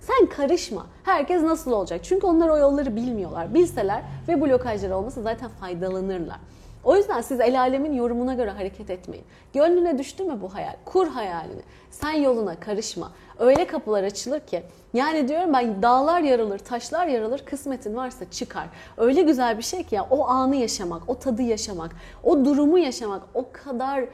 Sen 0.00 0.26
karışma. 0.26 0.86
Herkes 1.04 1.42
nasıl 1.42 1.72
olacak? 1.72 2.00
Çünkü 2.04 2.26
onlar 2.26 2.48
o 2.48 2.56
yolları 2.56 2.96
bilmiyorlar. 2.96 3.54
Bilseler 3.54 4.02
ve 4.28 4.40
blokajları 4.40 4.96
olmasa 4.96 5.22
zaten 5.22 5.48
faydalanırlar. 5.48 6.38
O 6.84 6.96
yüzden 6.96 7.20
siz 7.20 7.40
el 7.40 7.60
alemin 7.60 7.92
yorumuna 7.92 8.34
göre 8.34 8.50
hareket 8.50 8.90
etmeyin. 8.90 9.24
Gönlüne 9.52 9.98
düştü 9.98 10.24
mü 10.24 10.38
bu 10.42 10.54
hayal? 10.54 10.74
Kur 10.84 11.08
hayalini. 11.08 11.62
Sen 11.90 12.12
yoluna 12.12 12.60
karışma. 12.60 13.12
Öyle 13.38 13.66
kapılar 13.66 14.04
açılır 14.04 14.40
ki. 14.40 14.62
Yani 14.94 15.28
diyorum 15.28 15.52
ben 15.52 15.82
dağlar 15.82 16.20
yarılır, 16.20 16.58
taşlar 16.58 17.06
yarılır, 17.06 17.38
kısmetin 17.44 17.96
varsa 17.96 18.30
çıkar. 18.30 18.66
Öyle 18.96 19.22
güzel 19.22 19.58
bir 19.58 19.62
şey 19.62 19.84
ki 19.84 19.94
ya 19.94 20.06
o 20.10 20.28
anı 20.28 20.56
yaşamak, 20.56 21.02
o 21.06 21.18
tadı 21.18 21.42
yaşamak, 21.42 21.90
o 22.24 22.44
durumu 22.44 22.78
yaşamak 22.78 23.22
o 23.34 23.44
kadar 23.52 24.04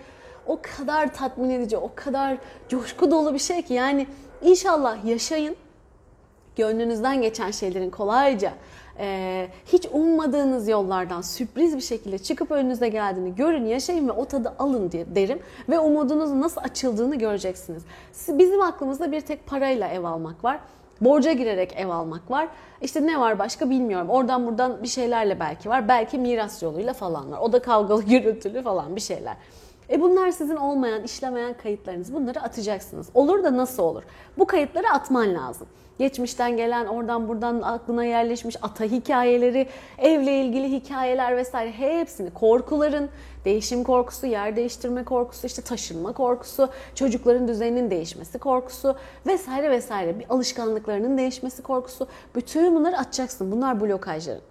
o 0.47 0.59
kadar 0.63 1.15
tatmin 1.15 1.51
edici, 1.51 1.77
o 1.77 1.91
kadar 1.95 2.37
coşku 2.69 3.11
dolu 3.11 3.35
bir 3.35 3.39
şey 3.39 3.63
ki 3.63 3.75
yani 3.75 4.07
inşallah 4.43 5.05
yaşayın 5.05 5.57
gönlünüzden 6.57 7.23
geçen 7.23 7.51
şeylerin 7.51 7.91
kolayca 7.91 8.53
e, 8.99 9.49
hiç 9.67 9.87
ummadığınız 9.93 10.69
yollardan 10.69 11.21
sürpriz 11.21 11.77
bir 11.77 11.83
şekilde 11.83 12.19
çıkıp 12.19 12.51
önünüze 12.51 12.89
geldiğini 12.89 13.35
görün, 13.35 13.65
yaşayın 13.65 14.09
ve 14.09 14.13
o 14.13 14.25
tadı 14.25 14.55
alın 14.59 14.93
diye 14.93 15.15
derim. 15.15 15.39
Ve 15.69 15.79
umudunuzun 15.79 16.41
nasıl 16.41 16.61
açıldığını 16.61 17.17
göreceksiniz. 17.17 17.83
Bizim 18.29 18.61
aklımızda 18.61 19.13
bir 19.13 19.21
tek 19.21 19.47
parayla 19.47 19.89
ev 19.89 20.05
almak 20.05 20.45
var. 20.45 20.61
Borca 21.01 21.33
girerek 21.33 21.73
ev 21.77 21.89
almak 21.89 22.31
var. 22.31 22.49
İşte 22.83 23.07
ne 23.07 23.21
var 23.21 23.39
başka 23.39 23.71
bilmiyorum. 23.71 24.11
Oradan 24.11 24.47
buradan 24.47 24.83
bir 24.83 24.89
şeylerle 24.89 25.41
belki 25.41 25.69
var. 25.69 25.89
Belki 25.89 26.19
miras 26.19 26.63
yoluyla 26.63 26.93
falan 26.93 27.33
var. 27.33 27.39
O 27.39 27.53
da 27.53 27.63
kavgalı, 27.63 28.03
gürültülü 28.07 28.63
falan 28.63 28.97
bir 28.97 29.01
şeyler. 29.01 29.37
E 29.91 30.01
bunlar 30.01 30.31
sizin 30.31 30.57
olmayan, 30.57 31.03
işlemeyen 31.03 31.55
kayıtlarınız. 31.55 32.15
Bunları 32.15 32.41
atacaksınız. 32.41 33.09
Olur 33.15 33.45
da 33.45 33.57
nasıl 33.57 33.83
olur? 33.83 34.03
Bu 34.39 34.47
kayıtları 34.47 34.91
atman 34.91 35.35
lazım. 35.35 35.67
Geçmişten 35.99 36.57
gelen, 36.57 36.87
oradan 36.87 37.29
buradan 37.29 37.63
aklına 37.63 38.05
yerleşmiş 38.05 38.57
ata 38.63 38.85
hikayeleri, 38.85 39.67
evle 39.99 40.41
ilgili 40.41 40.73
hikayeler 40.73 41.37
vesaire 41.37 41.73
hepsini, 41.73 42.31
korkuların, 42.31 43.09
değişim 43.45 43.85
korkusu, 43.85 44.27
yer 44.27 44.57
değiştirme 44.57 45.05
korkusu, 45.05 45.47
işte 45.47 45.63
taşınma 45.63 46.13
korkusu, 46.13 46.69
çocukların 46.95 47.49
düzeninin 47.49 47.91
değişmesi 47.91 48.39
korkusu 48.39 48.97
vesaire 49.27 49.71
vesaire. 49.71 50.19
Bir 50.19 50.27
alışkanlıklarının 50.29 51.19
değişmesi 51.19 51.63
korkusu. 51.63 52.07
Bütün 52.35 52.75
bunları 52.77 52.99
atacaksın. 52.99 53.53
Bunlar 53.53 53.81
blokajların. 53.81 54.43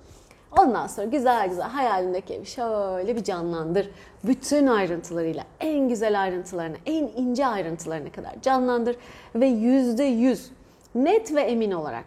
Ondan 0.60 0.88
sonra 0.88 1.08
güzel 1.08 1.50
güzel 1.50 1.68
hayalindeki 1.68 2.34
evi 2.34 2.46
şöyle 2.46 3.16
bir 3.16 3.24
canlandır. 3.24 3.90
Bütün 4.24 4.68
ayrıntılarıyla, 4.68 5.44
en 5.60 5.90
güzel 5.90 6.22
ayrıntılarına, 6.22 6.76
en 6.86 7.04
ince 7.04 7.46
ayrıntılarına 7.46 8.12
kadar 8.12 8.42
canlandır. 8.42 8.96
Ve 9.36 9.46
yüzde 9.46 10.04
yüz 10.04 10.52
net 10.96 11.36
ve 11.36 11.42
emin 11.42 11.72
olarak 11.72 12.04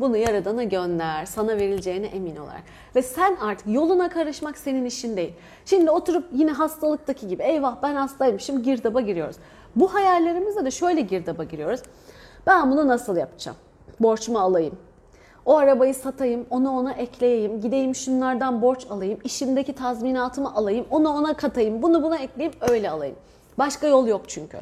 bunu 0.00 0.16
Yaradan'a 0.16 0.64
gönder, 0.64 1.26
sana 1.26 1.56
verileceğine 1.56 2.06
emin 2.06 2.36
olarak. 2.36 2.62
Ve 2.96 3.02
sen 3.02 3.36
artık 3.40 3.66
yoluna 3.66 4.08
karışmak 4.08 4.58
senin 4.58 4.84
işin 4.84 5.16
değil. 5.16 5.32
Şimdi 5.64 5.90
oturup 5.90 6.24
yine 6.32 6.52
hastalıktaki 6.52 7.28
gibi 7.28 7.42
eyvah 7.42 7.76
ben 7.82 7.94
hastaymışım 7.94 8.62
girdaba 8.62 9.00
giriyoruz. 9.00 9.36
Bu 9.76 9.94
hayallerimizde 9.94 10.64
de 10.64 10.70
şöyle 10.70 11.00
girdaba 11.00 11.44
giriyoruz. 11.44 11.80
Ben 12.46 12.70
bunu 12.70 12.88
nasıl 12.88 13.16
yapacağım? 13.16 13.56
Borçmu 14.00 14.38
alayım, 14.38 14.78
o 15.48 15.56
arabayı 15.56 15.94
satayım, 15.94 16.46
onu 16.50 16.70
ona 16.70 16.92
ekleyeyim, 16.92 17.60
gideyim 17.60 17.94
şunlardan 17.94 18.62
borç 18.62 18.86
alayım, 18.90 19.18
işimdeki 19.24 19.72
tazminatımı 19.72 20.54
alayım, 20.54 20.86
onu 20.90 21.08
ona 21.08 21.34
katayım, 21.34 21.82
bunu 21.82 22.02
buna 22.02 22.18
ekleyip 22.18 22.56
öyle 22.60 22.90
alayım. 22.90 23.16
Başka 23.58 23.86
yol 23.86 24.06
yok 24.06 24.22
çünkü. 24.28 24.58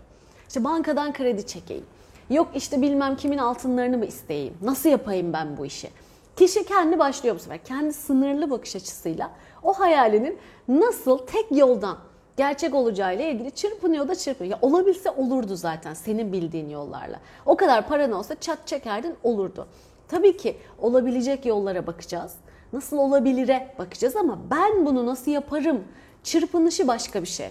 İşte 0.49 0.64
bankadan 0.64 1.12
kredi 1.12 1.46
çekeyim. 1.46 1.85
Yok 2.31 2.49
işte 2.55 2.83
bilmem 2.83 3.16
kimin 3.16 3.38
altınlarını 3.38 3.99
mı 3.99 4.07
isteyeyim? 4.07 4.55
Nasıl 4.62 4.88
yapayım 4.88 5.33
ben 5.33 5.57
bu 5.57 5.66
işi? 5.66 5.90
Kişi 6.37 6.64
kendi 6.64 6.99
başlıyor 6.99 7.35
bu 7.35 7.38
sefer. 7.38 7.64
Kendi 7.64 7.92
sınırlı 7.92 8.51
bakış 8.51 8.77
açısıyla 8.77 9.31
o 9.62 9.72
hayalinin 9.72 10.38
nasıl 10.68 11.18
tek 11.18 11.46
yoldan 11.59 11.96
gerçek 12.37 12.75
olacağıyla 12.75 13.25
ilgili 13.25 13.51
çırpınıyor 13.51 14.09
da 14.09 14.14
çırpınıyor. 14.14 14.57
Ya 14.57 14.68
olabilse 14.68 15.11
olurdu 15.11 15.57
zaten 15.57 15.94
senin 15.94 16.33
bildiğin 16.33 16.68
yollarla. 16.68 17.20
O 17.46 17.57
kadar 17.57 17.88
paran 17.88 18.12
olsa 18.12 18.35
çat 18.40 18.66
çekerdin 18.66 19.14
olurdu. 19.22 19.66
Tabii 20.09 20.37
ki 20.37 20.57
olabilecek 20.79 21.47
yollara 21.47 21.87
bakacağız. 21.87 22.35
Nasıl 22.73 22.99
olabilire 22.99 23.75
bakacağız 23.79 24.16
ama 24.16 24.38
ben 24.51 24.87
bunu 24.87 25.07
nasıl 25.07 25.31
yaparım? 25.31 25.85
Çırpınışı 26.23 26.88
başka 26.88 27.23
bir 27.23 27.27
şey. 27.27 27.51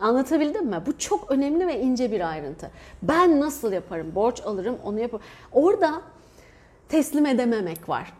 Anlatabildim 0.00 0.66
mi? 0.66 0.82
Bu 0.86 0.98
çok 0.98 1.30
önemli 1.30 1.66
ve 1.66 1.80
ince 1.80 2.12
bir 2.12 2.30
ayrıntı. 2.30 2.70
Ben 3.02 3.40
nasıl 3.40 3.72
yaparım? 3.72 4.14
Borç 4.14 4.40
alırım, 4.40 4.76
onu 4.84 5.00
yaparım. 5.00 5.24
Orada 5.52 6.02
teslim 6.88 7.26
edememek 7.26 7.88
var 7.88 8.12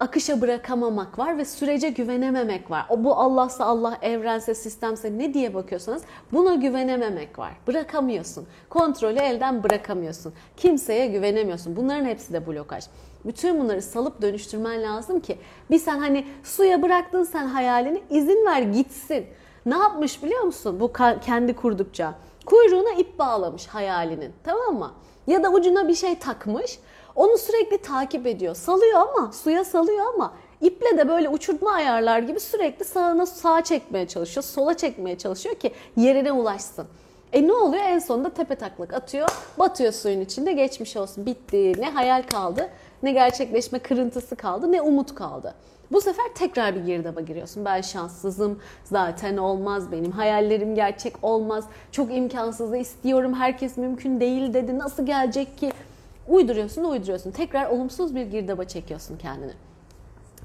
akışa 0.00 0.40
bırakamamak 0.40 1.18
var 1.18 1.38
ve 1.38 1.44
sürece 1.44 1.88
güvenememek 1.88 2.70
var. 2.70 2.86
O 2.88 3.04
bu 3.04 3.14
Allah'sa 3.14 3.64
Allah, 3.64 3.98
evrense, 4.02 4.54
sistemse 4.54 5.18
ne 5.18 5.34
diye 5.34 5.54
bakıyorsanız 5.54 6.02
buna 6.32 6.54
güvenememek 6.54 7.38
var. 7.38 7.52
Bırakamıyorsun. 7.66 8.46
Kontrolü 8.68 9.18
elden 9.18 9.62
bırakamıyorsun. 9.62 10.34
Kimseye 10.56 11.06
güvenemiyorsun. 11.06 11.76
Bunların 11.76 12.04
hepsi 12.04 12.32
de 12.32 12.46
blokaj. 12.46 12.84
Bütün 13.24 13.60
bunları 13.60 13.82
salıp 13.82 14.22
dönüştürmen 14.22 14.82
lazım 14.82 15.20
ki 15.20 15.38
bir 15.70 15.78
sen 15.78 15.98
hani 15.98 16.26
suya 16.44 16.82
bıraktın 16.82 17.24
sen 17.24 17.46
hayalini 17.46 18.02
izin 18.10 18.46
ver 18.46 18.62
gitsin. 18.62 19.26
Ne 19.66 19.76
yapmış 19.76 20.22
biliyor 20.22 20.42
musun 20.42 20.80
bu 20.80 20.92
kendi 21.24 21.56
kurdukça? 21.56 22.14
Kuyruğuna 22.46 22.92
ip 22.92 23.18
bağlamış 23.18 23.66
hayalinin 23.66 24.32
tamam 24.44 24.78
mı? 24.78 24.92
Ya 25.26 25.42
da 25.42 25.50
ucuna 25.50 25.88
bir 25.88 25.94
şey 25.94 26.18
takmış 26.18 26.78
onu 27.16 27.38
sürekli 27.38 27.78
takip 27.78 28.26
ediyor. 28.26 28.54
Salıyor 28.54 29.00
ama 29.00 29.32
suya 29.32 29.64
salıyor 29.64 30.04
ama 30.14 30.34
iple 30.60 30.98
de 30.98 31.08
böyle 31.08 31.28
uçurtma 31.28 31.72
ayarlar 31.72 32.18
gibi 32.18 32.40
sürekli 32.40 32.84
sağına 32.84 33.26
sağa 33.26 33.64
çekmeye 33.64 34.08
çalışıyor, 34.08 34.44
sola 34.44 34.76
çekmeye 34.76 35.18
çalışıyor 35.18 35.54
ki 35.54 35.72
yerine 35.96 36.32
ulaşsın. 36.32 36.86
E 37.32 37.46
ne 37.46 37.52
oluyor? 37.52 37.84
En 37.84 37.98
sonunda 37.98 38.30
tepe 38.30 38.54
taklak 38.54 38.94
atıyor, 38.94 39.28
batıyor 39.58 39.92
suyun 39.92 40.20
içinde 40.20 40.52
geçmiş 40.52 40.96
olsun. 40.96 41.26
Bitti. 41.26 41.72
Ne 41.78 41.90
hayal 41.90 42.22
kaldı, 42.22 42.70
ne 43.04 43.12
gerçekleşme 43.12 43.78
kırıntısı 43.78 44.36
kaldı, 44.36 44.72
ne 44.72 44.82
umut 44.82 45.14
kaldı. 45.14 45.54
Bu 45.92 46.00
sefer 46.00 46.24
tekrar 46.34 46.74
bir 46.74 46.80
girdaba 46.80 47.20
giriyorsun. 47.20 47.64
Ben 47.64 47.80
şanssızım, 47.80 48.60
zaten 48.84 49.36
olmaz, 49.36 49.92
benim 49.92 50.10
hayallerim 50.10 50.74
gerçek 50.74 51.14
olmaz, 51.22 51.64
çok 51.92 52.14
imkansızı 52.14 52.76
istiyorum, 52.76 53.34
herkes 53.34 53.76
mümkün 53.76 54.20
değil 54.20 54.54
dedi, 54.54 54.78
nasıl 54.78 55.06
gelecek 55.06 55.58
ki? 55.58 55.72
Uyduruyorsun, 56.28 56.84
uyduruyorsun. 56.84 57.30
Tekrar 57.30 57.70
olumsuz 57.70 58.14
bir 58.14 58.26
girdaba 58.26 58.64
çekiyorsun 58.64 59.18
kendini. 59.18 59.52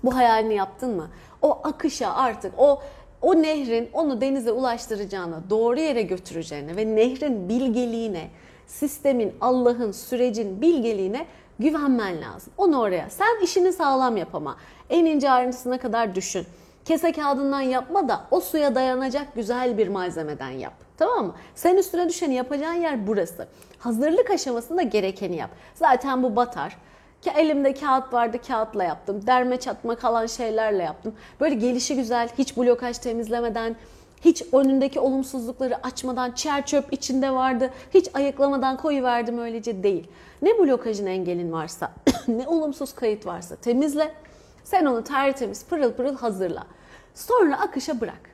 Bu 0.03 0.15
hayalini 0.15 0.55
yaptın 0.55 0.95
mı? 0.95 1.07
O 1.41 1.59
akışa 1.63 2.13
artık 2.13 2.53
o 2.57 2.81
o 3.21 3.41
nehrin 3.41 3.89
onu 3.93 4.21
denize 4.21 4.51
ulaştıracağına, 4.51 5.41
doğru 5.49 5.79
yere 5.79 6.01
götüreceğine 6.01 6.75
ve 6.75 6.95
nehrin 6.95 7.49
bilgeliğine, 7.49 8.27
sistemin, 8.67 9.33
Allah'ın, 9.41 9.91
sürecin 9.91 10.61
bilgeliğine 10.61 11.25
güvenmen 11.59 12.21
lazım. 12.21 12.53
Onu 12.57 12.79
oraya. 12.79 13.09
Sen 13.09 13.43
işini 13.43 13.73
sağlam 13.73 14.17
yapama. 14.17 14.55
En 14.89 15.05
ince 15.05 15.31
ayrıntısına 15.31 15.77
kadar 15.77 16.15
düşün. 16.15 16.45
Kese 16.85 17.11
kağıdından 17.11 17.61
yapma 17.61 18.07
da 18.09 18.21
o 18.31 18.39
suya 18.41 18.75
dayanacak 18.75 19.35
güzel 19.35 19.77
bir 19.77 19.87
malzemeden 19.87 20.49
yap. 20.49 20.73
Tamam 20.97 21.25
mı? 21.25 21.35
Sen 21.55 21.77
üstüne 21.77 22.09
düşeni 22.09 22.33
yapacağın 22.35 22.73
yer 22.73 23.07
burası. 23.07 23.47
Hazırlık 23.79 24.29
aşamasında 24.31 24.81
gerekeni 24.81 25.35
yap. 25.35 25.49
Zaten 25.75 26.23
bu 26.23 26.35
batar. 26.35 26.77
Ki 27.21 27.31
elimde 27.35 27.73
kağıt 27.73 28.13
vardı 28.13 28.37
kağıtla 28.47 28.83
yaptım. 28.83 29.27
Derme 29.27 29.59
çatma 29.59 29.95
kalan 29.95 30.25
şeylerle 30.25 30.83
yaptım. 30.83 31.13
Böyle 31.39 31.55
gelişi 31.55 31.95
güzel, 31.95 32.29
hiç 32.37 32.57
blokaj 32.57 32.97
temizlemeden, 32.97 33.75
hiç 34.21 34.43
önündeki 34.53 34.99
olumsuzlukları 34.99 35.86
açmadan, 35.86 36.32
çer 36.32 36.65
çöp 36.65 36.93
içinde 36.93 37.32
vardı. 37.32 37.69
Hiç 37.93 38.08
ayıklamadan 38.13 38.77
koyuverdim 38.77 39.39
öylece 39.39 39.84
değil. 39.84 40.08
Ne 40.41 40.60
blokajın 40.60 41.05
engelin 41.05 41.51
varsa, 41.51 41.91
ne 42.27 42.47
olumsuz 42.47 42.95
kayıt 42.95 43.25
varsa 43.25 43.55
temizle. 43.55 44.13
Sen 44.63 44.86
onu 44.86 45.03
tertemiz, 45.03 45.65
pırıl 45.65 45.93
pırıl 45.93 46.17
hazırla. 46.17 46.63
Sonra 47.13 47.60
akışa 47.60 48.01
bırak. 48.01 48.29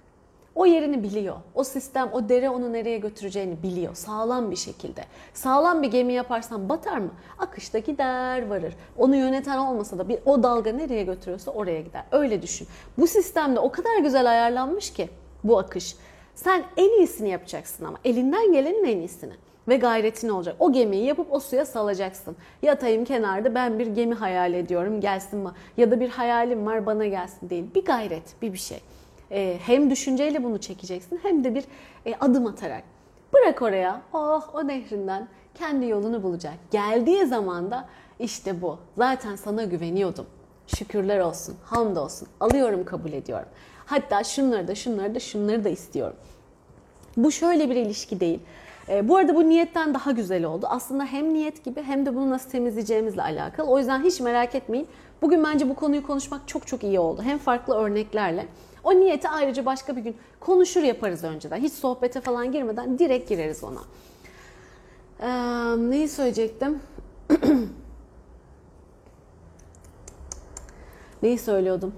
O 0.55 0.65
yerini 0.65 1.03
biliyor. 1.03 1.35
O 1.53 1.63
sistem, 1.63 2.09
o 2.13 2.29
dere 2.29 2.49
onu 2.49 2.73
nereye 2.73 2.97
götüreceğini 2.97 3.63
biliyor. 3.63 3.95
Sağlam 3.95 4.51
bir 4.51 4.55
şekilde. 4.55 5.03
Sağlam 5.33 5.83
bir 5.83 5.91
gemi 5.91 6.13
yaparsan 6.13 6.69
batar 6.69 6.97
mı? 6.97 7.11
Akışta 7.39 7.79
gider 7.79 8.47
varır. 8.47 8.75
Onu 8.97 9.15
yöneten 9.15 9.57
olmasa 9.57 9.97
da 9.97 10.09
bir 10.09 10.19
o 10.25 10.43
dalga 10.43 10.71
nereye 10.71 11.03
götürüyorsa 11.03 11.51
oraya 11.51 11.81
gider. 11.81 12.03
Öyle 12.11 12.41
düşün. 12.41 12.67
Bu 12.97 13.07
sistemde 13.07 13.59
o 13.59 13.71
kadar 13.71 13.97
güzel 13.97 14.29
ayarlanmış 14.29 14.93
ki 14.93 15.09
bu 15.47 15.59
akış. 15.59 15.95
Sen 16.35 16.63
en 16.77 16.97
iyisini 16.97 17.29
yapacaksın 17.29 17.85
ama 17.85 17.97
elinden 18.05 18.53
gelenin 18.53 18.83
en 18.83 18.97
iyisini 18.97 19.33
ve 19.67 19.75
gayretin 19.77 20.29
olacak. 20.29 20.55
O 20.59 20.71
gemiyi 20.71 21.05
yapıp 21.05 21.33
o 21.33 21.39
suya 21.39 21.65
salacaksın. 21.65 22.35
Yatayım 22.61 23.05
kenarda 23.05 23.55
ben 23.55 23.79
bir 23.79 23.87
gemi 23.87 24.15
hayal 24.15 24.53
ediyorum 24.53 25.01
gelsin 25.01 25.39
mi? 25.39 25.49
Ya 25.77 25.91
da 25.91 25.99
bir 25.99 26.09
hayalim 26.09 26.65
var 26.65 26.85
bana 26.85 27.05
gelsin 27.05 27.49
değil. 27.49 27.65
Bir 27.75 27.85
gayret, 27.85 28.41
bir 28.41 28.53
bir 28.53 28.57
şey. 28.57 28.79
Ee, 29.31 29.57
hem 29.65 29.89
düşünceyle 29.89 30.43
bunu 30.43 30.57
çekeceksin 30.57 31.19
hem 31.23 31.43
de 31.43 31.55
bir 31.55 31.63
e, 32.05 32.15
adım 32.15 32.47
atarak. 32.47 32.83
Bırak 33.33 33.61
oraya, 33.61 34.01
oh 34.13 34.49
o 34.53 34.67
nehrinden 34.67 35.27
kendi 35.55 35.87
yolunu 35.87 36.23
bulacak. 36.23 36.53
Geldiği 36.71 37.25
zaman 37.25 37.71
da 37.71 37.87
işte 38.19 38.61
bu. 38.61 38.77
Zaten 38.97 39.35
sana 39.35 39.63
güveniyordum. 39.63 40.25
Şükürler 40.67 41.19
olsun, 41.19 41.55
hamd 41.63 41.97
olsun. 41.97 42.27
Alıyorum, 42.39 42.85
kabul 42.85 43.13
ediyorum. 43.13 43.47
Hatta 43.85 44.23
şunları 44.23 44.67
da, 44.67 44.75
şunları 44.75 45.15
da, 45.15 45.19
şunları 45.19 45.63
da 45.63 45.69
istiyorum. 45.69 46.17
Bu 47.17 47.31
şöyle 47.31 47.69
bir 47.69 47.75
ilişki 47.75 48.19
değil. 48.19 48.39
E, 48.89 49.07
bu 49.07 49.17
arada 49.17 49.35
bu 49.35 49.49
niyetten 49.49 49.93
daha 49.93 50.11
güzel 50.11 50.43
oldu. 50.43 50.65
Aslında 50.69 51.05
hem 51.05 51.33
niyet 51.33 51.63
gibi 51.65 51.83
hem 51.83 52.05
de 52.05 52.15
bunu 52.15 52.29
nasıl 52.29 52.49
temizleyeceğimizle 52.49 53.21
alakalı. 53.21 53.67
O 53.67 53.79
yüzden 53.79 54.03
hiç 54.03 54.19
merak 54.19 54.55
etmeyin. 54.55 54.87
Bugün 55.21 55.43
bence 55.43 55.69
bu 55.69 55.75
konuyu 55.75 56.07
konuşmak 56.07 56.47
çok 56.47 56.67
çok 56.67 56.83
iyi 56.83 56.99
oldu. 56.99 57.21
Hem 57.23 57.37
farklı 57.37 57.75
örneklerle. 57.75 58.47
O 58.83 58.95
niyeti 58.95 59.29
ayrıca 59.29 59.65
başka 59.65 59.95
bir 59.95 60.01
gün 60.01 60.17
konuşur 60.39 60.83
yaparız 60.83 61.23
önceden. 61.23 61.57
Hiç 61.57 61.73
sohbete 61.73 62.21
falan 62.21 62.51
girmeden 62.51 62.99
direkt 62.99 63.29
gireriz 63.29 63.63
ona. 63.63 63.81
Ee, 65.19 65.27
neyi 65.89 66.09
söyleyecektim? 66.09 66.79
neyi 71.23 71.37
söylüyordum? 71.37 71.93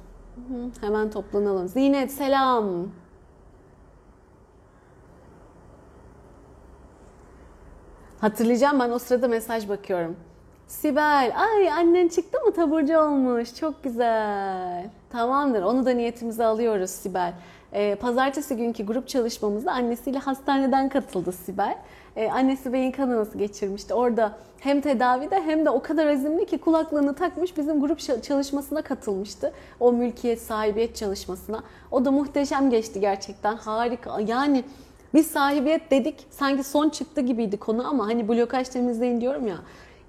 Hemen 0.81 1.10
toplanalım. 1.10 1.67
Zinet 1.67 2.12
selam. 2.12 2.88
Hatırlayacağım 8.21 8.79
ben 8.79 8.89
o 8.91 8.99
sırada 8.99 9.27
mesaj 9.27 9.69
bakıyorum. 9.69 10.15
Sibel, 10.67 11.33
ay 11.36 11.71
annen 11.71 12.07
çıktı 12.07 12.38
mı 12.45 12.53
taburcu 12.53 12.97
olmuş. 12.97 13.55
Çok 13.55 13.83
güzel. 13.83 14.89
Tamamdır. 15.10 15.62
Onu 15.63 15.86
da 15.86 15.91
niyetimize 15.91 16.45
alıyoruz 16.45 16.89
Sibel. 16.89 17.33
Ee, 17.73 17.95
pazartesi 17.95 18.58
günkü 18.58 18.86
grup 18.86 19.08
çalışmamızda 19.08 19.71
annesiyle 19.71 20.19
hastaneden 20.19 20.89
katıldı 20.89 21.32
Sibel. 21.32 21.77
Ee, 22.15 22.30
annesi 22.30 22.73
beyin 22.73 22.91
kanaması 22.91 23.38
geçirmişti. 23.38 23.93
Orada 23.93 24.38
hem 24.60 24.82
tedavide 24.82 25.41
hem 25.41 25.65
de 25.65 25.69
o 25.69 25.82
kadar 25.82 26.08
azimli 26.08 26.45
ki 26.45 26.58
kulaklığını 26.58 27.15
takmış 27.15 27.58
bizim 27.58 27.82
grup 27.82 28.23
çalışmasına 28.23 28.82
katılmıştı. 28.82 29.53
O 29.80 29.91
mülkiyet, 29.91 30.41
sahibiyet 30.41 30.95
çalışmasına. 30.95 31.63
O 31.91 32.06
da 32.06 32.12
muhteşem 32.12 32.69
geçti 32.69 32.99
gerçekten. 32.99 33.56
Harika. 33.56 34.19
Yani 34.27 34.63
biz 35.13 35.27
sahibiyet 35.27 35.91
dedik 35.91 36.27
sanki 36.30 36.63
son 36.63 36.89
çıktı 36.89 37.21
gibiydi 37.21 37.58
konu 37.58 37.88
ama 37.88 38.08
hani 38.08 38.27
blokaj 38.27 38.67
temizleyin 38.67 39.21
diyorum 39.21 39.47
ya 39.47 39.58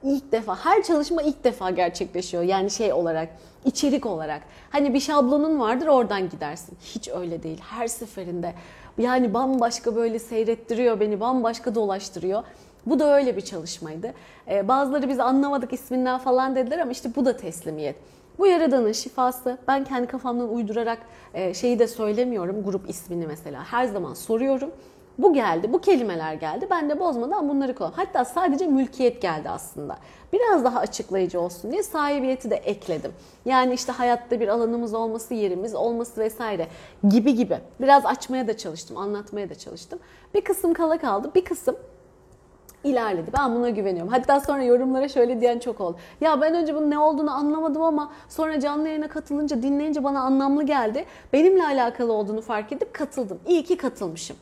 ilk 0.03 0.33
defa 0.33 0.57
her 0.65 0.83
çalışma 0.83 1.23
ilk 1.23 1.45
defa 1.45 1.71
gerçekleşiyor. 1.71 2.43
Yani 2.43 2.71
şey 2.71 2.93
olarak, 2.93 3.29
içerik 3.65 4.07
olarak. 4.07 4.43
Hani 4.71 4.95
bir 4.95 5.01
şablonun 5.01 5.61
vardır 5.61 5.87
oradan 5.87 6.29
gidersin. 6.29 6.79
Hiç 6.81 7.09
öyle 7.09 7.43
değil. 7.43 7.61
Her 7.61 7.89
seferinde 7.89 8.55
yani 8.99 9.35
bambaşka 9.35 9.97
böyle 9.97 10.19
seyrettiriyor 10.19 11.01
beni, 11.01 11.21
bambaşka 11.21 11.75
dolaştırıyor. 11.75 12.43
Bu 12.87 12.99
da 12.99 13.15
öyle 13.17 13.37
bir 13.37 13.41
çalışmaydı. 13.41 14.13
Ee, 14.49 14.69
bazıları 14.69 15.09
biz 15.09 15.21
anlamadık 15.21 15.73
isminden 15.73 16.19
falan 16.19 16.57
dediler 16.57 16.79
ama 16.79 16.93
işte 16.93 17.11
bu 17.17 17.25
da 17.25 17.37
teslimiyet. 17.37 17.97
Bu 18.39 18.47
yaradanın 18.47 18.93
şifası. 18.93 19.59
Ben 19.69 19.85
kendi 19.85 20.07
kafamdan 20.07 20.55
uydurarak 20.55 20.99
e, 21.35 21.55
şeyi 21.55 21.79
de 21.79 21.89
söylemiyorum 21.89 22.65
grup 22.65 22.91
ismini 22.91 23.27
mesela. 23.27 23.65
Her 23.65 23.85
zaman 23.85 24.15
soruyorum. 24.15 24.71
Bu 25.19 25.33
geldi, 25.33 25.73
bu 25.73 25.81
kelimeler 25.81 26.35
geldi. 26.35 26.67
Ben 26.71 26.91
de 26.91 27.01
bozmadan 27.01 27.49
bunları 27.49 27.75
kullan. 27.75 27.93
Hatta 27.97 28.25
sadece 28.25 28.67
mülkiyet 28.67 29.23
geldi 29.23 29.51
aslında. 29.51 29.97
Biraz 30.33 30.65
daha 30.65 30.81
açıklayıcı 30.81 31.41
olsun 31.41 31.73
diye 31.73 31.83
sahibiyeti 31.83 32.51
de 32.51 32.55
ekledim. 32.57 33.13
Yani 33.45 33.75
işte 33.75 33.93
hayatta 33.93 34.41
bir 34.41 34.49
alanımız 34.49 34.95
olması, 34.95 35.35
yerimiz 35.35 35.75
olması 35.75 36.21
vesaire 36.21 36.67
gibi 37.09 37.35
gibi. 37.35 37.59
Biraz 37.81 38.07
açmaya 38.07 38.49
da 38.49 38.57
çalıştım, 38.57 38.97
anlatmaya 38.97 39.51
da 39.51 39.55
çalıştım. 39.55 39.99
Bir 40.35 40.41
kısım 40.41 40.75
kala 40.75 40.99
kaldı. 40.99 41.31
Bir 41.35 41.45
kısım 41.45 41.77
ilerledi. 42.85 43.31
Ben 43.39 43.55
buna 43.55 43.71
güveniyorum. 43.71 44.13
Hatta 44.13 44.41
sonra 44.41 44.63
yorumlara 44.63 45.09
şöyle 45.09 45.41
diyen 45.41 45.59
çok 45.59 45.81
oldu. 45.81 45.97
Ya 46.21 46.41
ben 46.41 46.55
önce 46.55 46.75
bunun 46.75 46.91
ne 46.91 46.99
olduğunu 46.99 47.31
anlamadım 47.31 47.83
ama 47.83 48.13
sonra 48.29 48.61
canlı 48.61 48.89
yayına 48.89 49.09
katılınca 49.09 49.63
dinleyince 49.63 50.05
bana 50.05 50.21
anlamlı 50.21 50.63
geldi. 50.63 51.05
Benimle 51.33 51.65
alakalı 51.67 52.13
olduğunu 52.13 52.41
fark 52.41 52.73
edip 52.73 52.95
katıldım. 52.95 53.41
İyi 53.47 53.65
ki 53.65 53.77
katılmışım. 53.77 54.37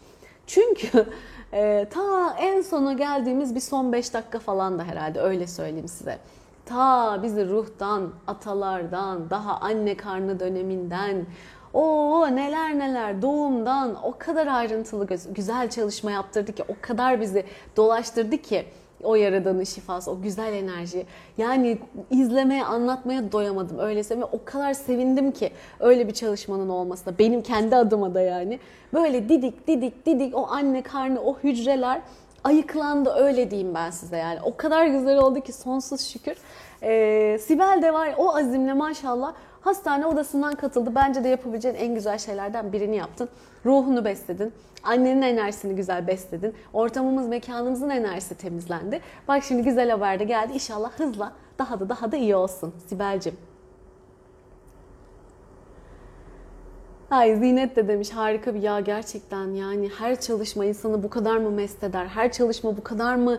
Çünkü 0.46 1.06
e, 1.52 1.86
ta 1.90 2.36
en 2.38 2.62
sona 2.62 2.92
geldiğimiz 2.92 3.54
bir 3.54 3.60
son 3.60 3.92
5 3.92 4.14
dakika 4.14 4.38
falan 4.38 4.78
da 4.78 4.84
herhalde 4.84 5.20
öyle 5.20 5.46
söyleyeyim 5.46 5.88
size. 5.88 6.18
Ta 6.64 7.22
bizi 7.22 7.48
ruhtan, 7.48 8.12
atalardan, 8.26 9.30
daha 9.30 9.56
anne 9.56 9.96
karnı 9.96 10.40
döneminden, 10.40 11.26
o 11.74 12.26
neler 12.36 12.78
neler 12.78 13.22
doğumdan 13.22 13.96
o 14.04 14.14
kadar 14.18 14.46
ayrıntılı 14.46 15.06
güzel 15.34 15.70
çalışma 15.70 16.10
yaptırdı 16.10 16.52
ki 16.52 16.64
o 16.68 16.74
kadar 16.82 17.20
bizi 17.20 17.44
dolaştırdı 17.76 18.36
ki 18.36 18.66
o 19.06 19.14
yaradanın 19.14 19.64
şifası, 19.64 20.10
o 20.10 20.20
güzel 20.22 20.52
enerji. 20.52 21.06
Yani 21.38 21.78
izlemeye, 22.10 22.64
anlatmaya 22.64 23.32
doyamadım 23.32 23.78
öyleyse 23.78 24.18
ve 24.18 24.24
o 24.24 24.40
kadar 24.44 24.74
sevindim 24.74 25.30
ki 25.30 25.50
öyle 25.80 26.08
bir 26.08 26.14
çalışmanın 26.14 26.68
olmasına. 26.68 27.18
Benim 27.18 27.42
kendi 27.42 27.76
adıma 27.76 28.14
da 28.14 28.20
yani. 28.20 28.58
Böyle 28.94 29.28
didik 29.28 29.66
didik 29.66 30.06
didik 30.06 30.36
o 30.36 30.46
anne 30.50 30.82
karnı, 30.82 31.20
o 31.20 31.38
hücreler 31.38 32.00
ayıklandı 32.44 33.10
öyle 33.10 33.50
diyeyim 33.50 33.74
ben 33.74 33.90
size 33.90 34.16
yani. 34.16 34.38
O 34.44 34.56
kadar 34.56 34.86
güzel 34.86 35.18
oldu 35.18 35.40
ki 35.40 35.52
sonsuz 35.52 36.00
şükür. 36.00 36.36
Ee, 36.82 37.38
Sibel 37.40 37.82
de 37.82 37.92
var 37.92 38.14
o 38.18 38.36
azimle 38.36 38.72
maşallah 38.72 39.32
hastane 39.60 40.06
odasından 40.06 40.54
katıldı. 40.54 40.94
Bence 40.94 41.24
de 41.24 41.28
yapabileceğin 41.28 41.74
en 41.74 41.94
güzel 41.94 42.18
şeylerden 42.18 42.72
birini 42.72 42.96
yaptın. 42.96 43.28
Ruhunu 43.66 44.04
besledin. 44.04 44.52
Annenin 44.82 45.22
enerjisini 45.22 45.76
güzel 45.76 46.06
besledin. 46.06 46.54
Ortamımız, 46.72 47.28
mekanımızın 47.28 47.90
enerjisi 47.90 48.34
temizlendi. 48.34 49.00
Bak 49.28 49.42
şimdi 49.44 49.62
güzel 49.62 49.90
haber 49.90 50.18
de 50.18 50.24
geldi. 50.24 50.52
İnşallah 50.52 50.92
hızla 50.92 51.32
daha 51.58 51.80
da 51.80 51.88
daha 51.88 52.12
da 52.12 52.16
iyi 52.16 52.36
olsun 52.36 52.74
Sibel'cim. 52.86 53.34
Ay 57.10 57.36
Zinet 57.36 57.76
de 57.76 57.88
demiş 57.88 58.10
harika 58.10 58.54
bir 58.54 58.62
ya 58.62 58.80
gerçekten 58.80 59.48
yani 59.48 59.90
her 59.98 60.20
çalışma 60.20 60.64
insanı 60.64 61.02
bu 61.02 61.10
kadar 61.10 61.36
mı 61.36 61.50
mest 61.50 61.84
eder? 61.84 62.06
Her 62.06 62.32
çalışma 62.32 62.76
bu 62.76 62.84
kadar 62.84 63.14
mı 63.14 63.38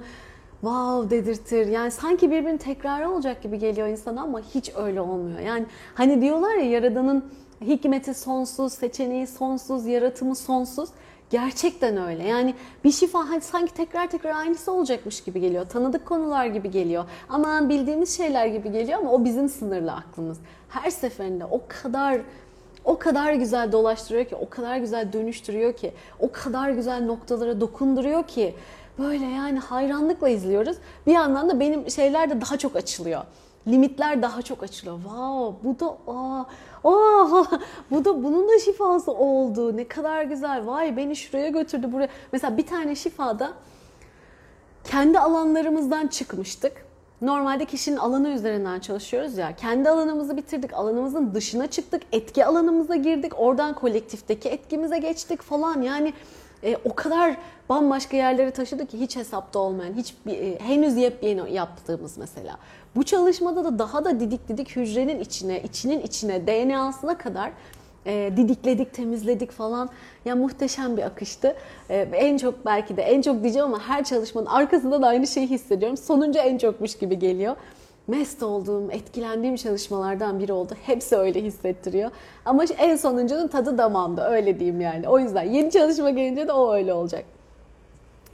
wow 0.62 1.18
dedirtir. 1.18 1.68
Yani 1.68 1.92
sanki 1.92 2.32
birbirini 2.32 2.58
tekrar 2.58 3.06
olacak 3.06 3.42
gibi 3.42 3.60
geliyor 3.60 3.88
insana 3.88 4.22
ama 4.22 4.40
hiç 4.40 4.72
öyle 4.76 5.02
olmuyor. 5.02 5.40
Yani 5.40 5.66
hani 5.96 6.22
diyorlar 6.22 6.56
ya 6.56 6.70
yaradanın 6.70 7.26
hikmeti 7.62 8.14
sonsuz, 8.14 8.74
seçeneği 8.74 9.28
sonsuz, 9.28 9.86
yaratımı 9.86 10.36
sonsuz. 10.36 10.90
Gerçekten 11.30 11.98
öyle. 11.98 12.24
Yani 12.24 12.56
bir 12.84 12.92
şifa 12.92 13.30
hani 13.30 13.42
sanki 13.42 13.74
tekrar 13.74 14.10
tekrar 14.10 14.36
aynısı 14.36 14.72
olacakmış 14.72 15.24
gibi 15.24 15.42
geliyor. 15.42 15.70
Tanıdık 15.70 16.06
konular 16.06 16.46
gibi 16.46 16.72
geliyor. 16.72 17.06
Aman 17.30 17.70
bildiğimiz 17.70 18.18
şeyler 18.18 18.46
gibi 18.46 18.72
geliyor 18.72 19.00
ama 19.00 19.12
o 19.12 19.26
bizim 19.26 19.50
sınırlı 19.50 19.92
aklımız. 19.92 20.38
Her 20.70 20.90
seferinde 20.90 21.46
o 21.46 21.62
kadar 21.68 22.22
o 22.86 23.00
kadar 23.00 23.34
güzel 23.34 23.72
dolaştırıyor 23.72 24.26
ki, 24.26 24.36
o 24.36 24.50
kadar 24.50 24.78
güzel 24.78 25.14
dönüştürüyor 25.14 25.74
ki, 25.74 25.92
o 26.20 26.32
kadar 26.32 26.70
güzel 26.70 27.06
noktalara 27.06 27.62
dokunduruyor 27.62 28.28
ki 28.28 28.56
böyle 29.00 29.26
yani 29.26 29.60
hayranlıkla 29.60 30.30
izliyoruz. 30.30 30.78
Bir 31.08 31.12
yandan 31.12 31.50
da 31.50 31.60
benim 31.60 31.92
şeyler 31.92 32.30
de 32.30 32.42
daha 32.42 32.58
çok 32.58 32.76
açılıyor. 32.76 33.22
Limitler 33.68 34.22
daha 34.22 34.42
çok 34.42 34.64
açılıyor. 34.64 34.98
Wow, 34.98 35.70
bu 35.70 35.80
da 35.80 35.98
aa, 36.08 36.46
aa, 36.84 37.46
bu 37.92 38.06
da 38.06 38.24
bunun 38.24 38.50
da 38.50 38.60
şifası 38.60 39.12
oldu. 39.12 39.78
Ne 39.78 39.88
kadar 39.88 40.24
güzel. 40.24 40.68
Vay 40.68 40.98
beni 40.98 41.16
şuraya 41.16 41.50
götürdü 41.50 41.92
buraya. 41.92 42.08
Mesela 42.32 42.58
bir 42.58 42.68
tane 42.68 42.96
şifada 42.96 43.54
kendi 44.84 45.20
alanlarımızdan 45.20 46.08
çıkmıştık. 46.08 46.88
Normalde 47.22 47.66
kişinin 47.66 47.98
alanı 47.98 48.30
üzerinden 48.30 48.80
çalışıyoruz 48.80 49.38
ya. 49.38 49.56
Kendi 49.56 49.90
alanımızı 49.90 50.38
bitirdik, 50.38 50.74
alanımızın 50.74 51.34
dışına 51.34 51.68
çıktık, 51.68 52.02
etki 52.12 52.46
alanımıza 52.46 52.96
girdik, 52.96 53.40
oradan 53.40 53.74
kolektifteki 53.74 54.50
etkimize 54.50 54.98
geçtik 54.98 55.42
falan. 55.42 55.82
Yani 55.82 56.14
e, 56.64 56.78
o 56.86 56.96
kadar 56.96 57.38
bambaşka 57.70 58.18
yerlere 58.18 58.52
taşıdı 58.52 58.86
ki 58.86 59.00
hiç 59.00 59.16
hesapta 59.16 59.60
olmayan, 59.60 59.94
hiç 59.94 60.16
e, 60.28 60.60
henüz 60.60 60.98
yepyeni 60.98 61.54
yaptığımız 61.54 62.18
mesela. 62.18 62.58
Bu 62.98 63.04
çalışmada 63.04 63.64
da 63.64 63.80
daha 63.80 64.06
da 64.06 64.20
didik 64.20 64.50
didik 64.50 64.76
hücrenin 64.76 65.20
içine, 65.20 65.62
içinin 65.62 66.02
içine, 66.02 66.48
DNA'sına 66.48 67.18
kadar 67.18 67.52
e, 68.06 68.32
didikledik, 68.38 68.94
temizledik 68.94 69.52
falan. 69.52 69.90
Ya 70.26 70.36
muhteşem 70.36 70.98
bir 70.98 71.02
akıştı. 71.02 71.56
E, 71.90 71.96
en 72.14 72.38
çok 72.38 72.66
belki 72.66 72.98
de 72.98 73.02
en 73.02 73.22
çok 73.22 73.44
diyeceğim 73.44 73.68
ama 73.68 73.80
her 73.80 74.04
çalışmanın 74.04 74.46
arkasında 74.46 75.02
da 75.02 75.08
aynı 75.08 75.28
şeyi 75.28 75.48
hissediyorum. 75.48 75.98
Sonunca 75.98 76.42
en 76.42 76.58
çokmuş 76.58 76.98
gibi 76.98 77.20
geliyor 77.20 77.56
mest 78.08 78.44
olduğum, 78.44 78.92
etkilendiğim 78.92 79.56
çalışmalardan 79.56 80.40
biri 80.40 80.54
oldu. 80.54 80.74
Hepsi 80.86 81.16
öyle 81.16 81.44
hissettiriyor. 81.44 82.12
Ama 82.46 82.64
en 82.78 82.96
sonuncunun 82.96 83.48
tadı 83.48 83.78
damağımda 83.78 84.32
öyle 84.32 84.60
diyeyim 84.60 84.82
yani. 84.82 85.10
O 85.10 85.20
yüzden 85.20 85.44
yeni 85.44 85.72
çalışma 85.72 86.10
gelince 86.10 86.48
de 86.48 86.52
o 86.52 86.74
öyle 86.74 86.94
olacak. 86.94 87.26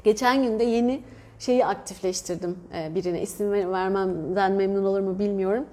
Geçen 0.04 0.43
gün 0.43 0.60
de 0.60 0.63
yeni 0.63 1.02
şeyi 1.45 1.65
aktifleştirdim 1.65 2.58
e, 2.73 2.95
birine. 2.95 3.21
İsim 3.21 3.51
vermemden 3.51 4.51
memnun 4.51 4.84
olur 4.84 4.99
mu 4.99 5.19
bilmiyorum. 5.19 5.65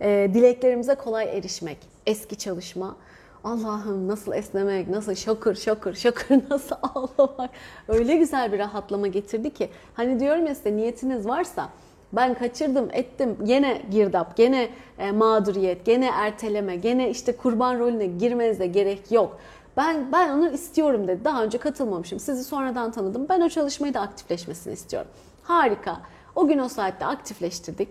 E, 0.00 0.30
dileklerimize 0.34 0.94
kolay 0.94 1.38
erişmek. 1.38 1.78
Eski 2.06 2.36
çalışma. 2.36 2.96
Allah'ım 3.44 4.08
nasıl 4.08 4.32
esnemek, 4.32 4.88
nasıl 4.88 5.14
şakır 5.14 5.54
şakır 5.54 5.94
şakır 5.94 6.40
nasıl 6.50 6.76
ağlamak. 6.82 7.50
Öyle 7.88 8.16
güzel 8.16 8.52
bir 8.52 8.58
rahatlama 8.58 9.06
getirdi 9.06 9.50
ki. 9.50 9.68
Hani 9.94 10.20
diyorum 10.20 10.46
ya 10.46 10.54
size 10.54 10.76
niyetiniz 10.76 11.26
varsa 11.28 11.68
ben 12.12 12.34
kaçırdım, 12.34 12.88
ettim. 12.92 13.36
Gene 13.44 13.82
girdap, 13.90 14.36
gene 14.36 14.68
e, 14.98 15.12
mağduriyet, 15.12 15.84
gene 15.84 16.06
erteleme, 16.06 16.76
gene 16.76 17.10
işte 17.10 17.36
kurban 17.36 17.78
rolüne 17.78 18.06
girmenize 18.06 18.66
gerek 18.66 19.12
yok. 19.12 19.38
Ben 19.76 20.12
ben 20.12 20.28
onu 20.28 20.50
istiyorum 20.50 21.08
dedi. 21.08 21.24
Daha 21.24 21.44
önce 21.44 21.58
katılmamışım. 21.58 22.20
Sizi 22.20 22.44
sonradan 22.44 22.92
tanıdım. 22.92 23.26
Ben 23.28 23.40
o 23.40 23.48
çalışmayı 23.48 23.94
da 23.94 24.00
aktifleşmesini 24.00 24.72
istiyorum. 24.72 25.08
Harika. 25.42 26.00
O 26.36 26.46
gün 26.46 26.58
o 26.58 26.68
saatte 26.68 27.06
aktifleştirdik. 27.06 27.88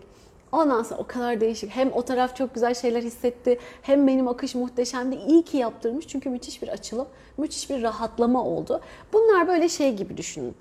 Ondan 0.52 0.84
sonra 0.84 1.02
o 1.02 1.08
kadar 1.08 1.42
değişik. 1.42 1.70
Hem 1.70 1.92
o 1.94 2.02
taraf 2.02 2.36
çok 2.36 2.54
güzel 2.54 2.74
şeyler 2.74 3.04
hissetti. 3.04 3.60
Hem 3.82 4.08
benim 4.08 4.28
akış 4.28 4.56
muhteşemdi. 4.56 5.16
İyi 5.16 5.44
ki 5.44 5.58
yaptırmış. 5.58 6.08
Çünkü 6.08 6.30
müthiş 6.30 6.62
bir 6.62 6.68
açılım, 6.68 7.08
müthiş 7.38 7.70
bir 7.70 7.84
rahatlama 7.84 8.44
oldu. 8.44 8.82
Bunlar 9.14 9.48
böyle 9.48 9.70
şey 9.70 9.96
gibi 9.96 10.18
düşünün 10.18 10.56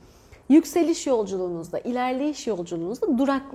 yükseliş 0.49 1.07
yolculuğunuzda, 1.07 1.79
ilerleyiş 1.79 2.47
yolculuğunuzda 2.47 3.19
durak 3.19 3.53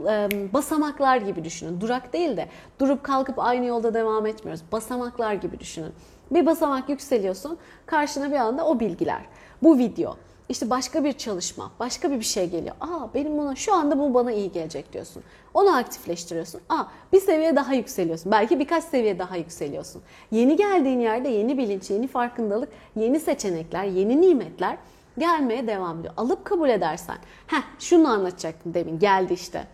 basamaklar 0.53 1.17
gibi 1.17 1.43
düşünün. 1.43 1.81
Durak 1.81 2.13
değil 2.13 2.37
de 2.37 2.47
durup 2.79 3.03
kalkıp 3.03 3.39
aynı 3.39 3.65
yolda 3.65 3.93
devam 3.93 4.25
etmiyoruz. 4.25 4.63
Basamaklar 4.71 5.33
gibi 5.33 5.59
düşünün. 5.59 5.91
Bir 6.31 6.45
basamak 6.45 6.89
yükseliyorsun, 6.89 7.57
karşına 7.85 8.31
bir 8.31 8.35
anda 8.35 8.65
o 8.67 8.79
bilgiler. 8.79 9.21
Bu 9.63 9.77
video, 9.77 10.15
işte 10.49 10.69
başka 10.69 11.03
bir 11.03 11.13
çalışma, 11.13 11.71
başka 11.79 12.11
bir 12.11 12.19
bir 12.19 12.25
şey 12.25 12.49
geliyor. 12.49 12.75
Aa 12.81 13.13
benim 13.13 13.37
buna 13.37 13.55
şu 13.55 13.73
anda 13.73 13.99
bu 13.99 14.13
bana 14.13 14.31
iyi 14.31 14.51
gelecek 14.51 14.93
diyorsun. 14.93 15.23
Onu 15.53 15.77
aktifleştiriyorsun. 15.77 16.61
Aa 16.69 16.83
bir 17.13 17.19
seviye 17.19 17.55
daha 17.55 17.73
yükseliyorsun. 17.73 18.31
Belki 18.31 18.59
birkaç 18.59 18.83
seviye 18.83 19.19
daha 19.19 19.35
yükseliyorsun. 19.35 20.01
Yeni 20.31 20.55
geldiğin 20.55 20.99
yerde 20.99 21.29
yeni 21.29 21.57
bilinç, 21.57 21.89
yeni 21.89 22.07
farkındalık, 22.07 22.69
yeni 22.95 23.19
seçenekler, 23.19 23.83
yeni 23.83 24.21
nimetler 24.21 24.77
gelmeye 25.17 25.67
devam 25.67 25.99
ediyor. 25.99 26.13
Alıp 26.17 26.45
kabul 26.45 26.69
edersen, 26.69 27.17
heh 27.47 27.63
şunu 27.79 28.09
anlatacaktım 28.09 28.73
demin 28.73 28.99
geldi 28.99 29.33
işte. 29.33 29.67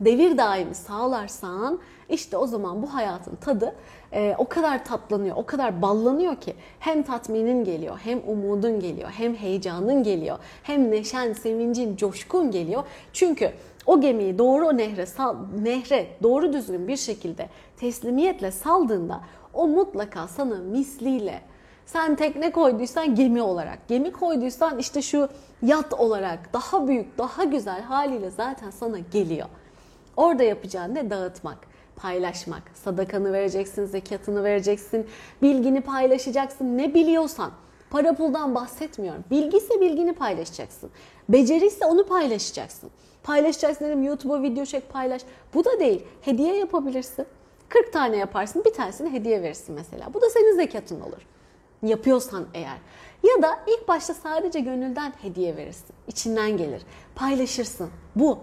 Devir 0.00 0.38
daimi 0.38 0.74
sağlarsan 0.74 1.78
işte 2.08 2.36
o 2.36 2.46
zaman 2.46 2.82
bu 2.82 2.94
hayatın 2.94 3.36
tadı 3.36 3.74
e, 4.12 4.34
o 4.38 4.48
kadar 4.48 4.84
tatlanıyor, 4.84 5.36
o 5.36 5.46
kadar 5.46 5.82
ballanıyor 5.82 6.36
ki 6.36 6.54
hem 6.80 7.02
tatminin 7.02 7.64
geliyor, 7.64 7.98
hem 8.04 8.20
umudun 8.26 8.80
geliyor, 8.80 9.10
hem 9.10 9.34
heyecanın 9.34 10.02
geliyor, 10.02 10.38
hem 10.62 10.90
neşen, 10.90 11.32
sevincin, 11.32 11.96
coşkun 11.96 12.50
geliyor. 12.50 12.82
Çünkü 13.12 13.52
o 13.86 14.00
gemiyi 14.00 14.38
doğru 14.38 14.76
nehre, 14.76 15.06
sal, 15.06 15.36
nehre 15.62 16.06
doğru 16.22 16.52
düzgün 16.52 16.88
bir 16.88 16.96
şekilde 16.96 17.48
teslimiyetle 17.76 18.50
saldığında 18.50 19.20
o 19.54 19.66
mutlaka 19.68 20.28
sana 20.28 20.54
misliyle, 20.54 21.40
sen 21.86 22.16
tekne 22.16 22.52
koyduysan 22.52 23.14
gemi 23.14 23.42
olarak, 23.42 23.88
gemi 23.88 24.12
koyduysan 24.12 24.78
işte 24.78 25.02
şu 25.02 25.28
yat 25.62 25.92
olarak 25.94 26.52
daha 26.52 26.88
büyük, 26.88 27.18
daha 27.18 27.44
güzel 27.44 27.82
haliyle 27.82 28.30
zaten 28.30 28.70
sana 28.70 28.98
geliyor. 28.98 29.48
Orada 30.16 30.42
yapacağın 30.42 30.94
ne? 30.94 31.10
Dağıtmak, 31.10 31.58
paylaşmak. 31.96 32.62
Sadakanı 32.74 33.32
vereceksin, 33.32 33.84
zekatını 33.84 34.44
vereceksin, 34.44 35.06
bilgini 35.42 35.80
paylaşacaksın. 35.80 36.78
Ne 36.78 36.94
biliyorsan. 36.94 37.50
Para 37.90 38.14
puldan 38.14 38.54
bahsetmiyorum. 38.54 39.24
Bilgi 39.30 39.56
ise 39.56 39.80
bilgini 39.80 40.12
paylaşacaksın. 40.12 40.90
Beceri 41.28 41.66
ise 41.66 41.86
onu 41.86 42.06
paylaşacaksın. 42.06 42.90
Paylaşacaksın 43.22 43.84
dedim 43.84 44.02
YouTube'a 44.02 44.42
video 44.42 44.64
çek 44.64 44.92
paylaş. 44.92 45.22
Bu 45.54 45.64
da 45.64 45.80
değil. 45.80 46.04
Hediye 46.20 46.56
yapabilirsin. 46.56 47.26
40 47.68 47.92
tane 47.92 48.16
yaparsın 48.16 48.64
bir 48.64 48.72
tanesini 48.72 49.12
hediye 49.12 49.42
verirsin 49.42 49.74
mesela. 49.74 50.14
Bu 50.14 50.20
da 50.20 50.30
senin 50.30 50.56
zekatın 50.56 51.00
olur 51.00 51.26
yapıyorsan 51.82 52.46
eğer. 52.54 52.78
Ya 53.22 53.42
da 53.42 53.58
ilk 53.66 53.88
başta 53.88 54.14
sadece 54.14 54.60
gönülden 54.60 55.12
hediye 55.22 55.56
verirsin. 55.56 55.94
İçinden 56.08 56.56
gelir. 56.56 56.82
Paylaşırsın. 57.14 57.90
Bu. 58.16 58.38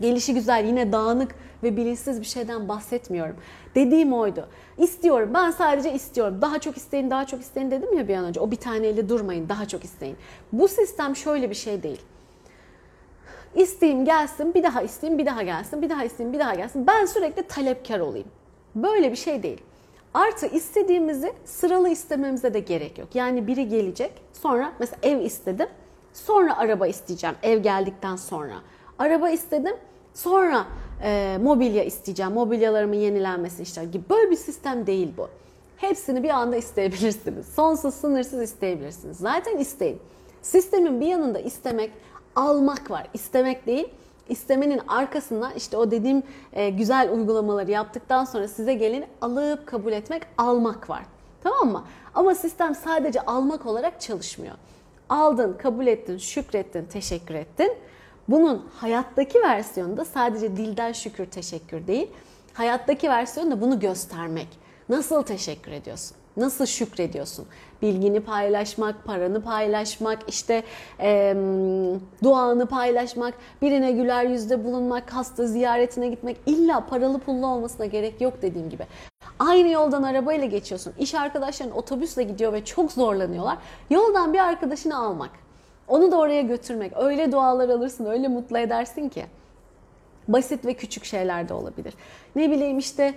Gelişi 0.00 0.34
güzel 0.34 0.64
yine 0.64 0.92
dağınık 0.92 1.34
ve 1.62 1.76
bilinçsiz 1.76 2.20
bir 2.20 2.26
şeyden 2.26 2.68
bahsetmiyorum. 2.68 3.36
Dediğim 3.74 4.12
oydu. 4.12 4.48
İstiyorum. 4.78 5.30
Ben 5.34 5.50
sadece 5.50 5.92
istiyorum. 5.92 6.38
Daha 6.42 6.58
çok 6.58 6.76
isteyin, 6.76 7.10
daha 7.10 7.26
çok 7.26 7.40
isteyin 7.40 7.70
dedim 7.70 7.98
ya 7.98 8.08
bir 8.08 8.16
an 8.16 8.24
önce. 8.24 8.40
O 8.40 8.50
bir 8.50 8.56
taneyle 8.56 9.08
durmayın. 9.08 9.48
Daha 9.48 9.68
çok 9.68 9.84
isteyin. 9.84 10.16
Bu 10.52 10.68
sistem 10.68 11.16
şöyle 11.16 11.50
bir 11.50 11.54
şey 11.54 11.82
değil. 11.82 12.00
İsteyeyim 13.54 14.04
gelsin, 14.04 14.54
bir 14.54 14.62
daha 14.62 14.82
isteyeyim, 14.82 15.18
bir 15.18 15.26
daha 15.26 15.42
gelsin, 15.42 15.82
bir 15.82 15.90
daha 15.90 16.04
isteyeyim, 16.04 16.34
bir 16.34 16.38
daha 16.38 16.54
gelsin. 16.54 16.86
Ben 16.86 17.06
sürekli 17.06 17.42
talepkar 17.42 18.00
olayım. 18.00 18.28
Böyle 18.74 19.10
bir 19.10 19.16
şey 19.16 19.42
değil. 19.42 19.60
Artı 20.14 20.46
istediğimizi 20.46 21.32
sıralı 21.44 21.88
istememize 21.88 22.54
de 22.54 22.60
gerek 22.60 22.98
yok. 22.98 23.08
Yani 23.14 23.46
biri 23.46 23.68
gelecek, 23.68 24.12
sonra 24.32 24.72
mesela 24.78 24.98
ev 25.02 25.20
istedim, 25.20 25.68
sonra 26.12 26.56
araba 26.56 26.86
isteyeceğim 26.86 27.36
ev 27.42 27.58
geldikten 27.62 28.16
sonra. 28.16 28.54
Araba 28.98 29.30
istedim, 29.30 29.76
sonra 30.14 30.66
e, 31.02 31.38
mobilya 31.42 31.84
isteyeceğim, 31.84 32.32
mobilyalarımın 32.32 32.96
yenilenmesi 32.96 33.62
işte 33.62 33.84
gibi. 33.84 34.04
Böyle 34.10 34.30
bir 34.30 34.36
sistem 34.36 34.86
değil 34.86 35.12
bu. 35.16 35.28
Hepsini 35.76 36.22
bir 36.22 36.30
anda 36.30 36.56
isteyebilirsiniz. 36.56 37.46
Sonsuz, 37.46 37.94
sınırsız 37.94 38.42
isteyebilirsiniz. 38.42 39.16
Zaten 39.16 39.58
isteyin. 39.58 39.98
Sistemin 40.42 41.00
bir 41.00 41.06
yanında 41.06 41.38
istemek, 41.38 41.90
almak 42.36 42.90
var. 42.90 43.06
İstemek 43.14 43.66
değil. 43.66 43.88
İstemenin 44.28 44.80
arkasından 44.88 45.52
işte 45.56 45.76
o 45.76 45.90
dediğim 45.90 46.22
e, 46.52 46.70
güzel 46.70 47.12
uygulamaları 47.12 47.70
yaptıktan 47.70 48.24
sonra 48.24 48.48
size 48.48 48.74
gelin 48.74 49.04
alıp 49.20 49.66
kabul 49.66 49.92
etmek, 49.92 50.22
almak 50.38 50.90
var. 50.90 51.02
Tamam 51.42 51.72
mı? 51.72 51.84
Ama 52.14 52.34
sistem 52.34 52.74
sadece 52.74 53.20
almak 53.20 53.66
olarak 53.66 54.00
çalışmıyor. 54.00 54.54
Aldın, 55.08 55.56
kabul 55.62 55.86
ettin, 55.86 56.18
şükrettin, 56.18 56.84
teşekkür 56.84 57.34
ettin. 57.34 57.72
Bunun 58.28 58.66
hayattaki 58.76 59.42
versiyonu 59.42 59.96
da 59.96 60.04
sadece 60.04 60.56
dilden 60.56 60.92
şükür, 60.92 61.26
teşekkür 61.26 61.86
değil. 61.86 62.10
Hayattaki 62.52 63.08
versiyonu 63.08 63.50
da 63.50 63.60
bunu 63.60 63.80
göstermek. 63.80 64.48
Nasıl 64.88 65.22
teşekkür 65.22 65.72
ediyorsun? 65.72 66.16
Nasıl 66.36 66.66
şükrediyorsun? 66.66 67.46
Bilgini 67.82 68.20
paylaşmak, 68.20 69.04
paranı 69.04 69.42
paylaşmak, 69.42 70.18
işte 70.28 70.62
e, 71.00 71.36
duanı 72.22 72.66
paylaşmak, 72.66 73.34
birine 73.62 73.92
güler 73.92 74.24
yüzde 74.24 74.64
bulunmak, 74.64 75.12
hasta 75.12 75.46
ziyaretine 75.46 76.08
gitmek. 76.08 76.36
illa 76.46 76.86
paralı 76.86 77.18
pullu 77.18 77.46
olmasına 77.46 77.86
gerek 77.86 78.20
yok 78.20 78.42
dediğim 78.42 78.70
gibi. 78.70 78.86
Aynı 79.38 79.68
yoldan 79.68 80.02
arabayla 80.02 80.46
geçiyorsun. 80.46 80.92
İş 80.98 81.14
arkadaşların 81.14 81.76
otobüsle 81.76 82.22
gidiyor 82.22 82.52
ve 82.52 82.64
çok 82.64 82.92
zorlanıyorlar. 82.92 83.58
Yoldan 83.90 84.32
bir 84.32 84.38
arkadaşını 84.38 84.98
almak. 84.98 85.30
Onu 85.88 86.12
da 86.12 86.18
oraya 86.18 86.42
götürmek. 86.42 86.92
Öyle 86.96 87.32
dualar 87.32 87.68
alırsın, 87.68 88.06
öyle 88.06 88.28
mutlu 88.28 88.58
edersin 88.58 89.08
ki. 89.08 89.26
Basit 90.28 90.66
ve 90.66 90.74
küçük 90.74 91.04
şeyler 91.04 91.48
de 91.48 91.54
olabilir. 91.54 91.94
Ne 92.36 92.50
bileyim 92.50 92.78
işte 92.78 93.14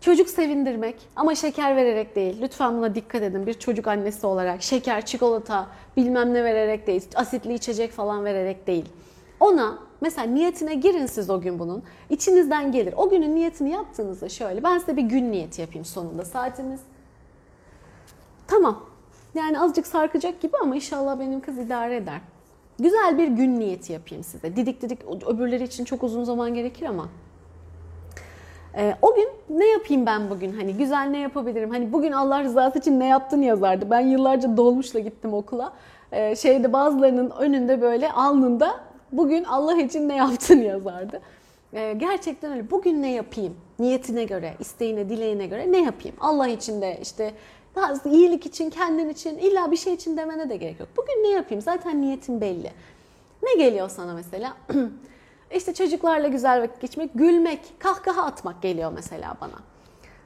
Çocuk 0.00 0.28
sevindirmek 0.30 0.96
ama 1.16 1.34
şeker 1.34 1.76
vererek 1.76 2.16
değil. 2.16 2.36
Lütfen 2.40 2.76
buna 2.76 2.94
dikkat 2.94 3.22
edin. 3.22 3.46
Bir 3.46 3.54
çocuk 3.54 3.86
annesi 3.86 4.26
olarak 4.26 4.62
şeker, 4.62 5.06
çikolata, 5.06 5.66
bilmem 5.96 6.34
ne 6.34 6.44
vererek 6.44 6.86
değil. 6.86 7.08
Asitli 7.14 7.54
içecek 7.54 7.92
falan 7.92 8.24
vererek 8.24 8.66
değil. 8.66 8.84
Ona 9.40 9.78
mesela 10.00 10.26
niyetine 10.26 10.74
girin 10.74 11.06
siz 11.06 11.30
o 11.30 11.40
gün 11.40 11.58
bunun. 11.58 11.82
İçinizden 12.10 12.72
gelir. 12.72 12.94
O 12.96 13.10
günün 13.10 13.34
niyetini 13.34 13.70
yaptığınızda 13.70 14.28
şöyle. 14.28 14.62
Ben 14.62 14.78
size 14.78 14.96
bir 14.96 15.02
gün 15.02 15.32
niyeti 15.32 15.60
yapayım 15.60 15.84
sonunda. 15.84 16.24
Saatimiz 16.24 16.80
tamam. 18.46 18.80
Yani 19.36 19.60
azıcık 19.60 19.86
sarkacak 19.86 20.40
gibi 20.40 20.52
ama 20.62 20.76
inşallah 20.76 21.20
benim 21.20 21.40
kız 21.40 21.58
idare 21.58 21.96
eder. 21.96 22.20
Güzel 22.78 23.18
bir 23.18 23.28
gün 23.28 23.60
niyeti 23.60 23.92
yapayım 23.92 24.24
size. 24.24 24.56
Didik 24.56 24.82
didik 24.82 24.98
öbürleri 25.26 25.64
için 25.64 25.84
çok 25.84 26.02
uzun 26.02 26.24
zaman 26.24 26.54
gerekir 26.54 26.86
ama 26.86 27.08
ee, 28.76 28.94
o 29.02 29.14
gün 29.14 29.28
ne 29.50 29.66
yapayım 29.66 30.06
ben 30.06 30.30
bugün? 30.30 30.52
Hani 30.52 30.76
güzel 30.76 31.06
ne 31.10 31.18
yapabilirim? 31.18 31.70
Hani 31.70 31.92
bugün 31.92 32.12
Allah 32.12 32.42
rızası 32.42 32.78
için 32.78 33.00
ne 33.00 33.06
yaptın 33.06 33.42
yazardı. 33.42 33.90
Ben 33.90 34.00
yıllarca 34.00 34.56
dolmuşla 34.56 35.00
gittim 35.00 35.34
okula. 35.34 35.72
Ee, 36.12 36.36
şeyde 36.36 36.72
bazılarının 36.72 37.30
önünde 37.30 37.80
böyle 37.80 38.12
alnında 38.12 38.80
bugün 39.12 39.44
Allah 39.44 39.80
için 39.80 40.08
ne 40.08 40.16
yaptın 40.16 40.60
yazardı. 40.60 41.20
Ee, 41.74 41.94
gerçekten 41.96 42.52
öyle. 42.52 42.70
Bugün 42.70 43.02
ne 43.02 43.12
yapayım? 43.12 43.56
Niyetine 43.78 44.24
göre, 44.24 44.54
isteğine, 44.60 45.08
dileğine 45.08 45.46
göre 45.46 45.72
ne 45.72 45.82
yapayım? 45.82 46.16
Allah 46.20 46.48
için 46.48 46.82
de 46.82 46.98
işte 47.02 47.32
daha 47.76 47.94
iyilik 48.04 48.46
için, 48.46 48.70
kendin 48.70 49.08
için, 49.08 49.38
illa 49.38 49.70
bir 49.70 49.76
şey 49.76 49.94
için 49.94 50.16
demene 50.16 50.50
de 50.50 50.56
gerek 50.56 50.80
yok. 50.80 50.88
Bugün 50.96 51.22
ne 51.22 51.28
yapayım? 51.28 51.62
Zaten 51.62 52.02
niyetin 52.02 52.40
belli. 52.40 52.72
Ne 53.42 53.54
geliyor 53.54 53.88
sana 53.88 54.14
mesela? 54.14 54.56
İşte 55.54 55.74
çocuklarla 55.74 56.28
güzel 56.28 56.62
vakit 56.62 56.80
geçmek, 56.80 57.10
gülmek, 57.14 57.60
kahkaha 57.78 58.22
atmak 58.22 58.62
geliyor 58.62 58.92
mesela 58.94 59.34
bana. 59.40 59.58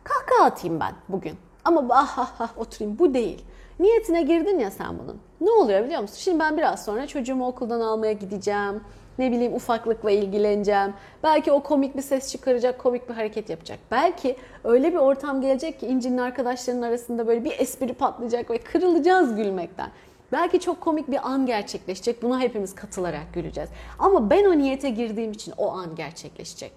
Kahkaha 0.05 0.44
atayım 0.44 0.80
ben 0.80 0.94
bugün. 1.09 1.34
Ama 1.64 1.86
ah 1.90 2.18
ah 2.18 2.34
ah 2.38 2.59
oturayım 2.59 2.98
bu 2.98 3.14
değil. 3.14 3.44
Niyetine 3.80 4.22
girdin 4.22 4.59
ya 4.59 4.70
sen 4.70 4.98
bunun. 4.98 5.20
Ne 5.40 5.51
oluyor 5.51 5.84
biliyor 5.84 6.01
musun? 6.01 6.16
Şimdi 6.18 6.38
ben 6.38 6.57
biraz 6.57 6.84
sonra 6.84 7.07
çocuğumu 7.07 7.46
okuldan 7.46 7.80
almaya 7.80 8.12
gideceğim. 8.12 8.80
Ne 9.20 9.32
bileyim 9.32 9.54
ufaklıkla 9.54 10.10
ilgileneceğim. 10.10 10.94
Belki 11.22 11.52
o 11.52 11.62
komik 11.62 11.96
bir 11.96 12.02
ses 12.02 12.32
çıkaracak, 12.32 12.78
komik 12.78 13.08
bir 13.08 13.14
hareket 13.14 13.50
yapacak. 13.50 13.78
Belki 13.90 14.36
öyle 14.64 14.92
bir 14.92 14.98
ortam 14.98 15.40
gelecek 15.40 15.80
ki 15.80 15.86
İnci'nin 15.86 16.18
arkadaşlarının 16.18 16.82
arasında 16.82 17.26
böyle 17.26 17.44
bir 17.44 17.58
espri 17.58 17.92
patlayacak 17.92 18.50
ve 18.50 18.58
kırılacağız 18.58 19.36
gülmekten. 19.36 19.90
Belki 20.32 20.60
çok 20.60 20.80
komik 20.80 21.10
bir 21.10 21.28
an 21.28 21.46
gerçekleşecek. 21.46 22.22
Buna 22.22 22.40
hepimiz 22.40 22.74
katılarak 22.74 23.34
güleceğiz. 23.34 23.70
Ama 23.98 24.30
ben 24.30 24.44
o 24.44 24.58
niyete 24.58 24.90
girdiğim 24.90 25.32
için 25.32 25.54
o 25.58 25.70
an 25.70 25.94
gerçekleşecek. 25.96 26.72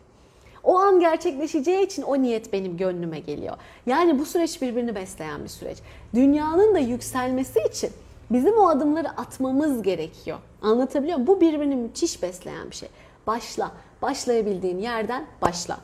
O 0.64 0.78
an 0.78 1.00
gerçekleşeceği 1.00 1.86
için 1.86 2.02
o 2.02 2.22
niyet 2.22 2.54
benim 2.54 2.78
gönlüme 2.78 3.20
geliyor. 3.20 3.58
Yani 3.86 4.20
bu 4.20 4.26
süreç 4.26 4.62
birbirini 4.62 4.96
besleyen 4.96 5.44
bir 5.44 5.50
süreç. 5.50 5.78
Dünyanın 6.14 6.76
da 6.76 6.80
yükselmesi 6.80 7.60
için 7.70 7.90
bizim 8.34 8.58
o 8.58 8.68
adımları 8.68 9.10
atmamız 9.10 9.82
gerekiyor. 9.82 10.38
Anlatabiliyor 10.62 11.18
muyum? 11.18 11.28
Bu 11.28 11.42
birbirini 11.42 11.76
müthiş 11.76 12.24
besleyen 12.24 12.72
bir 12.72 12.76
şey. 12.76 12.90
Başla. 13.28 13.72
Başlayabildiğin 14.02 14.80
yerden 14.80 15.26
başla. 15.42 15.78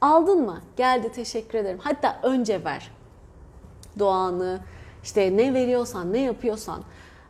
Aldın 0.00 0.42
mı? 0.42 0.60
Geldi 0.76 1.12
teşekkür 1.12 1.58
ederim. 1.58 1.78
Hatta 1.82 2.20
önce 2.22 2.64
ver. 2.64 2.90
Doğanı, 3.98 4.60
işte 5.02 5.36
ne 5.36 5.54
veriyorsan, 5.54 6.12
ne 6.12 6.18
yapıyorsan 6.18 6.82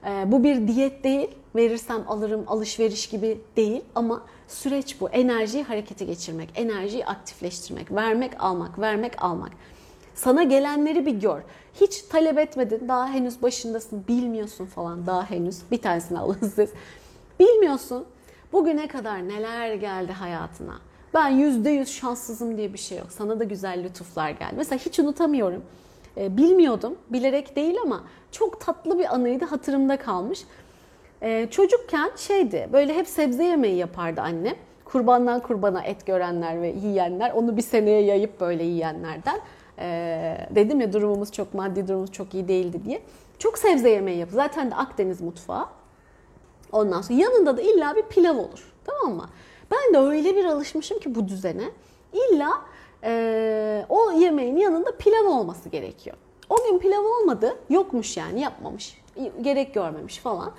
ee, 0.07 0.33
bu 0.33 0.45
bir 0.45 0.69
diyet 0.69 1.05
değil, 1.05 1.29
verirsem 1.57 2.05
alırım 2.09 2.45
alışveriş 2.47 3.07
gibi 3.07 3.41
değil 3.57 3.85
ama 3.95 4.23
süreç 4.49 5.01
bu. 5.01 5.09
Enerjiyi 5.09 5.65
harekete 5.65 6.05
geçirmek, 6.05 6.51
enerjiyi 6.55 7.07
aktifleştirmek, 7.07 7.93
vermek, 7.93 8.33
almak, 8.39 8.79
vermek, 8.79 9.25
almak. 9.25 9.51
Sana 10.15 10.43
gelenleri 10.43 11.07
bir 11.07 11.15
gör. 11.15 11.41
Hiç 11.81 12.03
talep 12.03 12.39
etmedin, 12.39 12.89
daha 12.89 13.09
henüz 13.09 13.43
başındasın, 13.43 14.05
bilmiyorsun 14.09 14.67
falan 14.67 15.07
daha 15.07 15.31
henüz. 15.31 15.71
Bir 15.71 15.83
tanesini 15.83 16.19
alın 16.19 16.39
siz. 16.55 16.71
Bilmiyorsun. 17.41 18.05
Bugüne 18.53 18.89
kadar 18.89 19.29
neler 19.29 19.75
geldi 19.75 20.13
hayatına. 20.13 20.75
Ben 21.15 21.29
yüzde 21.29 21.71
yüz 21.71 21.89
şanssızım 21.93 22.57
diye 22.57 22.73
bir 22.73 22.79
şey 22.79 22.99
yok. 22.99 23.07
Sana 23.11 23.41
da 23.41 23.45
güzel 23.45 23.85
lütuflar 23.85 24.31
geldi. 24.31 24.55
Mesela 24.57 24.79
hiç 24.79 24.99
unutamıyorum. 24.99 25.63
E, 26.17 26.37
bilmiyordum, 26.37 26.95
bilerek 27.11 27.57
değil 27.57 27.77
ama 27.83 28.03
çok 28.33 28.61
tatlı 28.61 28.99
bir 28.99 29.15
anıydı, 29.15 29.45
hatırımda 29.45 29.97
kalmış. 29.97 30.45
E, 31.23 31.49
çocukken 31.51 32.11
şeydi, 32.17 32.69
böyle 32.73 32.95
hep 32.95 33.09
sebze 33.09 33.45
yemeği 33.45 33.77
yapardı 33.77 34.21
annem. 34.21 34.55
Kurbandan 34.85 35.41
kurbana 35.41 35.83
et 35.83 36.07
görenler 36.07 36.63
ve 36.63 36.69
yiyenler, 36.69 37.31
onu 37.31 37.57
bir 37.57 37.63
seneye 37.63 38.03
yayıp 38.03 38.41
böyle 38.41 38.65
yiyenlerden. 38.65 39.41
E, 39.79 40.49
dedim 40.51 40.81
ya 40.81 40.93
durumumuz 40.93 41.33
çok, 41.33 41.55
maddi 41.55 41.89
durumumuz 41.89 42.13
çok 42.13 42.35
iyi 42.35 42.49
değildi 42.49 42.81
diye. 42.85 43.03
Çok 43.39 43.59
sebze 43.59 43.91
yemeği 43.91 44.19
yapıyor. 44.19 44.43
Zaten 44.43 44.71
de 44.71 44.75
Akdeniz 44.75 45.21
mutfağı. 45.21 45.67
Ondan 46.73 47.03
sonra 47.03 47.19
yanında 47.19 47.57
da 47.57 47.63
illa 47.63 47.97
bir 47.97 48.03
pilav 48.03 48.37
olur. 48.37 48.73
Tamam 48.85 49.17
mı? 49.17 49.29
Ben 49.71 49.95
de 49.95 49.99
öyle 49.99 50.37
bir 50.37 50.45
alışmışım 50.45 50.99
ki 50.99 51.15
bu 51.15 51.29
düzene. 51.29 51.71
İlla 52.13 52.51
e, 53.05 53.87
o 53.89 54.13
yemeğin 54.13 54.57
yanında 54.57 54.97
pilav 54.97 55.27
olması 55.27 55.69
gerekiyor. 55.69 56.17
O 56.51 56.57
gün 56.65 56.79
pilav 56.79 57.05
olmadı, 57.05 57.57
yokmuş 57.71 58.17
yani 58.17 58.41
yapmamış, 58.41 58.99
gerek 59.41 59.75
görmemiş 59.75 60.19
falan. 60.19 60.53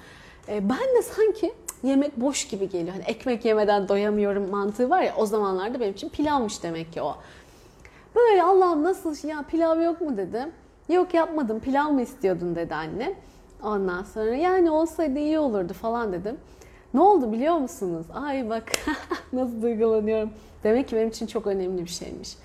E, 0.50 0.70
ben 0.70 0.96
de 0.98 1.02
sanki 1.02 1.54
yemek 1.84 2.18
boş 2.18 2.48
gibi 2.48 2.70
geliyor. 2.70 2.94
Hani 2.94 3.04
ekmek 3.04 3.46
yemeden 3.46 3.88
doyamıyorum 3.88 4.50
mantığı 4.50 4.90
var 4.90 5.02
ya 5.02 5.14
o 5.18 5.26
zamanlarda 5.26 5.80
benim 5.80 5.94
için 5.94 6.10
pilavmış 6.10 6.64
demek 6.64 6.94
ki 6.94 7.02
o. 7.02 7.18
Böyle 8.16 8.44
Allah'ım 8.44 8.84
nasıl 8.84 9.28
ya 9.28 9.44
pilav 9.44 9.82
yok 9.82 10.02
mu 10.02 10.18
dedim. 10.18 10.52
Yok 10.90 11.14
yapmadım 11.14 11.60
pilav 11.60 11.92
mı 11.92 12.02
istiyordun 12.02 12.56
dedi 12.56 12.76
anne. 12.76 13.16
Ondan 13.64 14.04
sonra 14.04 14.36
yani 14.36 14.72
olsaydı 14.72 15.20
iyi 15.20 15.40
olurdu 15.40 15.74
falan 15.74 16.14
dedim. 16.14 16.38
Ne 16.94 17.02
oldu 17.02 17.32
biliyor 17.32 17.58
musunuz? 17.58 18.06
Ay 18.14 18.50
bak 18.50 18.72
nasıl 19.34 19.62
duygulanıyorum. 19.62 20.32
Demek 20.64 20.88
ki 20.88 20.96
benim 20.96 21.10
için 21.10 21.28
çok 21.28 21.48
önemli 21.48 21.82
bir 21.82 21.90
şeymiş. 21.90 22.38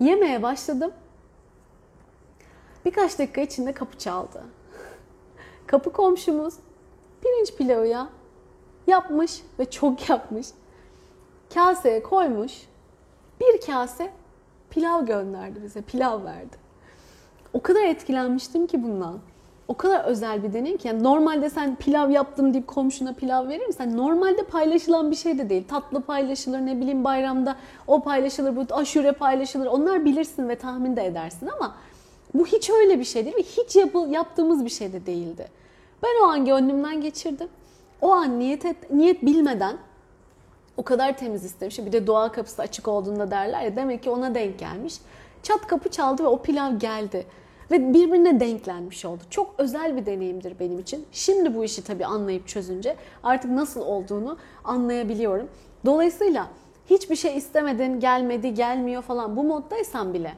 Yemeye 0.00 0.42
başladım. 0.42 0.92
Birkaç 2.84 3.18
dakika 3.18 3.40
içinde 3.40 3.72
kapı 3.72 3.98
çaldı. 3.98 4.42
Kapı 5.66 5.92
komşumuz 5.92 6.54
pirinç 7.22 7.54
pilavı 7.56 7.86
ya 7.86 8.08
yapmış 8.86 9.42
ve 9.58 9.70
çok 9.70 10.08
yapmış. 10.08 10.46
Kaseye 11.54 12.02
koymuş. 12.02 12.52
Bir 13.40 13.60
kase 13.60 14.12
pilav 14.70 15.06
gönderdi 15.06 15.62
bize. 15.62 15.82
Pilav 15.82 16.24
verdi. 16.24 16.56
O 17.52 17.60
kadar 17.62 17.84
etkilenmiştim 17.84 18.66
ki 18.66 18.82
bundan. 18.82 19.18
O 19.68 19.74
kadar 19.74 20.04
özel 20.04 20.42
bir 20.42 20.52
deneyim 20.52 20.78
ki. 20.78 20.88
Yani 20.88 21.02
normalde 21.02 21.50
sen 21.50 21.76
pilav 21.76 22.10
yaptım 22.10 22.54
deyip 22.54 22.66
komşuna 22.66 23.12
pilav 23.12 23.48
verir 23.48 23.66
misin? 23.66 23.84
Yani 23.84 23.96
normalde 23.96 24.42
paylaşılan 24.42 25.10
bir 25.10 25.16
şey 25.16 25.38
de 25.38 25.50
değil. 25.50 25.64
Tatlı 25.68 26.00
paylaşılır, 26.00 26.58
ne 26.58 26.80
bileyim 26.80 27.04
bayramda 27.04 27.56
o 27.86 28.02
paylaşılır, 28.02 28.56
bu 28.56 28.74
aşure 28.74 29.12
paylaşılır. 29.12 29.66
Onlar 29.66 30.04
bilirsin 30.04 30.48
ve 30.48 30.54
tahmin 30.54 30.96
de 30.96 31.06
edersin 31.06 31.46
ama 31.46 31.74
bu 32.34 32.46
hiç 32.46 32.70
öyle 32.70 32.98
bir 32.98 33.04
şey 33.04 33.24
değil 33.24 33.36
ve 33.36 33.42
hiç 33.42 33.76
yapı, 33.76 33.98
yaptığımız 33.98 34.64
bir 34.64 34.70
şey 34.70 34.92
de 34.92 35.06
değildi. 35.06 35.48
Ben 36.02 36.24
o 36.24 36.26
an 36.26 36.44
gönlümden 36.44 37.00
geçirdim. 37.00 37.48
O 38.00 38.12
an 38.12 38.38
niyet, 38.38 38.64
et, 38.64 38.90
niyet 38.90 39.22
bilmeden 39.22 39.76
o 40.78 40.82
kadar 40.82 41.16
temiz 41.16 41.44
istemiş. 41.44 41.78
Bir 41.78 41.92
de 41.92 42.06
dua 42.06 42.32
kapısı 42.32 42.62
açık 42.62 42.88
olduğunda 42.88 43.30
derler 43.30 43.62
ya 43.62 43.76
demek 43.76 44.02
ki 44.02 44.10
ona 44.10 44.34
denk 44.34 44.58
gelmiş. 44.58 44.94
Çat 45.42 45.66
kapı 45.66 45.88
çaldı 45.88 46.22
ve 46.22 46.26
o 46.26 46.42
pilav 46.42 46.78
geldi. 46.78 47.26
Ve 47.70 47.94
birbirine 47.94 48.40
denklenmiş 48.40 49.04
oldu. 49.04 49.22
Çok 49.30 49.54
özel 49.58 49.96
bir 49.96 50.06
deneyimdir 50.06 50.58
benim 50.60 50.78
için. 50.78 51.06
Şimdi 51.12 51.54
bu 51.54 51.64
işi 51.64 51.84
tabii 51.84 52.06
anlayıp 52.06 52.48
çözünce 52.48 52.96
artık 53.22 53.50
nasıl 53.50 53.80
olduğunu 53.80 54.38
anlayabiliyorum. 54.64 55.48
Dolayısıyla 55.86 56.46
hiçbir 56.90 57.16
şey 57.16 57.36
istemedin, 57.36 58.00
gelmedi, 58.00 58.54
gelmiyor 58.54 59.02
falan 59.02 59.36
bu 59.36 59.44
moddaysan 59.44 60.14
bile 60.14 60.34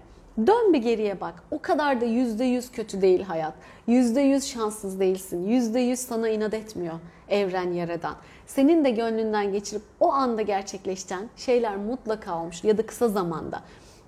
Dön 0.47 0.72
bir 0.72 0.78
geriye 0.78 1.20
bak. 1.20 1.43
O 1.51 1.59
kadar 1.59 2.01
da 2.01 2.05
yüzde 2.05 2.45
yüz 2.45 2.72
kötü 2.72 3.03
değil 3.03 3.22
hayat. 3.22 3.55
Yüzde 3.86 4.20
yüz 4.20 4.47
şanssız 4.47 5.01
değilsin. 5.01 5.49
Yüzde 5.49 5.80
yüz 5.80 5.99
sana 5.99 6.28
inat 6.28 6.55
etmiyor 6.55 6.95
evren 7.28 7.72
yaradan. 7.72 8.14
Senin 8.55 8.84
de 8.84 8.90
gönlünden 8.90 9.53
geçirip 9.53 9.82
o 10.01 10.12
anda 10.12 10.42
gerçekleşen 10.42 11.28
şeyler 11.36 11.76
mutlaka 11.76 12.40
olmuş 12.40 12.64
ya 12.64 12.78
da 12.78 12.86
kısa 12.86 13.09
zamanda. 13.09 13.62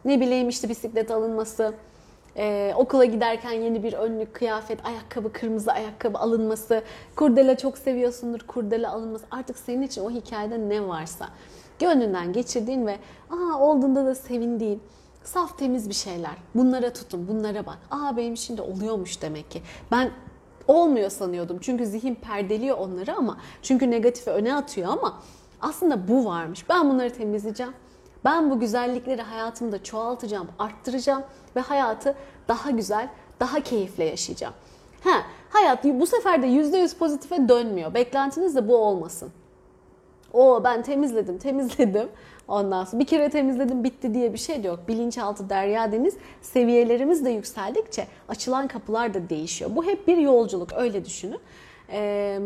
Ne 0.04 0.20
bileyim 0.20 0.48
işte 0.48 0.68
bisiklet 0.68 1.10
alınması, 1.10 1.74
ee, 2.36 2.72
okula 2.76 3.04
giderken 3.04 3.52
yeni 3.52 3.82
bir 3.82 3.92
önlük, 3.92 4.34
kıyafet, 4.34 4.86
ayakkabı, 4.86 5.32
kırmızı 5.32 5.72
ayakkabı 5.72 6.18
alınması, 6.18 6.82
kurdele 7.16 7.56
çok 7.56 7.78
seviyorsundur, 7.78 8.40
kurdele 8.40 8.88
alınması. 8.88 9.24
Artık 9.30 9.58
senin 9.58 9.82
için 9.82 10.04
o 10.04 10.10
hikayede 10.10 10.68
ne 10.68 10.88
varsa 10.88 11.28
gönlünden 11.78 12.32
geçirdiğin 12.32 12.86
ve 12.86 12.96
aa 13.30 13.58
olduğunda 13.58 14.04
da 14.04 14.14
sevindiğin 14.14 14.82
Saf 15.24 15.58
temiz 15.58 15.88
bir 15.88 15.94
şeyler. 15.94 16.34
Bunlara 16.54 16.92
tutun, 16.92 17.28
bunlara 17.28 17.66
bak. 17.66 17.78
Aa 17.90 18.16
benim 18.16 18.36
şimdi 18.36 18.62
oluyormuş 18.62 19.22
demek 19.22 19.50
ki. 19.50 19.62
Ben 19.90 20.10
olmuyor 20.72 21.10
sanıyordum. 21.10 21.58
Çünkü 21.60 21.86
zihin 21.86 22.14
perdeliyor 22.14 22.78
onları 22.78 23.16
ama 23.16 23.36
çünkü 23.62 23.90
negatifi 23.90 24.30
öne 24.30 24.54
atıyor 24.54 24.88
ama 24.92 25.18
aslında 25.60 26.08
bu 26.08 26.24
varmış. 26.24 26.68
Ben 26.68 26.90
bunları 26.90 27.12
temizleyeceğim. 27.12 27.72
Ben 28.24 28.50
bu 28.50 28.60
güzellikleri 28.60 29.22
hayatımda 29.22 29.82
çoğaltacağım, 29.82 30.48
arttıracağım 30.58 31.22
ve 31.56 31.60
hayatı 31.60 32.14
daha 32.48 32.70
güzel, 32.70 33.08
daha 33.40 33.60
keyifle 33.60 34.04
yaşayacağım. 34.04 34.54
Ha, 35.04 35.22
hayat 35.50 35.84
bu 35.84 36.06
sefer 36.06 36.42
de 36.42 36.46
%100 36.46 36.98
pozitife 36.98 37.48
dönmüyor. 37.48 37.94
Beklentiniz 37.94 38.56
de 38.56 38.68
bu 38.68 38.76
olmasın. 38.76 39.30
O 40.32 40.64
ben 40.64 40.82
temizledim, 40.82 41.38
temizledim. 41.38 42.08
Ondan 42.52 42.84
sonra 42.84 43.00
bir 43.00 43.06
kere 43.06 43.30
temizledim 43.30 43.84
bitti 43.84 44.14
diye 44.14 44.32
bir 44.32 44.38
şey 44.38 44.62
de 44.62 44.68
yok. 44.68 44.88
Bilinçaltı 44.88 45.50
derya 45.50 45.92
deniz 45.92 46.16
seviyelerimiz 46.42 47.24
de 47.24 47.30
yükseldikçe 47.30 48.06
açılan 48.28 48.68
kapılar 48.68 49.14
da 49.14 49.28
değişiyor. 49.28 49.70
Bu 49.76 49.84
hep 49.84 50.08
bir 50.08 50.16
yolculuk 50.16 50.72
öyle 50.72 51.04
düşünün. 51.04 51.38
Ee, 51.92 52.38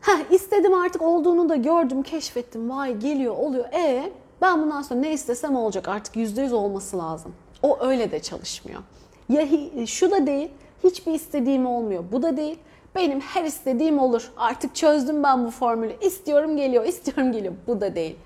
heh, 0.00 0.30
istedim 0.30 0.74
artık 0.74 1.02
olduğunu 1.02 1.48
da 1.48 1.56
gördüm, 1.56 2.02
keşfettim. 2.02 2.70
Vay 2.70 2.98
geliyor, 2.98 3.36
oluyor. 3.36 3.64
E 3.64 4.12
ben 4.40 4.62
bundan 4.62 4.82
sonra 4.82 5.00
ne 5.00 5.12
istesem 5.12 5.56
olacak 5.56 5.88
artık 5.88 6.16
yüzde 6.16 6.42
yüz 6.42 6.52
olması 6.52 6.98
lazım. 6.98 7.34
O 7.62 7.78
öyle 7.80 8.10
de 8.10 8.22
çalışmıyor. 8.22 8.80
Ya 9.28 9.46
şu 9.86 10.10
da 10.10 10.26
değil, 10.26 10.48
hiçbir 10.84 11.12
istediğim 11.12 11.66
olmuyor. 11.66 12.04
Bu 12.12 12.22
da 12.22 12.36
değil. 12.36 12.58
Benim 12.94 13.20
her 13.20 13.44
istediğim 13.44 13.98
olur. 13.98 14.32
Artık 14.36 14.74
çözdüm 14.74 15.22
ben 15.22 15.46
bu 15.46 15.50
formülü. 15.50 15.92
İstiyorum 16.00 16.56
geliyor, 16.56 16.84
istiyorum 16.94 17.32
geliyor. 17.32 17.54
Bu 17.66 17.80
da 17.80 17.94
değil. 17.94 18.16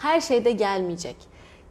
Her 0.00 0.20
şeyde 0.20 0.52
gelmeyecek. 0.52 1.16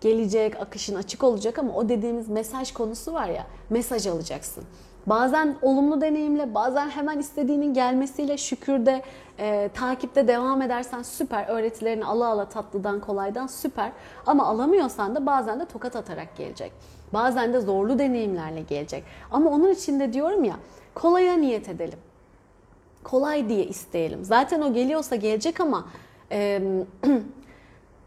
Gelecek, 0.01 0.61
akışın 0.61 0.95
açık 0.95 1.23
olacak 1.23 1.59
ama 1.59 1.73
o 1.73 1.89
dediğimiz 1.89 2.29
mesaj 2.29 2.71
konusu 2.71 3.13
var 3.13 3.27
ya, 3.27 3.47
mesaj 3.69 4.07
alacaksın. 4.07 4.63
Bazen 5.05 5.55
olumlu 5.61 6.01
deneyimle, 6.01 6.53
bazen 6.53 6.89
hemen 6.89 7.19
istediğinin 7.19 7.73
gelmesiyle 7.73 8.37
şükürde, 8.37 9.01
e, 9.39 9.69
takipte 9.73 10.27
devam 10.27 10.61
edersen 10.61 11.01
süper. 11.01 11.45
Öğretilerini 11.47 12.05
ala 12.05 12.27
ala 12.27 12.45
tatlıdan 12.45 12.99
kolaydan 12.99 13.47
süper. 13.47 13.91
Ama 14.25 14.47
alamıyorsan 14.47 15.15
da 15.15 15.25
bazen 15.25 15.59
de 15.59 15.65
tokat 15.65 15.95
atarak 15.95 16.37
gelecek. 16.37 16.71
Bazen 17.13 17.53
de 17.53 17.59
zorlu 17.59 17.99
deneyimlerle 17.99 18.61
gelecek. 18.61 19.03
Ama 19.31 19.49
onun 19.49 19.71
için 19.71 19.99
de 19.99 20.13
diyorum 20.13 20.43
ya, 20.43 20.55
kolaya 20.95 21.33
niyet 21.33 21.69
edelim. 21.69 21.99
Kolay 23.03 23.49
diye 23.49 23.65
isteyelim. 23.65 24.23
Zaten 24.23 24.61
o 24.61 24.73
geliyorsa 24.73 25.15
gelecek 25.15 25.59
ama 25.59 25.85
e, 26.31 26.61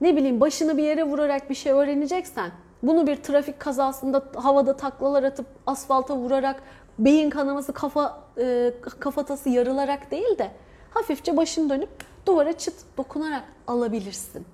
ne 0.02 0.16
bileyim 0.16 0.40
başını 0.40 0.76
bir 0.76 0.82
yere 0.82 1.04
vurarak 1.04 1.50
bir 1.50 1.54
şey 1.54 1.72
öğreneceksen 1.72 2.50
bunu 2.82 3.06
bir 3.06 3.16
trafik 3.16 3.60
kazasında 3.60 4.24
havada 4.34 4.76
taklalar 4.76 5.22
atıp 5.22 5.46
asfalta 5.66 6.16
vurarak 6.16 6.62
beyin 6.98 7.30
kanaması 7.30 7.72
kafa 7.72 8.22
e, 8.38 8.72
kafatası 9.00 9.48
yarılarak 9.48 10.10
değil 10.10 10.38
de 10.38 10.50
hafifçe 10.90 11.36
başını 11.36 11.70
dönüp 11.70 11.88
duvara 12.26 12.52
çıt 12.52 12.74
dokunarak 12.96 13.44
alabilirsin. 13.66 14.46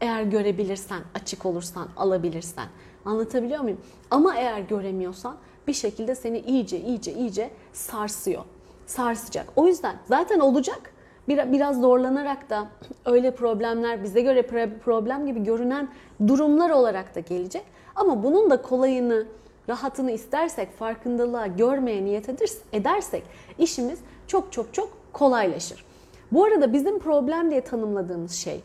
Eğer 0.00 0.22
görebilirsen, 0.22 1.00
açık 1.14 1.46
olursan 1.46 1.88
alabilirsen. 1.96 2.66
Anlatabiliyor 3.04 3.60
muyum? 3.60 3.80
Ama 4.10 4.36
eğer 4.36 4.60
göremiyorsan 4.60 5.36
bir 5.66 5.72
şekilde 5.72 6.14
seni 6.14 6.38
iyice 6.38 6.80
iyice 6.80 7.12
iyice 7.12 7.50
sarsıyor. 7.72 8.44
Sarsacak. 8.86 9.46
O 9.56 9.66
yüzden 9.66 9.96
zaten 10.08 10.40
olacak 10.40 10.93
biraz 11.28 11.80
zorlanarak 11.80 12.50
da 12.50 12.66
öyle 13.04 13.34
problemler 13.34 14.02
bize 14.02 14.20
göre 14.20 14.42
problem 14.84 15.26
gibi 15.26 15.44
görünen 15.44 15.88
durumlar 16.26 16.70
olarak 16.70 17.14
da 17.14 17.20
gelecek. 17.20 17.64
Ama 17.96 18.22
bunun 18.22 18.50
da 18.50 18.62
kolayını, 18.62 19.26
rahatını 19.68 20.10
istersek, 20.10 20.72
farkındalığa 20.72 21.46
görmeye 21.46 22.04
niyet 22.04 22.28
edersek 22.72 23.22
işimiz 23.58 23.98
çok 24.26 24.52
çok 24.52 24.74
çok 24.74 24.98
kolaylaşır. 25.12 25.84
Bu 26.32 26.44
arada 26.44 26.72
bizim 26.72 26.98
problem 26.98 27.50
diye 27.50 27.60
tanımladığımız 27.60 28.32
şey, 28.32 28.60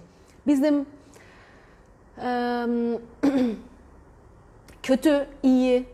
bizim 0.48 0.86
kötü, 4.84 5.28
iyi 5.44 5.86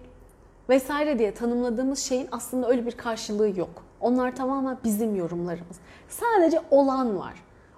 vesaire 0.69 1.19
diye 1.19 1.33
tanımladığımız 1.33 1.99
şeyin 1.99 2.27
aslında 2.31 2.69
öyle 2.69 2.85
bir 2.85 2.91
karşılığı 2.91 3.59
yok. 3.59 3.83
Onlar 3.99 4.35
tamamen 4.35 4.77
bizim 4.83 5.15
yorumlarımız. 5.15 5.77
Sadece 6.09 6.61
olan 6.71 7.19
var. 7.19 7.33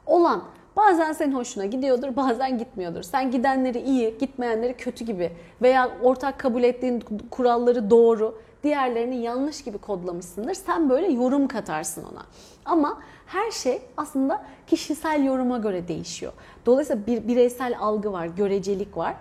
Olan 0.06 0.44
bazen 0.76 1.14
senin 1.14 1.36
hoşuna 1.36 1.66
gidiyordur, 1.66 2.16
bazen 2.16 2.58
gitmiyordur. 2.58 3.04
Sen 3.04 3.32
gidenleri 3.32 3.80
iyi, 3.80 4.18
gitmeyenleri 4.18 4.78
kötü 4.78 5.06
gibi 5.06 5.32
veya 5.62 5.90
ortak 6.04 6.40
kabul 6.40 6.64
ettiğin 6.64 7.04
kuralları 7.32 7.90
doğru, 7.90 8.38
diğerlerini 8.64 9.16
yanlış 9.16 9.64
gibi 9.64 9.78
kodlamışsındır. 9.78 10.54
Sen 10.54 10.90
böyle 10.90 11.08
yorum 11.08 11.48
katarsın 11.48 12.04
ona. 12.14 12.26
Ama 12.66 13.00
her 13.26 13.52
şey 13.52 13.82
aslında 13.98 14.44
kişisel 14.68 15.26
yoruma 15.26 15.58
göre 15.58 15.88
değişiyor. 15.88 16.34
Dolayısıyla 16.66 17.08
bir 17.08 17.28
bireysel 17.28 17.76
algı 17.80 18.12
var, 18.12 18.26
görecelik 18.26 18.98
var. 18.98 19.16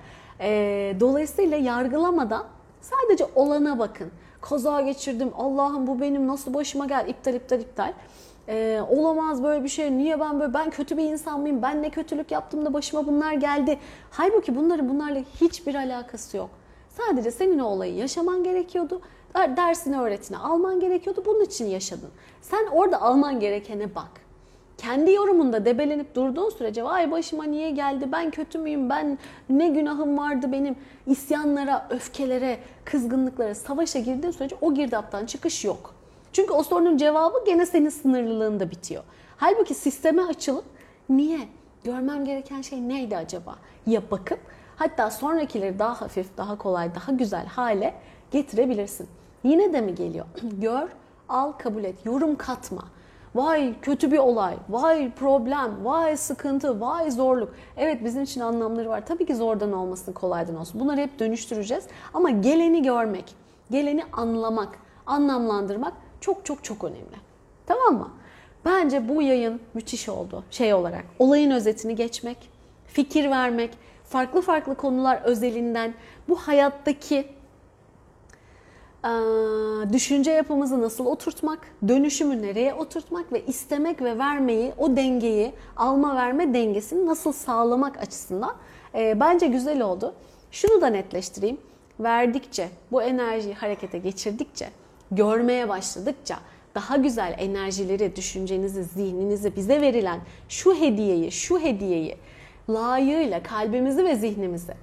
dolayısıyla 1.00 1.56
yargılamadan 1.56 2.44
sadece 2.80 3.26
olana 3.34 3.78
bakın 3.78 4.10
kaza 4.40 4.80
geçirdim. 4.80 5.30
Allah'ım 5.38 5.86
bu 5.86 6.00
benim 6.00 6.26
nasıl 6.26 6.54
başıma 6.54 6.86
geldi? 6.86 7.10
İptal 7.10 7.34
iptal 7.34 7.60
iptal. 7.60 7.92
Ee, 8.48 8.80
olamaz 8.90 9.42
böyle 9.42 9.64
bir 9.64 9.68
şey. 9.68 9.98
Niye 9.98 10.20
ben 10.20 10.40
böyle 10.40 10.54
ben 10.54 10.70
kötü 10.70 10.96
bir 10.96 11.04
insan 11.04 11.40
mıyım? 11.40 11.62
Ben 11.62 11.82
ne 11.82 11.90
kötülük 11.90 12.30
yaptım 12.30 12.64
da 12.64 12.72
başıma 12.74 13.06
bunlar 13.06 13.32
geldi. 13.32 13.78
Halbuki 14.10 14.56
bunların 14.56 14.88
bunlarla 14.88 15.20
hiçbir 15.40 15.74
alakası 15.74 16.36
yok. 16.36 16.50
Sadece 16.88 17.30
senin 17.30 17.58
o 17.58 17.64
olayı 17.64 17.94
yaşaman 17.94 18.44
gerekiyordu. 18.44 19.00
Dersini, 19.34 20.00
öğretini 20.00 20.36
alman 20.38 20.80
gerekiyordu. 20.80 21.22
Bunun 21.26 21.44
için 21.44 21.66
yaşadın. 21.66 22.10
Sen 22.42 22.66
orada 22.66 23.02
alman 23.02 23.40
gerekene 23.40 23.94
bak 23.94 24.26
kendi 24.78 25.12
yorumunda 25.12 25.64
debelenip 25.64 26.14
durduğun 26.14 26.50
sürece 26.50 26.84
vay 26.84 27.10
başıma 27.10 27.44
niye 27.44 27.70
geldi 27.70 28.12
ben 28.12 28.30
kötü 28.30 28.58
müyüm 28.58 28.90
ben 28.90 29.18
ne 29.50 29.68
günahım 29.68 30.18
vardı 30.18 30.52
benim 30.52 30.76
isyanlara, 31.06 31.86
öfkelere, 31.90 32.58
kızgınlıklara, 32.84 33.54
savaşa 33.54 33.98
girdiğin 33.98 34.32
sürece 34.32 34.56
o 34.60 34.74
girdaptan 34.74 35.26
çıkış 35.26 35.64
yok. 35.64 35.94
Çünkü 36.32 36.52
o 36.52 36.62
sorunun 36.62 36.96
cevabı 36.96 37.44
gene 37.46 37.66
senin 37.66 37.88
sınırlılığında 37.88 38.70
bitiyor. 38.70 39.02
Halbuki 39.36 39.74
sisteme 39.74 40.22
açılıp 40.22 40.64
niye? 41.08 41.38
Görmem 41.84 42.24
gereken 42.24 42.62
şey 42.62 42.88
neydi 42.88 43.16
acaba? 43.16 43.56
Ya 43.86 44.02
bakıp 44.10 44.38
hatta 44.76 45.10
sonrakileri 45.10 45.78
daha 45.78 46.00
hafif, 46.00 46.36
daha 46.36 46.58
kolay, 46.58 46.94
daha 46.94 47.12
güzel 47.12 47.46
hale 47.46 47.94
getirebilirsin. 48.30 49.08
Yine 49.44 49.72
de 49.72 49.80
mi 49.80 49.94
geliyor? 49.94 50.26
Gör, 50.42 50.88
Al 51.28 51.52
kabul 51.52 51.84
et. 51.84 52.06
Yorum 52.06 52.36
katma. 52.36 52.84
Vay 53.34 53.74
kötü 53.82 54.12
bir 54.12 54.18
olay, 54.18 54.54
vay 54.68 55.10
problem, 55.10 55.84
vay 55.84 56.16
sıkıntı, 56.16 56.80
vay 56.80 57.10
zorluk. 57.10 57.54
Evet 57.76 58.04
bizim 58.04 58.22
için 58.22 58.40
anlamları 58.40 58.88
var. 58.88 59.06
Tabii 59.06 59.26
ki 59.26 59.36
zordan 59.36 59.72
olmasın, 59.72 60.12
kolaydan 60.12 60.56
olsun. 60.56 60.80
Bunları 60.80 61.00
hep 61.00 61.18
dönüştüreceğiz. 61.18 61.84
Ama 62.14 62.30
geleni 62.30 62.82
görmek, 62.82 63.34
geleni 63.70 64.02
anlamak, 64.12 64.78
anlamlandırmak 65.06 65.92
çok 66.20 66.44
çok 66.44 66.64
çok 66.64 66.84
önemli. 66.84 67.16
Tamam 67.66 67.94
mı? 67.94 68.10
Bence 68.64 69.08
bu 69.08 69.22
yayın 69.22 69.60
müthiş 69.74 70.08
oldu 70.08 70.44
şey 70.50 70.74
olarak. 70.74 71.04
Olayın 71.18 71.50
özetini 71.50 71.94
geçmek, 71.94 72.50
fikir 72.86 73.30
vermek, 73.30 73.70
farklı 74.04 74.40
farklı 74.40 74.74
konular 74.74 75.22
özelinden 75.24 75.94
bu 76.28 76.36
hayattaki 76.36 77.36
düşünce 79.92 80.30
yapımızı 80.30 80.82
nasıl 80.82 81.06
oturtmak, 81.06 81.58
dönüşümü 81.88 82.42
nereye 82.42 82.74
oturtmak 82.74 83.32
ve 83.32 83.46
istemek 83.46 84.02
ve 84.02 84.18
vermeyi, 84.18 84.72
o 84.78 84.96
dengeyi, 84.96 85.52
alma 85.76 86.16
verme 86.16 86.54
dengesini 86.54 87.06
nasıl 87.06 87.32
sağlamak 87.32 87.98
açısından 87.98 88.56
bence 88.94 89.46
güzel 89.46 89.82
oldu. 89.82 90.14
Şunu 90.50 90.80
da 90.80 90.86
netleştireyim. 90.86 91.58
Verdikçe, 92.00 92.68
bu 92.92 93.02
enerjiyi 93.02 93.54
harekete 93.54 93.98
geçirdikçe, 93.98 94.68
görmeye 95.10 95.68
başladıkça, 95.68 96.38
daha 96.74 96.96
güzel 96.96 97.34
enerjileri, 97.38 98.16
düşüncenizi, 98.16 98.84
zihninizi 98.84 99.56
bize 99.56 99.80
verilen 99.80 100.20
şu 100.48 100.74
hediyeyi, 100.74 101.32
şu 101.32 101.60
hediyeyi 101.60 102.16
layığıyla 102.70 103.42
kalbimizi 103.42 104.04
ve 104.04 104.16
zihnimizi 104.16 104.74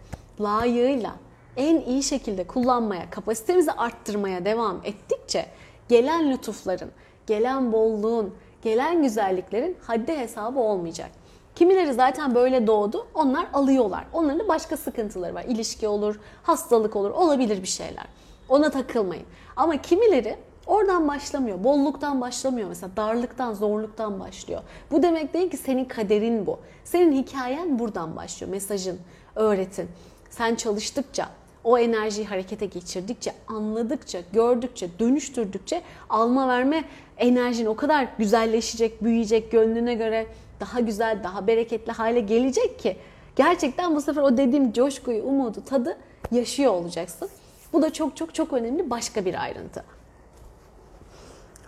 layığıyla 0.41 1.15
en 1.57 1.81
iyi 1.81 2.03
şekilde 2.03 2.43
kullanmaya, 2.47 3.09
kapasitemizi 3.09 3.71
arttırmaya 3.71 4.45
devam 4.45 4.81
ettikçe 4.83 5.45
gelen 5.89 6.31
lütufların, 6.31 6.91
gelen 7.27 7.73
bolluğun, 7.73 8.33
gelen 8.61 9.03
güzelliklerin 9.03 9.77
haddi 9.87 10.17
hesabı 10.17 10.59
olmayacak. 10.59 11.09
Kimileri 11.55 11.93
zaten 11.93 12.35
böyle 12.35 12.67
doğdu, 12.67 13.07
onlar 13.13 13.47
alıyorlar. 13.53 14.05
Onların 14.13 14.39
da 14.39 14.47
başka 14.47 14.77
sıkıntıları 14.77 15.35
var. 15.35 15.45
İlişki 15.47 15.87
olur, 15.87 16.19
hastalık 16.43 16.95
olur, 16.95 17.11
olabilir 17.11 17.61
bir 17.61 17.67
şeyler. 17.67 18.05
Ona 18.49 18.71
takılmayın. 18.71 19.25
Ama 19.55 19.81
kimileri 19.81 20.37
oradan 20.67 21.07
başlamıyor, 21.07 21.63
bolluktan 21.63 22.21
başlamıyor 22.21 22.69
mesela, 22.69 22.97
darlıktan, 22.97 23.53
zorluktan 23.53 24.19
başlıyor. 24.19 24.61
Bu 24.91 25.03
demek 25.03 25.33
değil 25.33 25.51
ki 25.51 25.57
senin 25.57 25.85
kaderin 25.85 26.45
bu. 26.45 26.59
Senin 26.83 27.13
hikayen 27.23 27.79
buradan 27.79 28.15
başlıyor, 28.15 28.51
mesajın, 28.51 28.99
öğretin. 29.35 29.89
Sen 30.29 30.55
çalıştıkça, 30.55 31.29
o 31.63 31.77
enerjiyi 31.77 32.27
harekete 32.27 32.65
geçirdikçe, 32.65 33.33
anladıkça, 33.47 34.19
gördükçe, 34.33 34.87
dönüştürdükçe 34.99 35.81
alma 36.09 36.47
verme 36.47 36.83
enerjin 37.17 37.65
o 37.65 37.75
kadar 37.75 38.07
güzelleşecek, 38.17 39.03
büyüyecek, 39.03 39.51
gönlüne 39.51 39.93
göre 39.93 40.27
daha 40.59 40.79
güzel, 40.79 41.23
daha 41.23 41.47
bereketli 41.47 41.91
hale 41.91 42.19
gelecek 42.19 42.79
ki 42.79 42.97
gerçekten 43.35 43.95
bu 43.95 44.01
sefer 44.01 44.21
o 44.21 44.37
dediğim 44.37 44.73
coşkuyu, 44.73 45.23
umudu, 45.23 45.65
tadı 45.65 45.97
yaşıyor 46.31 46.73
olacaksın. 46.73 47.29
Bu 47.73 47.81
da 47.81 47.93
çok 47.93 48.17
çok 48.17 48.35
çok 48.35 48.53
önemli 48.53 48.89
başka 48.89 49.25
bir 49.25 49.41
ayrıntı. 49.43 49.83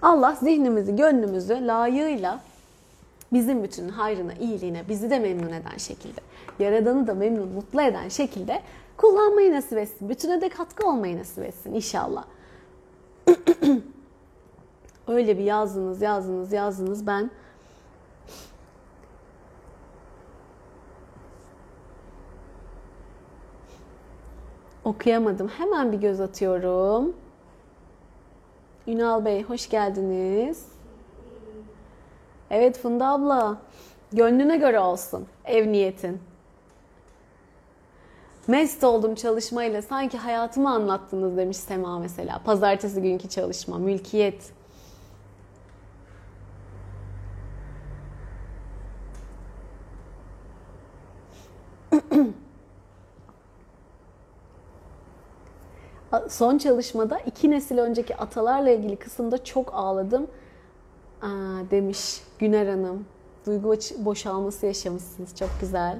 Allah 0.02 0.38
zihnimizi, 0.42 0.96
gönlümüzü 0.96 1.68
layığıyla 1.68 2.40
bizim 3.34 3.64
bütün 3.64 3.90
hayrına, 3.90 4.34
iyiliğine, 4.34 4.90
bizi 4.90 5.10
de 5.10 5.20
memnun 5.20 5.54
eden 5.54 5.78
şekilde, 5.78 6.22
Yaradan'ı 6.60 7.08
da 7.08 7.14
memnun, 7.14 7.48
mutlu 7.48 7.82
eden 7.82 8.10
şekilde 8.10 8.62
kullanmayı 8.98 9.54
nasip 9.54 9.78
etsin. 9.78 10.10
Bütüne 10.10 10.42
de 10.42 10.50
katkı 10.50 10.88
olmayı 10.88 11.18
nasip 11.20 11.44
etsin 11.44 11.74
inşallah. 11.74 12.26
Öyle 15.08 15.38
bir 15.38 15.44
yazdınız, 15.44 16.02
yazdınız, 16.02 16.52
yazdınız. 16.52 17.08
Ben 17.08 17.32
okuyamadım. 24.86 25.48
Hemen 25.48 25.92
bir 25.92 25.98
göz 25.98 26.22
atıyorum. 26.22 27.14
Ünal 28.88 29.26
Bey 29.26 29.44
hoş 29.44 29.70
geldiniz. 29.70 30.66
Evet 32.50 32.78
Funda 32.78 33.08
abla. 33.08 33.58
Gönlüne 34.12 34.58
göre 34.58 34.80
olsun 34.80 35.28
ev 35.46 35.72
niyetin. 35.72 36.20
Mest 38.48 38.84
oldum 38.84 39.16
çalışmayla 39.16 39.82
sanki 39.82 40.18
hayatımı 40.18 40.70
anlattınız 40.70 41.38
demiş 41.38 41.58
Sema 41.58 42.00
mesela. 42.00 42.42
Pazartesi 42.46 43.02
günkü 43.02 43.30
çalışma, 43.30 43.78
mülkiyet. 43.78 44.55
Son 56.30 56.58
çalışmada 56.58 57.20
iki 57.20 57.52
nesil 57.52 57.78
önceki 57.78 58.16
atalarla 58.16 58.70
ilgili 58.70 58.96
kısımda 58.96 59.44
çok 59.44 59.74
ağladım 59.74 60.28
Aa, 61.22 61.28
demiş 61.72 62.22
Güner 62.40 62.68
Hanım. 62.68 63.06
Duygu 63.46 63.76
boşalması 63.98 64.66
yaşamışsınız. 64.66 65.36
Çok 65.36 65.50
güzel. 65.62 65.98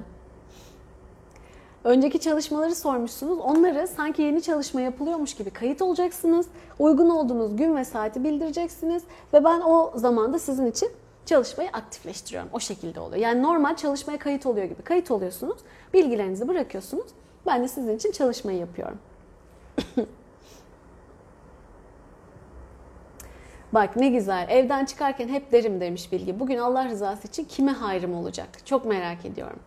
Önceki 1.84 2.20
çalışmaları 2.20 2.74
sormuşsunuz. 2.74 3.38
Onları 3.38 3.88
sanki 3.88 4.22
yeni 4.22 4.42
çalışma 4.42 4.80
yapılıyormuş 4.80 5.34
gibi 5.34 5.50
kayıt 5.50 5.82
olacaksınız. 5.82 6.46
Uygun 6.78 7.10
olduğunuz 7.10 7.56
gün 7.56 7.76
ve 7.76 7.84
saati 7.84 8.24
bildireceksiniz. 8.24 9.02
Ve 9.32 9.44
ben 9.44 9.60
o 9.60 9.92
zamanda 9.94 10.38
sizin 10.38 10.66
için 10.66 10.88
çalışmayı 11.26 11.70
aktifleştiriyorum. 11.72 12.50
O 12.52 12.60
şekilde 12.60 13.00
oluyor. 13.00 13.22
Yani 13.22 13.42
normal 13.42 13.76
çalışmaya 13.76 14.18
kayıt 14.18 14.46
oluyor 14.46 14.66
gibi. 14.66 14.82
Kayıt 14.82 15.10
oluyorsunuz. 15.10 15.58
Bilgilerinizi 15.94 16.48
bırakıyorsunuz. 16.48 17.06
Ben 17.46 17.62
de 17.62 17.68
sizin 17.68 17.96
için 17.96 18.12
çalışmayı 18.12 18.58
yapıyorum. 18.58 18.98
Bak 23.72 23.96
ne 23.96 24.08
güzel. 24.08 24.46
Evden 24.50 24.84
çıkarken 24.84 25.28
hep 25.28 25.52
derim 25.52 25.80
demiş 25.80 26.12
Bilgi. 26.12 26.40
Bugün 26.40 26.58
Allah 26.58 26.88
rızası 26.88 27.28
için 27.28 27.44
kime 27.44 27.72
hayrım 27.72 28.14
olacak? 28.14 28.48
Çok 28.64 28.84
merak 28.84 29.24
ediyorum. 29.24 29.60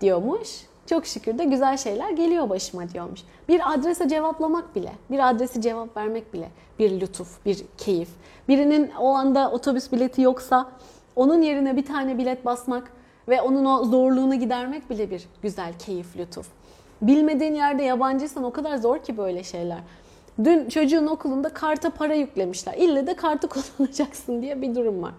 Diyormuş. 0.00 0.48
Çok 0.86 1.06
şükür 1.06 1.38
de 1.38 1.44
güzel 1.44 1.76
şeyler 1.76 2.10
geliyor 2.10 2.50
başıma 2.50 2.88
diyormuş. 2.88 3.20
Bir 3.48 3.74
adrese 3.74 4.08
cevaplamak 4.08 4.74
bile, 4.74 4.92
bir 5.10 5.30
adresi 5.30 5.60
cevap 5.60 5.96
vermek 5.96 6.34
bile 6.34 6.50
bir 6.78 7.00
lütuf, 7.00 7.44
bir 7.44 7.64
keyif. 7.78 8.08
Birinin 8.48 8.90
o 8.98 9.08
anda 9.08 9.50
otobüs 9.50 9.92
bileti 9.92 10.22
yoksa 10.22 10.70
onun 11.16 11.42
yerine 11.42 11.76
bir 11.76 11.86
tane 11.86 12.18
bilet 12.18 12.44
basmak 12.44 12.92
ve 13.28 13.42
onun 13.42 13.64
o 13.64 13.84
zorluğunu 13.84 14.34
gidermek 14.34 14.90
bile 14.90 15.10
bir 15.10 15.28
güzel 15.42 15.72
keyif, 15.78 16.16
lütuf. 16.16 16.46
Bilmediğin 17.02 17.54
yerde 17.54 17.82
yabancıysan 17.82 18.44
o 18.44 18.50
kadar 18.50 18.76
zor 18.76 18.98
ki 18.98 19.16
böyle 19.16 19.44
şeyler. 19.44 19.78
Dün 20.44 20.68
çocuğun 20.68 21.06
okulunda 21.06 21.48
karta 21.48 21.90
para 21.90 22.14
yüklemişler. 22.14 22.74
İlle 22.74 23.06
de 23.06 23.14
kartı 23.14 23.48
kullanacaksın 23.76 24.42
diye 24.42 24.62
bir 24.62 24.74
durum 24.74 25.02
var. 25.02 25.12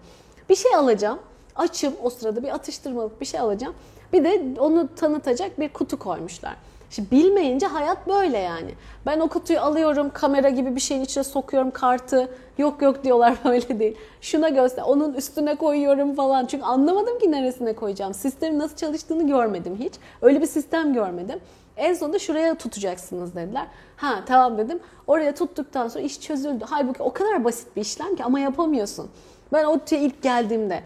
Bir 0.48 0.56
şey 0.56 0.74
alacağım. 0.74 1.18
Açım 1.56 1.94
o 2.02 2.10
sırada 2.10 2.42
bir 2.42 2.54
atıştırmalık 2.54 3.20
bir 3.20 3.26
şey 3.26 3.40
alacağım. 3.40 3.74
Bir 4.12 4.24
de 4.24 4.60
onu 4.60 4.94
tanıtacak 4.94 5.60
bir 5.60 5.68
kutu 5.68 5.98
koymuşlar. 5.98 6.56
Şimdi 6.90 7.10
bilmeyince 7.10 7.66
hayat 7.66 8.08
böyle 8.08 8.38
yani. 8.38 8.70
Ben 9.06 9.20
o 9.20 9.28
kutuyu 9.28 9.60
alıyorum, 9.60 10.10
kamera 10.14 10.48
gibi 10.48 10.76
bir 10.76 10.80
şeyin 10.80 11.02
içine 11.02 11.24
sokuyorum 11.24 11.70
kartı. 11.70 12.28
Yok 12.58 12.82
yok 12.82 13.04
diyorlar 13.04 13.34
böyle 13.44 13.78
değil. 13.78 13.96
Şuna 14.20 14.48
göster, 14.48 14.82
onun 14.82 15.14
üstüne 15.14 15.54
koyuyorum 15.54 16.14
falan. 16.14 16.46
Çünkü 16.46 16.64
anlamadım 16.64 17.18
ki 17.18 17.32
neresine 17.32 17.72
koyacağım. 17.72 18.14
Sistemin 18.14 18.58
nasıl 18.58 18.76
çalıştığını 18.76 19.26
görmedim 19.26 19.76
hiç. 19.78 19.92
Öyle 20.22 20.40
bir 20.40 20.46
sistem 20.46 20.94
görmedim. 20.94 21.40
En 21.76 21.94
sonunda 21.94 22.18
şuraya 22.18 22.54
tutacaksınız 22.54 23.36
dediler. 23.36 23.66
Ha 23.96 24.22
tamam 24.26 24.58
dedim. 24.58 24.80
Oraya 25.06 25.34
tuttuktan 25.34 25.88
sonra 25.88 26.04
iş 26.04 26.20
çözüldü. 26.20 26.64
Halbuki 26.68 27.02
o 27.02 27.12
kadar 27.12 27.44
basit 27.44 27.76
bir 27.76 27.80
işlem 27.80 28.16
ki 28.16 28.24
ama 28.24 28.40
yapamıyorsun. 28.40 29.10
Ben 29.52 29.64
o 29.64 29.80
ilk 29.90 30.22
geldiğimde 30.22 30.82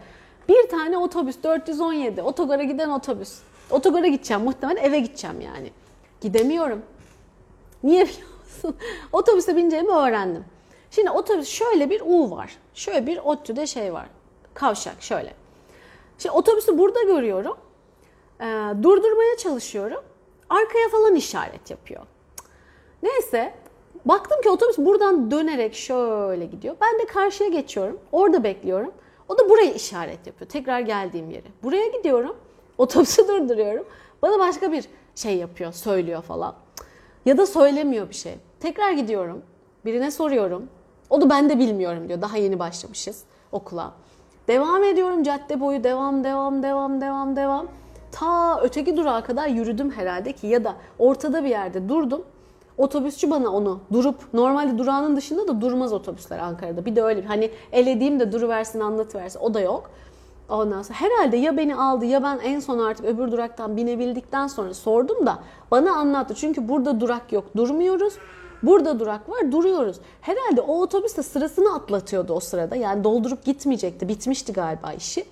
bir 0.49 0.69
tane 0.69 0.97
otobüs 0.97 1.43
417 1.43 2.21
otogara 2.21 2.63
giden 2.63 2.89
otobüs. 2.89 3.39
Otogara 3.71 4.07
gideceğim 4.07 4.43
muhtemelen 4.43 4.83
eve 4.83 4.99
gideceğim 4.99 5.41
yani. 5.41 5.71
Gidemiyorum. 6.21 6.81
Niye 7.83 8.05
biliyor 8.05 8.29
musun? 8.43 8.75
Otobüse 9.13 9.55
bineceğimi 9.55 9.91
öğrendim. 9.91 10.45
Şimdi 10.91 11.09
otobüs 11.09 11.49
şöyle 11.49 11.89
bir 11.89 12.01
U 12.05 12.31
var. 12.31 12.57
Şöyle 12.73 13.07
bir 13.07 13.17
ODTÜ'de 13.17 13.67
şey 13.67 13.93
var. 13.93 14.05
Kavşak 14.53 15.01
şöyle. 15.01 15.33
Şimdi 16.17 16.35
otobüsü 16.35 16.77
burada 16.77 17.03
görüyorum. 17.03 17.57
Ee, 18.41 18.45
durdurmaya 18.83 19.37
çalışıyorum. 19.37 20.03
Arkaya 20.49 20.89
falan 20.89 21.15
işaret 21.15 21.71
yapıyor. 21.71 22.01
Neyse 23.03 23.53
baktım 24.05 24.41
ki 24.41 24.49
otobüs 24.49 24.77
buradan 24.77 25.31
dönerek 25.31 25.75
şöyle 25.75 26.45
gidiyor. 26.45 26.75
Ben 26.81 26.99
de 26.99 27.05
karşıya 27.05 27.49
geçiyorum. 27.49 27.99
Orada 28.11 28.43
bekliyorum. 28.43 28.91
O 29.27 29.37
da 29.37 29.49
burayı 29.49 29.73
işaret 29.73 30.27
yapıyor. 30.27 30.49
Tekrar 30.49 30.79
geldiğim 30.79 31.29
yeri. 31.29 31.47
Buraya 31.63 31.87
gidiyorum. 31.87 32.35
Otobüsü 32.77 33.27
durduruyorum. 33.27 33.85
Bana 34.21 34.39
başka 34.39 34.71
bir 34.71 34.85
şey 35.15 35.37
yapıyor, 35.37 35.73
söylüyor 35.73 36.21
falan. 36.21 36.55
Ya 37.25 37.37
da 37.37 37.45
söylemiyor 37.45 38.09
bir 38.09 38.15
şey. 38.15 38.33
Tekrar 38.59 38.91
gidiyorum. 38.91 39.41
Birine 39.85 40.11
soruyorum. 40.11 40.69
O 41.09 41.21
da 41.21 41.29
ben 41.29 41.49
de 41.49 41.59
bilmiyorum 41.59 42.07
diyor. 42.07 42.21
Daha 42.21 42.37
yeni 42.37 42.59
başlamışız 42.59 43.23
okula. 43.51 43.93
Devam 44.47 44.83
ediyorum 44.83 45.23
cadde 45.23 45.59
boyu 45.59 45.83
devam 45.83 46.23
devam 46.23 46.63
devam 46.63 47.01
devam 47.01 47.35
devam. 47.35 47.67
Ta 48.11 48.61
öteki 48.63 48.97
durağa 48.97 49.23
kadar 49.23 49.47
yürüdüm 49.47 49.91
herhalde 49.91 50.31
ki 50.31 50.47
ya 50.47 50.63
da 50.63 50.75
ortada 50.99 51.43
bir 51.43 51.49
yerde 51.49 51.89
durdum. 51.89 52.23
Otobüsçü 52.77 53.31
bana 53.31 53.49
onu 53.49 53.79
durup 53.93 54.33
normalde 54.33 54.77
durağının 54.77 55.15
dışında 55.15 55.47
da 55.47 55.61
durmaz 55.61 55.93
otobüsler 55.93 56.39
Ankara'da. 56.39 56.85
Bir 56.85 56.95
de 56.95 57.03
öyle 57.03 57.25
hani 57.25 57.51
elediğim 57.71 58.19
de 58.19 58.31
duruversin 58.31 58.79
anlatıversin 58.79 59.39
o 59.39 59.53
da 59.53 59.59
yok. 59.59 59.91
Ondan 60.49 60.81
sonra 60.81 60.99
herhalde 61.01 61.37
ya 61.37 61.57
beni 61.57 61.75
aldı 61.75 62.05
ya 62.05 62.23
ben 62.23 62.39
en 62.43 62.59
son 62.59 62.79
artık 62.79 63.05
öbür 63.05 63.31
duraktan 63.31 63.77
binebildikten 63.77 64.47
sonra 64.47 64.73
sordum 64.73 65.25
da 65.25 65.39
bana 65.71 65.95
anlattı. 65.95 66.33
Çünkü 66.35 66.69
burada 66.69 66.99
durak 66.99 67.31
yok 67.31 67.45
durmuyoruz. 67.57 68.13
Burada 68.63 68.99
durak 68.99 69.29
var 69.29 69.51
duruyoruz. 69.51 69.97
Herhalde 70.21 70.61
o 70.61 70.81
otobüs 70.81 71.17
de 71.17 71.23
sırasını 71.23 71.75
atlatıyordu 71.75 72.33
o 72.33 72.39
sırada. 72.39 72.75
Yani 72.75 73.03
doldurup 73.03 73.45
gitmeyecekti. 73.45 74.07
Bitmişti 74.07 74.53
galiba 74.53 74.93
işi. 74.93 75.25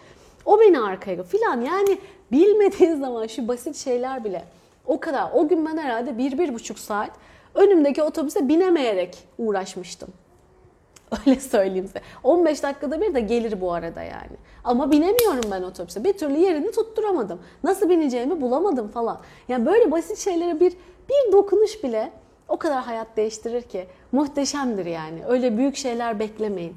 O 0.45 0.59
beni 0.59 0.79
arkaya 0.79 1.23
filan. 1.23 1.61
Yani 1.61 1.97
bilmediğin 2.31 2.95
zaman 2.95 3.27
şu 3.27 3.47
basit 3.47 3.75
şeyler 3.75 4.23
bile 4.23 4.43
o 4.85 4.99
kadar. 4.99 5.31
O 5.33 5.47
gün 5.47 5.65
ben 5.65 5.77
herhalde 5.77 6.17
bir, 6.17 6.37
bir 6.37 6.53
buçuk 6.53 6.79
saat 6.79 7.11
önümdeki 7.55 8.03
otobüse 8.03 8.47
binemeyerek 8.49 9.17
uğraşmıştım. 9.37 10.09
Öyle 11.27 11.39
söyleyeyim 11.39 11.87
size. 11.87 12.01
15 12.23 12.63
dakikada 12.63 13.01
bir 13.01 13.13
de 13.13 13.19
gelir 13.19 13.61
bu 13.61 13.73
arada 13.73 14.03
yani. 14.03 14.37
Ama 14.63 14.91
binemiyorum 14.91 15.51
ben 15.51 15.61
otobüse. 15.61 16.03
Bir 16.03 16.13
türlü 16.13 16.37
yerini 16.37 16.71
tutturamadım. 16.71 17.39
Nasıl 17.63 17.89
bineceğimi 17.89 18.41
bulamadım 18.41 18.87
falan. 18.87 19.19
Yani 19.47 19.65
böyle 19.65 19.91
basit 19.91 20.17
şeylere 20.17 20.59
bir 20.59 20.73
bir 21.09 21.31
dokunuş 21.31 21.83
bile 21.83 22.11
o 22.49 22.57
kadar 22.57 22.83
hayat 22.83 23.17
değiştirir 23.17 23.61
ki 23.61 23.87
muhteşemdir 24.11 24.85
yani. 24.85 25.25
Öyle 25.27 25.57
büyük 25.57 25.75
şeyler 25.75 26.19
beklemeyin. 26.19 26.75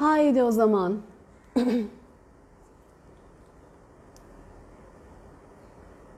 Haydi 0.00 0.42
o 0.42 0.50
zaman. 0.50 0.98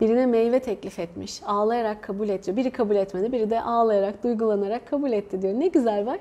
Birine 0.01 0.27
meyve 0.27 0.61
teklif 0.61 0.99
etmiş. 0.99 1.43
Ağlayarak 1.47 2.03
kabul 2.03 2.29
etti. 2.29 2.57
Biri 2.57 2.71
kabul 2.71 2.97
etmedi, 2.97 3.33
biri 3.33 3.51
de 3.51 3.63
ağlayarak, 3.63 4.25
duygulanarak 4.25 4.89
kabul 4.89 5.13
etti 5.13 5.43
diyor. 5.43 5.61
Ne 5.61 5.69
güzel 5.69 6.07
bak. 6.07 6.21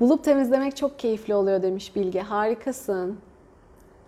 Bulup 0.00 0.24
temizlemek 0.24 0.76
çok 0.76 0.98
keyifli 0.98 1.34
oluyor 1.34 1.62
demiş 1.62 1.96
Bilge. 1.96 2.20
Harikasın. 2.20 3.18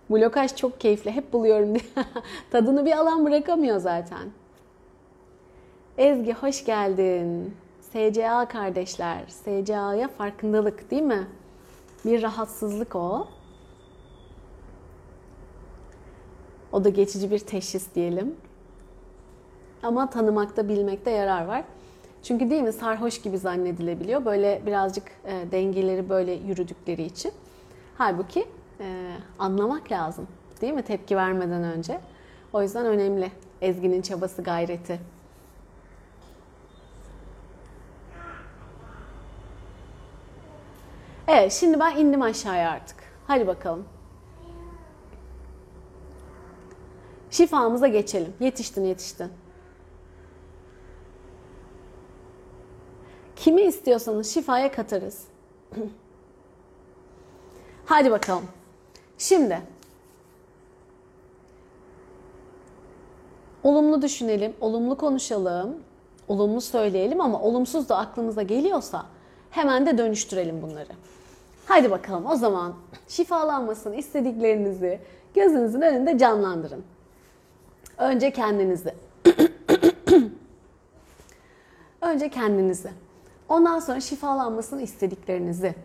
Blokaj 0.09 0.55
çok 0.55 0.79
keyifli. 0.79 1.11
Hep 1.11 1.33
buluyorum 1.33 1.75
diye. 1.75 1.85
Tadını 2.51 2.85
bir 2.85 2.97
alan 2.97 3.25
bırakamıyor 3.25 3.77
zaten. 3.77 4.31
Ezgi 5.97 6.33
hoş 6.33 6.65
geldin. 6.65 7.55
SCA 7.93 8.47
kardeşler. 8.47 9.23
SCA'ya 9.27 10.07
farkındalık 10.07 10.91
değil 10.91 11.01
mi? 11.01 11.27
Bir 12.05 12.23
rahatsızlık 12.23 12.95
o. 12.95 13.27
O 16.71 16.83
da 16.83 16.89
geçici 16.89 17.31
bir 17.31 17.39
teşhis 17.39 17.95
diyelim. 17.95 18.35
Ama 19.83 20.09
tanımakta, 20.09 20.69
bilmekte 20.69 21.11
yarar 21.11 21.45
var. 21.45 21.63
Çünkü 22.23 22.49
değil 22.49 22.61
mi 22.61 22.73
sarhoş 22.73 23.21
gibi 23.21 23.37
zannedilebiliyor. 23.37 24.25
Böyle 24.25 24.61
birazcık 24.65 25.03
e, 25.25 25.51
dengeleri 25.51 26.09
böyle 26.09 26.31
yürüdükleri 26.31 27.03
için. 27.03 27.31
Halbuki 27.97 28.45
e, 28.79 29.15
anlamak 29.39 29.91
lazım. 29.91 30.27
Değil 30.61 30.73
mi 30.73 30.83
tepki 30.83 31.15
vermeden 31.15 31.63
önce? 31.63 31.99
O 32.53 32.61
yüzden 32.61 32.85
önemli 32.85 33.31
Ezgi'nin 33.61 34.01
çabası, 34.01 34.41
gayreti. 34.41 34.99
Evet, 41.27 41.53
şimdi 41.53 41.79
ben 41.79 41.97
indim 41.97 42.21
aşağıya 42.21 42.71
artık. 42.71 42.97
Hadi 43.27 43.47
bakalım. 43.47 43.85
Şifamıza 47.29 47.87
geçelim. 47.87 48.33
Yetiştin, 48.39 48.83
yetiştin. 48.83 49.31
Kimi 53.35 53.61
istiyorsanız 53.61 54.33
şifaya 54.33 54.71
katarız. 54.71 55.27
Hadi 57.85 58.11
bakalım. 58.11 58.45
Şimdi 59.17 59.61
olumlu 63.63 64.01
düşünelim, 64.01 64.53
olumlu 64.61 64.97
konuşalım, 64.97 65.75
olumlu 66.27 66.61
söyleyelim 66.61 67.21
ama 67.21 67.41
olumsuz 67.41 67.89
da 67.89 67.97
aklımıza 67.97 68.41
geliyorsa 68.41 69.05
hemen 69.53 69.85
de 69.85 69.97
dönüştürelim 69.97 70.61
bunları. 70.61 70.91
Hadi 71.65 71.91
bakalım 71.91 72.25
o 72.25 72.35
zaman 72.35 72.73
şifalanmasını 73.07 73.95
istediklerinizi 73.95 74.99
gözünüzün 75.35 75.81
önünde 75.81 76.17
canlandırın. 76.17 76.83
Önce 77.97 78.31
kendinizi. 78.31 78.93
Önce 82.01 82.29
kendinizi. 82.29 82.91
Ondan 83.49 83.79
sonra 83.79 83.99
şifalanmasını 83.99 84.81
istediklerinizi. 84.81 85.75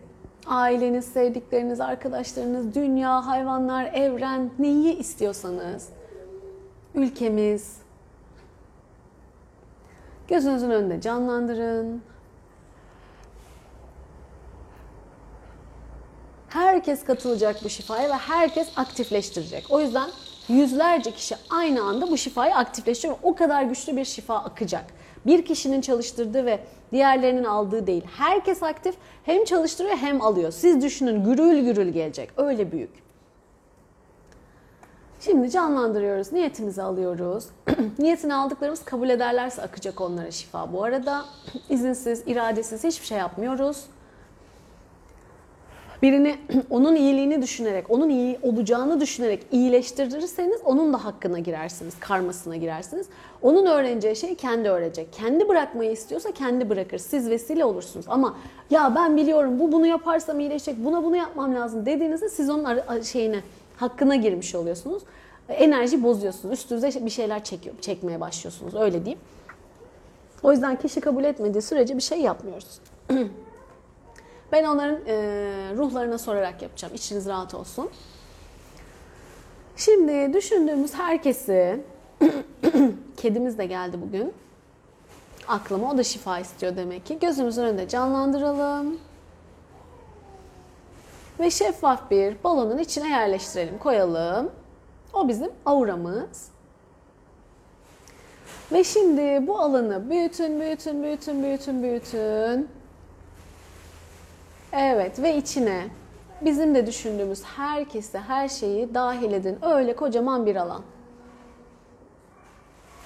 Aileniz, 0.46 1.04
sevdikleriniz, 1.04 1.80
arkadaşlarınız, 1.80 2.74
dünya, 2.74 3.26
hayvanlar, 3.26 3.84
evren 3.84 4.50
neyi 4.58 4.98
istiyorsanız. 4.98 5.88
Ülkemiz. 6.94 7.76
Gözünüzün 10.28 10.70
önünde 10.70 11.00
canlandırın. 11.00 12.02
Herkes 16.48 17.04
katılacak 17.04 17.64
bu 17.64 17.68
şifaya 17.68 18.08
ve 18.08 18.12
herkes 18.12 18.68
aktifleştirecek. 18.76 19.66
O 19.70 19.80
yüzden 19.80 20.10
yüzlerce 20.48 21.10
kişi 21.12 21.36
aynı 21.50 21.82
anda 21.82 22.10
bu 22.10 22.16
şifayı 22.16 22.54
aktifleştiriyor. 22.54 23.18
O 23.22 23.34
kadar 23.34 23.62
güçlü 23.62 23.96
bir 23.96 24.04
şifa 24.04 24.36
akacak. 24.36 24.84
Bir 25.26 25.44
kişinin 25.44 25.80
çalıştırdığı 25.80 26.46
ve 26.46 26.60
diğerlerinin 26.92 27.44
aldığı 27.44 27.86
değil. 27.86 28.04
Herkes 28.16 28.62
aktif 28.62 28.94
hem 29.24 29.44
çalıştırıyor 29.44 29.96
hem 29.96 30.20
alıyor. 30.20 30.52
Siz 30.52 30.82
düşünün 30.82 31.24
gürül 31.24 31.64
gürül 31.64 31.88
gelecek. 31.88 32.30
Öyle 32.36 32.72
büyük. 32.72 32.90
Şimdi 35.20 35.50
canlandırıyoruz. 35.50 36.32
Niyetimizi 36.32 36.82
alıyoruz. 36.82 37.44
Niyetini 37.98 38.34
aldıklarımız 38.34 38.84
kabul 38.84 39.08
ederlerse 39.08 39.62
akacak 39.62 40.00
onlara 40.00 40.30
şifa. 40.30 40.72
Bu 40.72 40.84
arada 40.84 41.24
izinsiz, 41.68 42.22
iradesiz 42.26 42.84
hiçbir 42.84 43.06
şey 43.06 43.18
yapmıyoruz 43.18 43.84
birini 46.02 46.36
onun 46.70 46.96
iyiliğini 46.96 47.42
düşünerek, 47.42 47.90
onun 47.90 48.08
iyi 48.08 48.38
olacağını 48.42 49.00
düşünerek 49.00 49.42
iyileştirirseniz 49.52 50.60
onun 50.64 50.92
da 50.92 51.04
hakkına 51.04 51.38
girersiniz, 51.38 51.94
karmasına 52.00 52.56
girersiniz. 52.56 53.06
Onun 53.42 53.66
öğreneceği 53.66 54.16
şeyi 54.16 54.34
kendi 54.34 54.68
öğrenecek. 54.68 55.12
Kendi 55.12 55.48
bırakmayı 55.48 55.90
istiyorsa 55.90 56.32
kendi 56.32 56.70
bırakır. 56.70 56.98
Siz 56.98 57.30
vesile 57.30 57.64
olursunuz. 57.64 58.06
Ama 58.08 58.36
ya 58.70 58.94
ben 58.94 59.16
biliyorum 59.16 59.58
bu 59.60 59.72
bunu 59.72 59.86
yaparsam 59.86 60.40
iyileşecek, 60.40 60.84
buna 60.84 61.04
bunu 61.04 61.16
yapmam 61.16 61.54
lazım 61.54 61.86
dediğinizde 61.86 62.28
siz 62.28 62.50
onun 62.50 63.00
şeyine, 63.02 63.40
hakkına 63.76 64.16
girmiş 64.16 64.54
oluyorsunuz. 64.54 65.02
Enerji 65.48 66.02
bozuyorsunuz. 66.02 66.54
Üstünüze 66.54 67.04
bir 67.04 67.10
şeyler 67.10 67.44
çekiyor, 67.44 67.74
çekmeye 67.80 68.20
başlıyorsunuz. 68.20 68.74
Öyle 68.74 69.04
diyeyim. 69.04 69.20
O 70.42 70.52
yüzden 70.52 70.76
kişi 70.76 71.00
kabul 71.00 71.24
etmediği 71.24 71.62
sürece 71.62 71.96
bir 71.96 72.02
şey 72.02 72.20
yapmıyoruz. 72.20 72.80
Ben 74.52 74.64
onların 74.64 74.98
e, 75.06 75.14
ruhlarına 75.76 76.18
sorarak 76.18 76.62
yapacağım. 76.62 76.94
İçiniz 76.94 77.26
rahat 77.26 77.54
olsun. 77.54 77.90
Şimdi 79.76 80.32
düşündüğümüz 80.32 80.94
herkesi, 80.94 81.80
kedimiz 83.16 83.58
de 83.58 83.66
geldi 83.66 84.00
bugün. 84.06 84.32
Aklıma 85.48 85.90
o 85.92 85.98
da 85.98 86.04
şifa 86.04 86.38
istiyor 86.38 86.76
demek 86.76 87.06
ki. 87.06 87.18
Gözümüzün 87.18 87.62
önünde 87.62 87.88
canlandıralım. 87.88 88.98
Ve 91.40 91.50
şeffaf 91.50 92.10
bir 92.10 92.44
balonun 92.44 92.78
içine 92.78 93.08
yerleştirelim, 93.08 93.78
koyalım. 93.78 94.50
O 95.14 95.28
bizim 95.28 95.50
auramız. 95.66 96.48
Ve 98.72 98.84
şimdi 98.84 99.46
bu 99.46 99.58
alanı 99.58 100.10
büyütün, 100.10 100.60
büyütün, 100.60 101.02
büyütün, 101.02 101.42
büyütün, 101.42 101.82
büyütün. 101.82 102.68
Evet 104.72 105.22
ve 105.22 105.36
içine 105.36 105.88
bizim 106.40 106.74
de 106.74 106.86
düşündüğümüz 106.86 107.44
herkesi, 107.44 108.18
her 108.18 108.48
şeyi 108.48 108.94
dahil 108.94 109.32
edin. 109.32 109.58
Öyle 109.62 109.96
kocaman 109.96 110.46
bir 110.46 110.56
alan. 110.56 110.82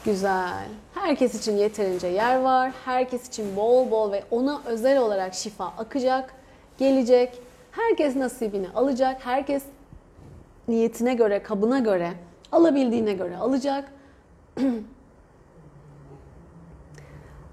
Güzel. 0.05 0.69
Herkes 0.95 1.35
için 1.35 1.57
yeterince 1.57 2.07
yer 2.07 2.41
var. 2.41 2.73
Herkes 2.85 3.29
için 3.29 3.57
bol 3.57 3.91
bol 3.91 4.13
ve 4.13 4.25
ona 4.31 4.63
özel 4.67 4.99
olarak 4.99 5.35
şifa 5.35 5.67
akacak, 5.67 6.35
gelecek. 6.79 7.43
Herkes 7.71 8.17
nasibini 8.17 8.69
alacak. 8.75 9.27
Herkes 9.27 9.63
niyetine 10.69 11.15
göre, 11.15 11.43
kabına 11.43 11.79
göre, 11.79 12.13
alabildiğine 12.53 13.13
göre 13.13 13.37
alacak. 13.37 13.93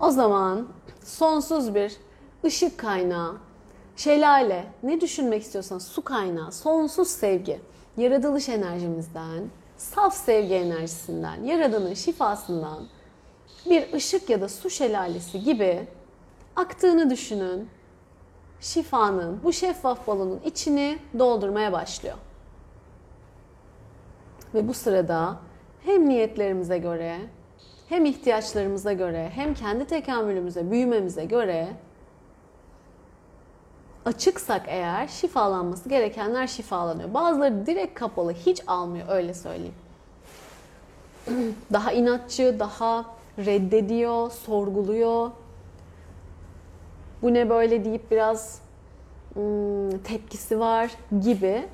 O 0.02 0.12
zaman 0.12 0.68
sonsuz 1.04 1.76
bir 1.76 1.98
ışık 2.46 2.78
kaynağı, 2.78 3.38
şelale, 4.00 4.66
ne 4.84 5.02
düşünmek 5.02 5.42
istiyorsan 5.42 5.78
su 5.78 6.04
kaynağı, 6.04 6.52
sonsuz 6.52 7.08
sevgi, 7.08 7.60
yaratılış 7.98 8.50
enerjimizden, 8.50 9.44
saf 9.78 10.16
sevgi 10.16 10.54
enerjisinden, 10.54 11.44
yaradanın 11.44 11.94
şifasından 11.94 12.88
bir 13.70 13.94
ışık 13.94 14.30
ya 14.30 14.42
da 14.42 14.50
su 14.50 14.70
şelalesi 14.70 15.44
gibi 15.44 15.88
aktığını 16.56 17.10
düşünün. 17.10 17.70
Şifanın 18.62 19.40
bu 19.44 19.54
şeffaf 19.54 20.08
balonun 20.08 20.40
içini 20.46 21.00
doldurmaya 21.20 21.74
başlıyor. 21.74 22.18
Ve 24.54 24.68
bu 24.68 24.74
sırada 24.74 25.40
hem 25.86 26.10
niyetlerimize 26.10 26.78
göre, 26.78 27.18
hem 27.90 28.06
ihtiyaçlarımıza 28.06 28.94
göre, 28.94 29.32
hem 29.36 29.54
kendi 29.54 29.86
tekamülümüze, 29.86 30.72
büyümemize 30.72 31.26
göre 31.26 31.68
açıksak 34.10 34.62
eğer 34.68 35.08
şifalanması 35.08 35.90
gerekenler 35.90 36.48
şifalanıyor. 36.48 37.14
Bazıları 37.14 37.66
direkt 37.66 38.00
kapalı, 38.00 38.34
hiç 38.34 38.62
almıyor 38.68 39.08
öyle 39.10 39.34
söyleyeyim. 39.34 39.74
Daha 41.74 41.92
inatçı, 41.92 42.56
daha 42.60 43.06
reddediyor, 43.38 44.32
sorguluyor. 44.32 45.32
Bu 47.22 47.34
ne 47.34 47.50
böyle 47.50 47.86
deyip 47.86 48.12
biraz 48.12 48.62
hmm, 49.34 49.98
tepkisi 49.98 50.60
var 50.60 50.92
gibi. 51.22 51.68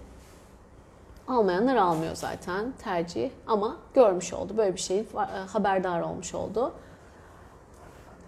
Almayanlar 1.27 1.75
almıyor 1.75 2.15
zaten 2.15 2.73
tercih 2.83 3.29
ama 3.47 3.77
görmüş 3.93 4.33
oldu. 4.33 4.57
Böyle 4.57 4.73
bir 4.73 4.79
şeyin 4.79 5.07
haberdar 5.47 6.01
olmuş 6.01 6.35
oldu. 6.35 6.73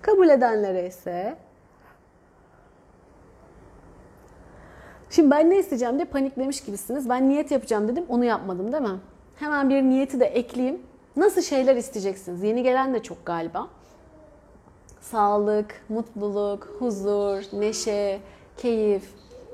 Kabul 0.02 0.30
edenlere 0.30 0.88
ise 0.88 1.38
Şimdi 5.10 5.32
ben 5.32 5.50
ne 5.50 5.60
isteyeceğim 5.60 5.96
diye 5.96 6.06
paniklemiş 6.06 6.64
gibisiniz. 6.64 7.10
Ben 7.10 7.30
niyet 7.30 7.52
yapacağım 7.52 7.88
dedim, 7.88 8.06
onu 8.10 8.26
yapmadım 8.26 8.72
değil 8.72 8.84
mi? 8.84 9.00
Hemen 9.36 9.70
bir 9.70 9.82
niyeti 9.82 10.20
de 10.20 10.26
ekleyeyim. 10.26 10.82
Nasıl 11.16 11.42
şeyler 11.42 11.76
isteyeceksiniz? 11.76 12.44
Yeni 12.44 12.64
gelen 12.64 12.94
de 12.94 13.04
çok 13.04 13.26
galiba. 13.26 13.68
Sağlık, 15.02 15.82
mutluluk, 15.90 16.76
huzur, 16.80 17.44
neşe, 17.54 18.20
keyif, 18.58 19.04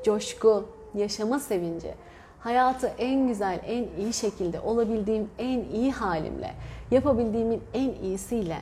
coşku, 0.03 0.65
yaşama 0.95 1.39
sevinci. 1.39 1.93
Hayatı 2.39 2.91
en 2.97 3.27
güzel, 3.27 3.59
en 3.67 3.85
iyi 3.99 4.13
şekilde, 4.13 4.59
olabildiğim 4.59 5.29
en 5.39 5.59
iyi 5.59 5.91
halimle, 5.91 6.51
yapabildiğimin 6.91 7.61
en 7.73 7.89
iyisiyle, 8.03 8.57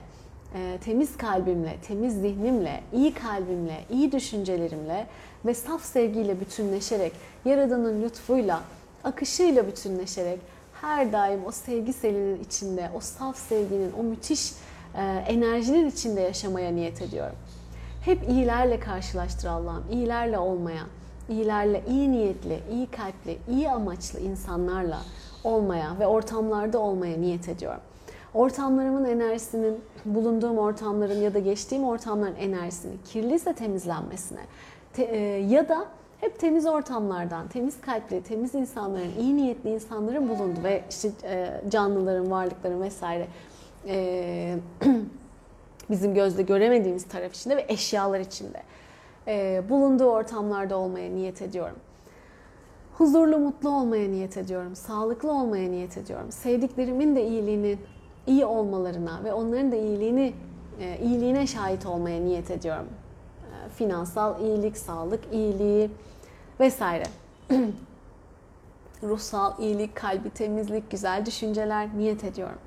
e, 0.56 0.78
temiz 0.84 1.18
kalbimle, 1.18 1.76
temiz 1.88 2.14
zihnimle, 2.14 2.82
iyi 2.94 3.14
kalbimle, 3.14 3.78
iyi 3.89 4.12
düşüncelerimle 4.12 5.08
ve 5.46 5.54
saf 5.54 5.86
sevgiyle 5.86 6.39
bütünleşerek, 6.39 7.14
Yaradan'ın 7.46 8.04
lütfuyla, 8.04 8.62
akışıyla 9.04 9.68
bütünleşerek 9.68 10.39
her 10.82 11.12
daim 11.12 11.46
o 11.46 11.52
sevgi 11.52 11.94
selinin 11.94 12.44
içinde, 12.44 12.89
o 12.96 13.00
saf 13.00 13.38
sevginin, 13.38 13.94
o 14.00 14.04
müthiş 14.04 14.54
e, 14.96 15.02
enerjinin 15.28 15.89
içinde 15.89 16.22
yaşamaya 16.22 16.72
niyet 16.72 17.02
ediyorum. 17.02 17.36
Hep 18.06 18.30
iyilerle 18.30 18.80
karşılaştır 18.80 19.48
Allah'ım, 19.48 19.84
iyilerle 19.92 20.38
olmaya, 20.38 20.84
iyilerle, 21.30 21.84
iyi 21.89 22.12
niyetli, 22.12 22.60
iyi 22.72 22.88
kalpli, 22.88 23.38
iyi 23.50 23.70
amaçlı 23.70 24.20
insanlarla 24.20 25.02
olmaya 25.44 26.00
ve 26.00 26.08
ortamlarda 26.08 26.80
olmaya 26.80 27.18
niyet 27.18 27.50
ediyorum. 27.50 27.82
Ortamlarımın 28.34 29.06
enerjisinin, 29.06 29.80
bulunduğum 30.06 30.58
ortamların 30.58 31.22
ya 31.22 31.34
da 31.34 31.39
geçtiğim 31.39 31.84
ortamların 31.84 32.36
enerjisinin 32.36 33.00
kirliyse 33.06 33.54
temizlenmesine 33.54 34.39
te, 34.94 35.04
e, 35.04 35.18
ya 35.38 35.70
da 35.70 35.86
hep 36.22 36.39
temiz 36.39 36.66
ortamlardan, 36.66 37.48
temiz 37.48 37.82
kalpli, 37.82 38.24
temiz 38.24 38.56
insanların, 38.56 39.12
iyi 39.20 39.38
niyetli 39.38 39.70
insanların 39.70 40.30
bulundu 40.30 40.60
ve 40.64 40.84
işte 40.89 41.12
e, 41.24 41.62
canlıların, 41.70 42.32
varlıkların 42.32 42.82
vesaire 42.82 43.28
e, 43.88 44.58
bizim 45.89 46.14
gözle 46.14 46.42
göremediğimiz 46.42 47.04
taraf 47.04 47.34
içinde 47.36 47.58
ve 47.58 47.66
eşyalar 47.70 48.20
içinde 48.20 48.64
e, 49.28 49.64
bulunduğu 49.70 50.10
ortamlarda 50.10 50.78
olmaya 50.78 51.10
niyet 51.10 51.42
ediyorum. 51.42 51.78
Huzurlu, 52.98 53.38
mutlu 53.39 53.70
olmaya 53.70 54.10
niyet 54.10 54.38
ediyorum. 54.38 54.76
Sağlıklı 54.76 55.32
olmaya 55.32 55.70
niyet 55.70 55.98
ediyorum. 55.98 56.32
Sevdiklerimin 56.32 57.16
de 57.16 57.28
iyiliğini, 57.28 57.78
iyi 58.28 58.46
olmalarına 58.46 59.24
ve 59.24 59.34
onların 59.34 59.72
da 59.72 59.76
iyiliğini, 59.76 60.34
e, 60.80 60.98
iyiliğine 61.04 61.48
şahit 61.48 61.86
olmaya 61.86 62.22
niyet 62.22 62.52
ediyorum. 62.52 62.88
Finansal 63.72 64.42
iyilik, 64.42 64.78
sağlık 64.78 65.20
iyiliği 65.32 65.92
vesaire. 66.60 67.04
Ruhsal 69.04 69.60
iyilik, 69.60 69.96
kalbi 69.96 70.30
temizlik, 70.30 70.92
güzel 70.92 71.26
düşünceler 71.26 71.98
niyet 71.98 72.24
ediyorum. 72.24 72.60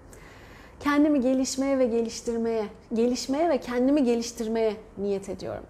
Kendimi 0.81 1.21
gelişmeye 1.21 1.79
ve 1.79 1.87
geliştirmeye, 1.87 2.67
gelişmeye 2.95 3.49
ve 3.49 3.59
kendimi 3.59 4.05
geliştirmeye 4.05 4.77
niyet 4.99 5.29
ediyorum. 5.29 5.65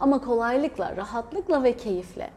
Ama 0.00 0.20
kolaylıkla, 0.20 0.96
rahatlıkla 0.96 1.62
ve 1.62 1.76
keyifle. 1.76 2.30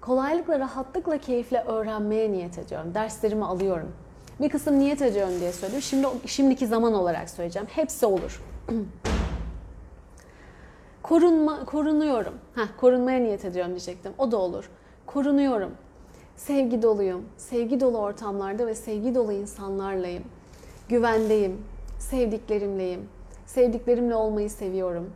Kolaylıkla, 0.00 0.58
rahatlıkla, 0.58 1.18
keyifle 1.18 1.62
öğrenmeye 1.62 2.32
niyet 2.32 2.58
ediyorum. 2.58 2.94
Derslerimi 2.94 3.44
alıyorum. 3.44 3.92
Bir 4.40 4.48
kısım 4.48 4.78
niyet 4.78 5.02
ediyorum 5.02 5.40
diye 5.40 5.52
söylüyorum. 5.52 5.82
Şimdi 5.82 6.06
şimdiki 6.26 6.66
zaman 6.66 6.94
olarak 6.94 7.30
söyleyeceğim. 7.30 7.68
Hepsi 7.70 8.06
olur. 8.06 8.42
Korunma, 11.12 11.64
korunuyorum. 11.64 12.34
Heh, 12.54 12.66
korunmaya 12.80 13.20
niyet 13.20 13.44
ediyorum 13.44 13.70
diyecektim. 13.70 14.12
O 14.18 14.32
da 14.32 14.36
olur. 14.36 14.70
Korunuyorum. 15.06 15.70
Sevgi 16.36 16.82
doluyum. 16.82 17.24
Sevgi 17.36 17.80
dolu 17.80 17.98
ortamlarda 17.98 18.66
ve 18.66 18.74
sevgi 18.74 19.14
dolu 19.14 19.32
insanlarlayım. 19.32 20.24
Güvendeyim. 20.88 21.64
Sevdiklerimleyim. 21.98 23.08
Sevdiklerimle 23.46 24.14
olmayı 24.14 24.50
seviyorum. 24.50 25.10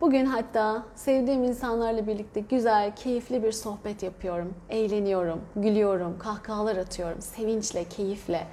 Bugün 0.00 0.26
hatta 0.26 0.82
sevdiğim 0.94 1.44
insanlarla 1.44 2.06
birlikte 2.06 2.40
güzel, 2.40 2.96
keyifli 2.96 3.42
bir 3.42 3.52
sohbet 3.52 4.02
yapıyorum. 4.02 4.54
Eğleniyorum, 4.70 5.40
gülüyorum, 5.56 6.18
kahkahalar 6.18 6.76
atıyorum. 6.76 7.22
Sevinçle, 7.22 7.84
keyifle. 7.84 8.46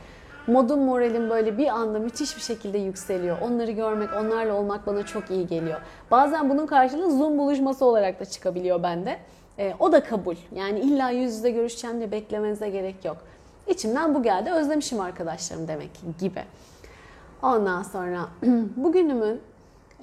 Modum, 0.49 0.79
moralim 0.79 1.29
böyle 1.29 1.57
bir 1.57 1.67
anda 1.67 1.99
müthiş 1.99 2.35
bir 2.35 2.41
şekilde 2.41 2.77
yükseliyor. 2.77 3.37
Onları 3.41 3.71
görmek, 3.71 4.09
onlarla 4.19 4.53
olmak 4.53 4.87
bana 4.87 5.05
çok 5.05 5.31
iyi 5.31 5.47
geliyor. 5.47 5.81
Bazen 6.11 6.49
bunun 6.49 6.67
karşılığı 6.67 7.17
Zoom 7.17 7.37
buluşması 7.37 7.85
olarak 7.85 8.19
da 8.19 8.25
çıkabiliyor 8.25 8.83
bende. 8.83 9.17
E, 9.59 9.73
o 9.79 9.91
da 9.91 10.03
kabul. 10.03 10.35
Yani 10.55 10.79
illa 10.79 11.09
yüz 11.09 11.33
yüze 11.33 11.51
görüşeceğim 11.51 11.97
diye 11.97 12.11
beklemenize 12.11 12.69
gerek 12.69 13.05
yok. 13.05 13.17
İçimden 13.67 14.15
bu 14.15 14.23
geldi. 14.23 14.51
Özlemişim 14.51 14.99
arkadaşlarım 14.99 15.67
demek 15.67 15.91
gibi. 16.19 16.43
Ondan 17.43 17.83
sonra 17.83 18.19
bugünümün 18.75 19.41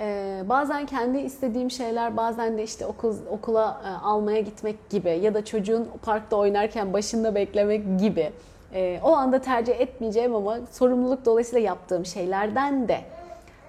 ee, 0.01 0.43
bazen 0.49 0.87
kendi 0.87 1.19
istediğim 1.19 1.71
şeyler, 1.71 2.17
bazen 2.17 2.59
de 2.59 2.63
işte 2.63 2.87
okul, 2.87 3.15
okula 3.31 3.83
e, 3.85 4.07
almaya 4.07 4.41
gitmek 4.41 4.91
gibi 4.91 5.09
ya 5.23 5.35
da 5.35 5.45
çocuğun 5.45 5.89
parkta 6.03 6.37
oynarken 6.37 6.93
başında 6.93 7.35
beklemek 7.35 8.01
gibi. 8.01 8.33
E, 8.77 9.01
o 9.03 9.13
anda 9.13 9.41
tercih 9.41 9.81
etmeyeceğim 9.81 10.35
ama 10.35 10.59
sorumluluk 10.73 11.25
dolayısıyla 11.25 11.61
yaptığım 11.61 12.07
şeylerden 12.07 12.89
de 12.89 13.01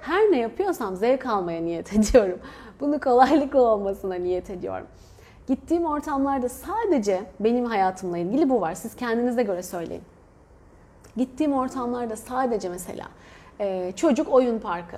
her 0.02 0.32
ne 0.32 0.40
yapıyorsam 0.40 0.96
zevk 0.96 1.26
almaya 1.26 1.62
niyet 1.62 1.94
ediyorum. 1.98 2.40
Bunu 2.80 3.00
kolaylıkla 3.00 3.62
olmasına 3.62 4.16
niyet 4.16 4.50
ediyorum. 4.50 4.88
Gittiğim 5.48 5.86
ortamlarda 5.86 6.50
sadece 6.50 7.22
benim 7.40 7.66
hayatımla 7.66 8.18
ilgili 8.18 8.50
bu 8.50 8.62
var. 8.62 8.74
Siz 8.74 8.96
kendinize 8.96 9.44
göre 9.44 9.64
söyleyin. 9.64 10.04
Gittiğim 11.18 11.54
ortamlarda 11.54 12.16
sadece 12.16 12.70
mesela 12.70 13.06
e, 13.60 13.92
çocuk 13.96 14.34
oyun 14.34 14.60
parkı 14.60 14.98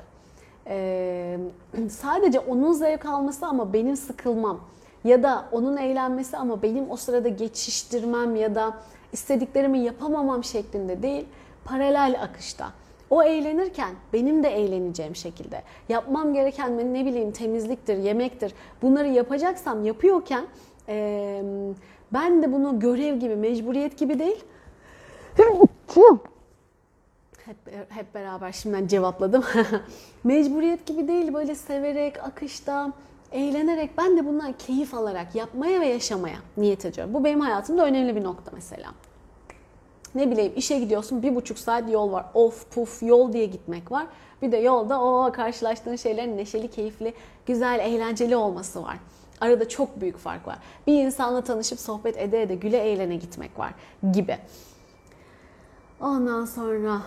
ee, 0.70 1.38
sadece 1.89 2.39
onun 2.39 2.74
zevk 2.74 3.05
alması 3.05 3.45
ama 3.45 3.74
benim 3.74 3.97
sıkılmam 3.97 4.60
ya 5.03 5.24
da 5.24 5.45
onun 5.51 5.78
eğlenmesi 5.78 6.38
ama 6.38 6.62
benim 6.62 6.91
o 6.91 6.97
sırada 6.97 7.30
geçiştirmem 7.30 8.36
ya 8.36 8.55
da 8.55 8.74
istediklerimi 9.14 9.80
yapamamam 9.80 10.43
şeklinde 10.43 11.03
değil, 11.03 11.26
paralel 11.66 12.20
akışta. 12.24 12.72
O 13.10 13.24
eğlenirken 13.24 13.89
benim 14.14 14.43
de 14.43 14.49
eğleneceğim 14.49 15.16
şekilde. 15.16 15.62
Yapmam 15.89 16.34
gereken 16.34 16.93
ne 16.93 17.05
bileyim 17.05 17.32
temizliktir, 17.32 17.97
yemektir. 17.97 18.53
Bunları 18.82 19.07
yapacaksam 19.07 19.86
yapıyorken 19.86 20.45
e, 20.88 21.41
ben 22.14 22.43
de 22.43 22.51
bunu 22.53 22.80
görev 22.80 23.20
gibi, 23.20 23.36
mecburiyet 23.36 23.97
gibi 23.97 24.20
değil 24.20 24.45
hep, 27.49 27.89
hep 27.89 28.16
beraber 28.16 28.51
şimdiden 28.51 28.88
cevapladım. 28.88 29.43
Mecburiyet 30.24 30.86
gibi 30.86 31.07
değil 31.07 31.34
böyle 31.34 31.55
severek, 31.55 32.24
akışta, 32.24 32.93
eğlenerek 33.32 33.98
ben 33.98 34.18
de 34.18 34.26
bundan 34.26 34.54
keyif 34.54 34.94
alarak 34.94 35.36
yapmaya 35.36 35.82
ve 35.82 35.88
yaşamaya 35.88 36.38
niyet 36.58 36.86
ediyorum. 36.86 37.14
Bu 37.14 37.24
benim 37.24 37.40
hayatımda 37.40 37.86
önemli 37.86 38.16
bir 38.16 38.24
nokta 38.24 38.52
mesela. 38.54 38.92
Ne 40.16 40.32
bileyim 40.32 40.54
işe 40.56 40.80
gidiyorsun 40.80 41.24
bir 41.24 41.36
buçuk 41.36 41.60
saat 41.60 41.92
yol 41.92 42.12
var. 42.12 42.26
Of 42.34 42.72
puf 42.72 43.04
yol 43.04 43.34
diye 43.34 43.46
gitmek 43.46 43.92
var. 43.92 44.08
Bir 44.42 44.52
de 44.52 44.58
yolda 44.58 45.02
o 45.02 45.32
karşılaştığın 45.32 45.96
şeylerin 45.96 46.38
neşeli, 46.38 46.68
keyifli, 46.68 47.14
güzel, 47.46 47.80
eğlenceli 47.80 48.36
olması 48.36 48.84
var. 48.84 48.98
Arada 49.42 49.70
çok 49.70 50.02
büyük 50.02 50.18
fark 50.18 50.48
var. 50.48 50.58
Bir 50.88 51.04
insanla 51.04 51.42
tanışıp 51.42 51.80
sohbet 51.80 52.18
ede 52.18 52.42
ede 52.42 52.56
güle 52.56 52.78
eğlene 52.78 53.16
gitmek 53.16 53.60
var 53.60 53.74
gibi. 54.14 54.38
Ondan 56.02 56.46
sonra 56.46 57.02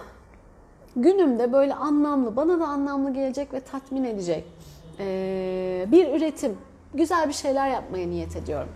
günümde 0.97 1.53
böyle 1.53 1.75
anlamlı, 1.75 2.37
bana 2.37 2.61
da 2.61 2.66
anlamlı 2.66 3.14
gelecek 3.14 3.55
ve 3.55 3.61
tatmin 3.61 4.05
edecek 4.05 4.45
bir 5.93 6.09
üretim, 6.18 6.57
güzel 6.95 7.28
bir 7.28 7.32
şeyler 7.32 7.68
yapmaya 7.70 8.09
niyet 8.09 8.36
ediyorum. 8.36 8.68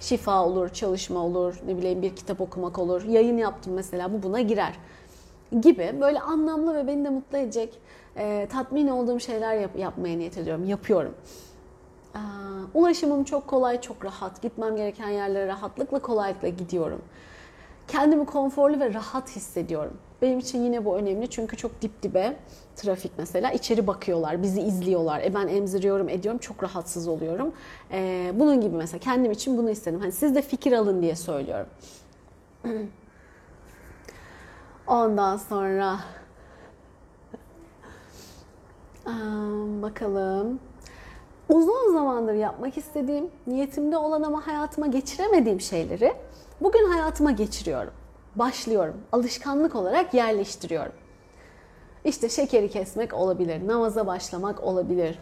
Şifa 0.00 0.44
olur, 0.46 0.68
çalışma 0.68 1.20
olur, 1.20 1.60
ne 1.66 1.76
bileyim 1.76 2.02
bir 2.02 2.16
kitap 2.16 2.40
okumak 2.40 2.78
olur, 2.78 3.04
yayın 3.04 3.36
yaptım 3.38 3.72
mesela 3.74 4.12
bu 4.12 4.22
buna 4.22 4.40
girer 4.40 4.74
gibi 5.60 5.94
böyle 6.00 6.20
anlamlı 6.20 6.74
ve 6.74 6.86
beni 6.86 7.04
de 7.04 7.10
mutlu 7.10 7.38
edecek, 7.38 7.78
e, 8.16 8.48
tatmin 8.52 8.88
olduğum 8.88 9.20
şeyler 9.20 9.54
yap- 9.54 9.78
yapmaya 9.78 10.18
niyet 10.18 10.38
ediyorum, 10.38 10.64
yapıyorum. 10.64 11.14
Ulaşımım 12.74 13.24
çok 13.24 13.46
kolay, 13.46 13.80
çok 13.80 14.04
rahat. 14.04 14.42
Gitmem 14.42 14.76
gereken 14.76 15.08
yerlere 15.08 15.46
rahatlıkla, 15.46 15.98
kolaylıkla 15.98 16.48
gidiyorum. 16.48 17.02
Kendimi 17.88 18.26
konforlu 18.26 18.80
ve 18.80 18.94
rahat 18.94 19.36
hissediyorum. 19.36 19.96
Benim 20.22 20.38
için 20.38 20.64
yine 20.64 20.84
bu 20.84 20.96
önemli 20.96 21.30
çünkü 21.30 21.56
çok 21.56 21.82
dip 21.82 22.02
dibe 22.02 22.36
trafik 22.76 23.12
mesela. 23.18 23.50
içeri 23.50 23.86
bakıyorlar, 23.86 24.42
bizi 24.42 24.60
izliyorlar. 24.60 25.20
E 25.20 25.34
ben 25.34 25.48
emziriyorum, 25.48 26.08
ediyorum, 26.08 26.38
çok 26.38 26.62
rahatsız 26.64 27.08
oluyorum. 27.08 27.52
Ee, 27.92 28.32
bunun 28.34 28.60
gibi 28.60 28.76
mesela 28.76 28.98
kendim 28.98 29.32
için 29.32 29.58
bunu 29.58 29.70
istedim. 29.70 30.00
Hani 30.00 30.12
siz 30.12 30.34
de 30.34 30.42
fikir 30.42 30.72
alın 30.72 31.02
diye 31.02 31.16
söylüyorum. 31.16 31.66
Ondan 34.86 35.36
sonra 35.36 35.98
Aa, 39.06 39.82
bakalım. 39.82 40.60
Uzun 41.48 41.92
zamandır 41.92 42.34
yapmak 42.34 42.78
istediğim, 42.78 43.30
niyetimde 43.46 43.96
olan 43.96 44.22
ama 44.22 44.46
hayatıma 44.46 44.86
geçiremediğim 44.86 45.60
şeyleri 45.60 46.14
bugün 46.60 46.90
hayatıma 46.90 47.30
geçiriyorum. 47.30 47.92
Başlıyorum. 48.38 48.96
Alışkanlık 49.12 49.76
olarak 49.76 50.14
yerleştiriyorum. 50.14 50.92
İşte 52.04 52.28
şekeri 52.28 52.70
kesmek 52.70 53.14
olabilir, 53.14 53.66
namaza 53.66 54.06
başlamak 54.06 54.64
olabilir, 54.64 55.18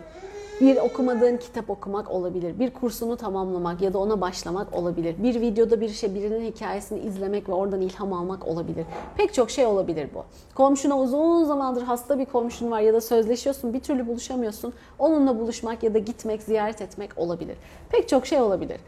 bir 0.61 0.77
okumadığın 0.77 1.37
kitap 1.37 1.71
okumak 1.71 2.11
olabilir, 2.11 2.59
bir 2.59 2.71
kursunu 2.71 3.17
tamamlamak 3.17 3.83
ya 3.83 3.93
da 3.93 3.99
ona 3.99 4.21
başlamak 4.21 4.75
olabilir, 4.75 5.15
bir 5.23 5.41
videoda 5.41 5.81
bir 5.81 5.89
şey 5.89 6.15
birinin 6.15 6.53
hikayesini 6.53 7.01
izlemek 7.01 7.49
ve 7.49 7.53
oradan 7.53 7.81
ilham 7.81 8.13
almak 8.13 8.47
olabilir. 8.49 8.87
Pek 9.17 9.35
çok 9.35 9.51
şey 9.51 9.67
olabilir 9.67 10.09
bu. 10.15 10.25
Komşuna 10.55 10.99
uzun 10.99 11.45
zamandır 11.45 11.83
hasta 11.83 12.19
bir 12.19 12.25
komşun 12.25 12.71
var 12.71 12.81
ya 12.81 12.95
da 12.95 13.01
sözleşiyorsun 13.01 13.75
bir 13.75 13.81
türlü 13.81 14.07
buluşamıyorsun. 14.07 14.73
Onunla 14.99 15.39
buluşmak 15.39 15.83
ya 15.83 15.95
da 15.95 15.99
gitmek, 15.99 16.43
ziyaret 16.43 16.83
etmek 16.83 17.11
olabilir. 17.19 17.57
Pek 17.91 18.09
çok 18.09 18.27
şey 18.27 18.41
olabilir. 18.41 18.81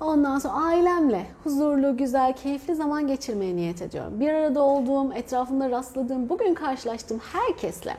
Ondan 0.00 0.38
sonra 0.38 0.54
ailemle 0.54 1.26
huzurlu, 1.44 1.96
güzel, 1.96 2.36
keyifli 2.36 2.74
zaman 2.74 3.06
geçirmeye 3.06 3.56
niyet 3.56 3.82
ediyorum. 3.82 4.20
Bir 4.20 4.28
arada 4.28 4.62
olduğum, 4.62 5.12
etrafımda 5.12 5.70
rastladığım, 5.70 6.28
bugün 6.28 6.54
karşılaştığım 6.54 7.18
herkesle 7.18 7.96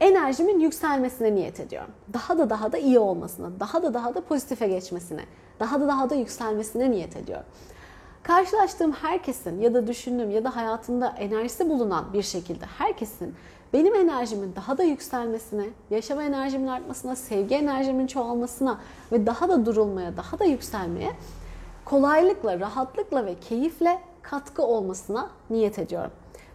enerjimin 0.00 0.60
yükselmesine 0.60 1.34
niyet 1.34 1.60
ediyorum. 1.60 1.90
Daha 2.12 2.38
da 2.38 2.50
daha 2.50 2.72
da 2.72 2.78
iyi 2.78 2.98
olmasına, 2.98 3.60
daha 3.60 3.82
da 3.82 3.94
daha 3.94 4.14
da 4.14 4.20
pozitife 4.20 4.68
geçmesine, 4.68 5.24
daha 5.60 5.80
da 5.80 5.88
daha 5.88 6.10
da 6.10 6.14
yükselmesine 6.14 6.90
niyet 6.90 7.16
ediyorum. 7.16 7.46
Karşılaştığım 8.22 8.92
herkesin 8.92 9.60
ya 9.60 9.74
da 9.74 9.86
düşündüğüm 9.86 10.30
ya 10.30 10.44
da 10.44 10.56
hayatında 10.56 11.08
enerjisi 11.18 11.68
bulunan 11.70 12.12
bir 12.12 12.22
şekilde 12.22 12.64
herkesin 12.78 13.34
benim 13.72 13.94
enerjimin 13.94 14.52
daha 14.56 14.78
da 14.78 14.82
yükselmesine, 14.82 15.66
yaşama 15.90 16.22
enerjimin 16.22 16.66
artmasına, 16.66 17.16
sevgi 17.16 17.54
enerjimin 17.54 18.06
çoğalmasına 18.06 18.78
ve 19.12 19.26
daha 19.26 19.48
da 19.48 19.66
durulmaya, 19.66 20.16
daha 20.16 20.38
da 20.38 20.44
yükselmeye 20.44 21.12
kolaylıkla, 21.84 22.60
rahatlıkla 22.60 23.26
ve 23.26 23.34
keyifle 23.48 23.98
katkı 24.22 24.62
olmasına 24.62 25.30
niyet 25.50 25.78
ediyorum. 25.78 26.10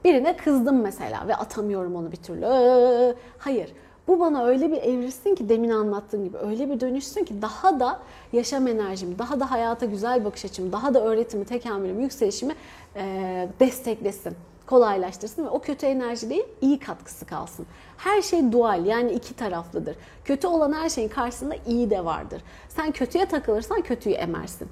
Birine 0.06 0.38
kızdım 0.38 0.82
mesela 0.82 1.28
ve 1.28 1.36
atamıyorum 1.36 1.96
onu 1.96 2.12
bir 2.12 2.18
türlü. 2.18 2.46
Hayır. 3.38 3.74
Bu 4.08 4.20
bana 4.20 4.46
öyle 4.46 4.72
bir 4.72 4.78
evrilsin 4.78 5.36
ki 5.36 5.50
demin 5.50 5.70
anlattığım 5.70 6.24
gibi 6.24 6.38
öyle 6.38 6.70
bir 6.70 6.80
dönüşsün 6.80 7.24
ki 7.24 7.42
daha 7.42 7.80
da 7.80 8.00
yaşam 8.34 8.68
enerjim, 8.68 9.20
daha 9.20 9.40
da 9.40 9.52
hayata 9.52 9.86
güzel 9.86 10.26
bakış 10.26 10.46
açım, 10.46 10.72
daha 10.72 10.94
da 10.94 11.04
öğretimi, 11.04 11.46
tekamülüm, 11.46 12.00
yükselişimi 12.00 12.56
e, 12.96 13.48
desteklesin, 13.60 14.36
kolaylaştırsın 14.74 15.46
ve 15.46 15.50
o 15.50 15.60
kötü 15.60 15.86
enerji 15.86 16.30
değil 16.30 16.46
iyi 16.62 16.80
katkısı 16.80 17.26
kalsın. 17.26 17.66
Her 17.98 18.22
şey 18.22 18.52
dual 18.52 18.86
yani 18.86 19.12
iki 19.12 19.34
taraflıdır. 19.34 19.96
Kötü 20.26 20.48
olan 20.48 20.74
her 20.74 20.90
şeyin 20.90 21.10
karşısında 21.10 21.56
iyi 21.68 21.90
de 21.90 22.06
vardır. 22.06 22.42
Sen 22.70 22.92
kötüye 22.92 23.26
takılırsan 23.26 23.82
kötüyü 23.82 24.16
emersin. 24.16 24.68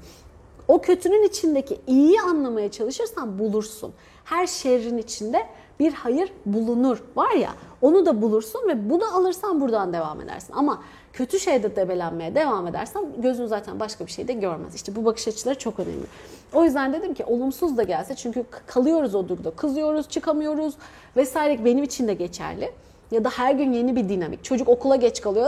O 0.68 0.82
kötünün 0.82 1.24
içindeki 1.24 1.80
iyiyi 1.88 2.22
anlamaya 2.22 2.72
çalışırsan 2.72 3.40
bulursun. 3.40 3.94
Her 4.26 4.48
şerrin 4.48 4.98
içinde 4.98 5.48
bir 5.80 5.94
hayır 5.94 6.34
bulunur 6.46 7.04
var 7.16 7.32
ya 7.32 7.52
onu 7.82 8.06
da 8.06 8.22
bulursun 8.22 8.68
ve 8.68 8.90
bunu 8.90 9.16
alırsan 9.16 9.62
buradan 9.62 9.94
devam 9.94 10.22
edersin. 10.22 10.54
Ama 10.54 10.84
kötü 11.14 11.40
şeyde 11.40 11.76
debelenmeye 11.76 12.36
devam 12.36 12.68
edersen 12.68 13.06
gözün 13.18 13.46
zaten 13.46 13.80
başka 13.80 14.06
bir 14.06 14.12
şey 14.12 14.28
de 14.28 14.34
görmez. 14.34 14.76
İşte 14.76 14.96
bu 14.96 15.06
bakış 15.06 15.28
açıları 15.28 15.60
çok 15.60 15.80
önemli. 15.80 16.06
O 16.54 16.64
yüzden 16.64 16.94
dedim 16.94 17.14
ki 17.14 17.26
olumsuz 17.26 17.78
da 17.78 17.84
gelse 17.84 18.16
çünkü 18.16 18.46
kalıyoruz 18.68 19.16
o 19.16 19.30
durumda. 19.30 19.52
Kızıyoruz, 19.52 20.10
çıkamıyoruz 20.10 20.74
vesaire 21.16 21.66
benim 21.66 21.84
için 21.84 22.08
de 22.08 22.14
geçerli. 22.14 22.72
Ya 23.12 23.24
da 23.24 23.30
her 23.30 23.54
gün 23.54 23.74
yeni 23.74 23.96
bir 23.96 24.10
dinamik. 24.10 24.44
Çocuk 24.44 24.70
okula 24.70 24.96
geç 24.96 25.22
kalıyor. 25.22 25.48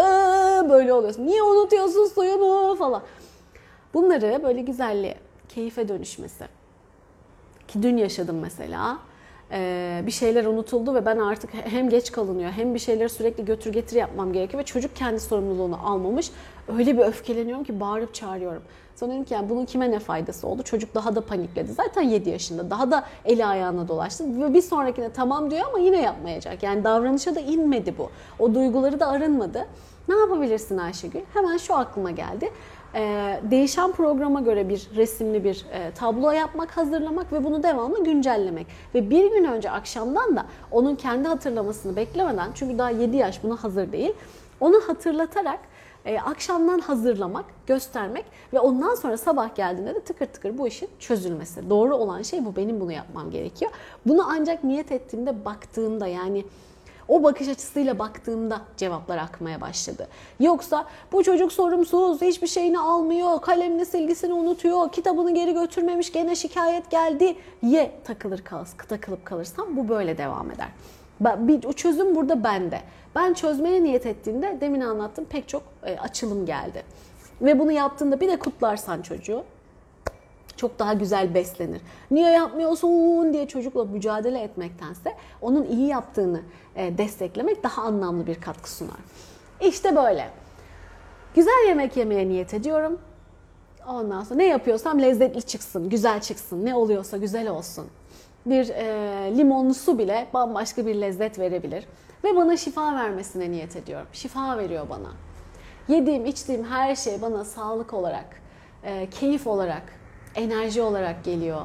böyle 0.70 0.94
oluyorsun. 0.94 1.28
Niye 1.28 1.44
unutuyorsun 1.44 2.06
suyunu 2.06 2.76
falan. 2.76 3.02
Bunları 3.94 4.44
böyle 4.44 4.62
güzelliğe, 4.62 5.16
keyfe 5.50 5.88
dönüşmesi. 5.88 6.46
Ki 7.68 7.84
dün 7.84 7.98
yaşadım 7.98 8.40
mesela. 8.40 8.98
Ee, 9.52 10.02
bir 10.06 10.12
şeyler 10.12 10.46
unutuldu 10.46 10.96
ve 10.96 11.06
ben 11.06 11.18
artık 11.18 11.50
hem 11.54 11.90
geç 11.90 12.12
kalınıyor 12.12 12.52
hem 12.52 12.74
bir 12.74 12.80
şeyleri 12.80 13.10
sürekli 13.10 13.46
götür 13.46 13.74
getir 13.74 13.96
yapmam 13.96 14.34
gerekiyor 14.34 14.60
ve 14.60 14.66
çocuk 14.66 14.96
kendi 14.96 15.20
sorumluluğunu 15.20 15.88
almamış. 15.88 16.32
Öyle 16.78 16.98
bir 16.98 17.02
öfkeleniyorum 17.02 17.64
ki 17.64 17.80
bağırıp 17.80 18.14
çağırıyorum. 18.14 18.62
Sonra 18.96 19.12
dedim 19.12 19.24
ki 19.24 19.34
yani 19.34 19.50
bunun 19.50 19.66
kime 19.66 19.92
ne 19.92 20.00
faydası 20.00 20.48
oldu? 20.48 20.64
Çocuk 20.64 20.96
daha 20.96 21.16
da 21.16 21.22
panikledi. 21.22 21.74
Zaten 21.74 22.02
7 22.02 22.30
yaşında. 22.30 22.70
Daha 22.70 22.92
da 22.92 23.06
eli 23.26 23.46
ayağına 23.46 23.88
dolaştı. 23.88 24.42
Ve 24.42 24.54
bir 24.54 24.62
sonrakine 24.62 25.10
tamam 25.10 25.52
diyor 25.52 25.62
ama 25.70 25.80
yine 25.80 26.02
yapmayacak. 26.02 26.64
Yani 26.64 26.84
davranışa 26.84 27.36
da 27.36 27.40
inmedi 27.40 27.98
bu. 27.98 28.10
O 28.40 28.56
duyguları 28.56 29.00
da 29.00 29.08
arınmadı. 29.08 29.66
Ne 30.08 30.16
yapabilirsin 30.16 30.78
Ayşegül? 30.78 31.22
Hemen 31.34 31.58
şu 31.58 31.76
aklıma 31.76 32.12
geldi 32.12 32.50
e, 32.96 33.40
değişen 33.52 33.92
programa 33.92 34.42
göre 34.42 34.70
bir 34.70 34.90
resimli 34.96 35.44
bir 35.44 35.66
e, 35.74 35.92
tablo 35.92 36.32
yapmak, 36.32 36.78
hazırlamak 36.78 37.34
ve 37.34 37.44
bunu 37.44 37.64
devamlı 37.64 38.04
güncellemek. 38.04 38.68
Ve 38.96 39.10
bir 39.10 39.32
gün 39.32 39.44
önce 39.44 39.72
akşamdan 39.72 40.36
da 40.36 40.46
onun 40.72 40.96
kendi 40.96 41.28
hatırlamasını 41.28 41.96
beklemeden, 41.96 42.52
çünkü 42.54 42.78
daha 42.78 42.90
7 42.90 43.18
yaş 43.18 43.44
buna 43.44 43.64
hazır 43.64 43.92
değil, 43.92 44.14
onu 44.60 44.82
hatırlatarak 44.88 45.60
e, 46.06 46.20
akşamdan 46.20 46.80
hazırlamak, 46.80 47.46
göstermek 47.68 48.26
ve 48.54 48.60
ondan 48.60 48.96
sonra 48.96 49.18
sabah 49.18 49.56
geldiğinde 49.56 49.96
de 49.96 50.00
tıkır 50.00 50.26
tıkır 50.26 50.58
bu 50.58 50.68
işin 50.68 50.90
çözülmesi. 51.00 51.70
Doğru 51.70 51.96
olan 51.96 52.22
şey 52.22 52.46
bu, 52.46 52.56
benim 52.56 52.80
bunu 52.80 52.92
yapmam 52.92 53.32
gerekiyor. 53.32 53.72
Bunu 54.08 54.26
ancak 54.30 54.64
niyet 54.64 54.92
ettiğimde, 54.92 55.46
baktığımda 55.46 56.08
yani 56.08 56.46
o 57.08 57.24
bakış 57.24 57.48
açısıyla 57.48 58.00
baktığımda 58.00 58.62
cevaplar 58.78 59.18
akmaya 59.18 59.62
başladı. 59.62 60.08
Yoksa 60.40 60.86
bu 61.12 61.24
çocuk 61.24 61.52
sorumsuz, 61.52 62.22
hiçbir 62.22 62.48
şeyini 62.48 62.80
almıyor, 62.80 63.42
kalemini 63.42 63.86
silgisini 63.86 64.34
unutuyor, 64.34 64.92
kitabını 64.92 65.34
geri 65.34 65.54
götürmemiş, 65.54 66.12
gene 66.12 66.36
şikayet 66.36 66.92
geldi. 66.92 67.36
Ye 67.64 67.92
takılır 68.04 68.42
kalır, 68.42 68.68
takılıp 68.90 69.26
kalırsam 69.26 69.78
bu 69.78 69.90
böyle 69.90 70.18
devam 70.18 70.52
eder. 70.52 70.68
Bir 71.20 71.74
çözüm 71.74 72.16
burada 72.16 72.44
bende. 72.44 72.82
Ben 73.16 73.34
çözmeye 73.34 73.84
niyet 73.84 74.06
ettiğimde 74.06 74.58
demin 74.62 74.82
anlattım 74.82 75.26
pek 75.26 75.48
çok 75.48 75.64
e, 75.84 75.98
açılım 75.98 76.46
geldi. 76.46 76.84
Ve 77.42 77.60
bunu 77.60 77.72
yaptığında 77.72 78.20
bir 78.20 78.28
de 78.28 78.40
kutlarsan 78.40 79.02
çocuğu 79.02 79.44
çok 80.58 80.80
daha 80.80 80.94
güzel 80.94 81.34
beslenir. 81.34 81.82
Niye 82.12 82.32
yapmıyorsun 82.32 83.34
diye 83.34 83.48
çocukla 83.48 83.86
mücadele 83.86 84.40
etmektense 84.40 85.16
onun 85.42 85.66
iyi 85.66 85.88
yaptığını 85.88 86.42
e, 86.76 86.98
desteklemek 86.98 87.64
daha 87.64 87.82
anlamlı 87.82 88.28
bir 88.28 88.42
katkı 88.42 88.72
sunar. 88.72 89.00
İşte 89.62 89.96
böyle. 89.96 90.30
Güzel 91.36 91.68
yemek 91.68 91.98
yemeye 91.98 92.28
niyet 92.28 92.54
ediyorum. 92.54 93.00
Ondan 93.88 94.24
sonra 94.24 94.36
ne 94.38 94.48
yapıyorsam 94.48 95.02
lezzetli 95.02 95.42
çıksın, 95.42 95.90
güzel 95.90 96.22
çıksın. 96.22 96.66
Ne 96.66 96.76
oluyorsa 96.76 97.18
güzel 97.18 97.50
olsun. 97.50 97.86
Bir 98.46 98.70
e, 98.70 98.86
limonlu 99.38 99.74
su 99.74 100.00
bile 100.00 100.28
bambaşka 100.34 100.86
bir 100.86 100.96
lezzet 100.96 101.40
verebilir. 101.40 101.86
Ve 102.24 102.36
bana 102.36 102.58
şifa 102.58 102.96
vermesine 102.96 103.52
niyet 103.52 103.76
ediyorum. 103.76 104.08
Şifa 104.14 104.58
veriyor 104.58 104.90
bana. 104.90 105.12
Yediğim, 105.88 106.26
içtiğim 106.26 106.64
her 106.64 106.96
şey 106.96 107.22
bana 107.22 107.46
sağlık 107.46 107.94
olarak, 107.94 108.42
e, 108.84 109.10
keyif 109.10 109.48
olarak, 109.48 109.84
enerji 110.36 110.82
olarak 110.82 111.24
geliyor. 111.24 111.62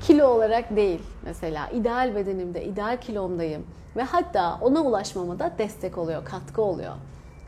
Kilo 0.00 0.26
olarak 0.26 0.76
değil 0.76 1.02
mesela. 1.24 1.68
ideal 1.68 2.14
bedenimde, 2.14 2.64
ideal 2.64 3.00
kilomdayım. 3.00 3.66
Ve 3.96 4.02
hatta 4.02 4.58
ona 4.60 4.80
ulaşmama 4.82 5.38
da 5.38 5.52
destek 5.58 5.98
oluyor, 5.98 6.24
katkı 6.24 6.62
oluyor. 6.62 6.92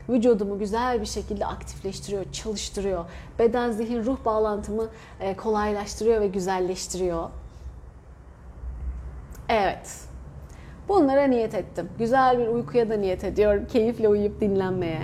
Vücudumu 0.09 0.59
güzel 0.59 1.01
bir 1.01 1.05
şekilde 1.05 1.45
aktifleştiriyor, 1.45 2.31
çalıştırıyor. 2.31 3.05
Beden, 3.39 3.71
zihin, 3.71 4.05
ruh 4.05 4.17
bağlantımı 4.25 4.87
e, 5.19 5.35
kolaylaştırıyor 5.35 6.21
ve 6.21 6.27
güzelleştiriyor. 6.27 7.29
Evet. 9.49 10.09
Bunlara 10.87 11.23
niyet 11.23 11.55
ettim. 11.55 11.89
Güzel 11.99 12.39
bir 12.39 12.47
uykuya 12.47 12.89
da 12.89 12.97
niyet 12.97 13.23
ediyorum. 13.23 13.65
Keyifle 13.71 14.07
uyuyup 14.07 14.41
dinlenmeye. 14.41 15.01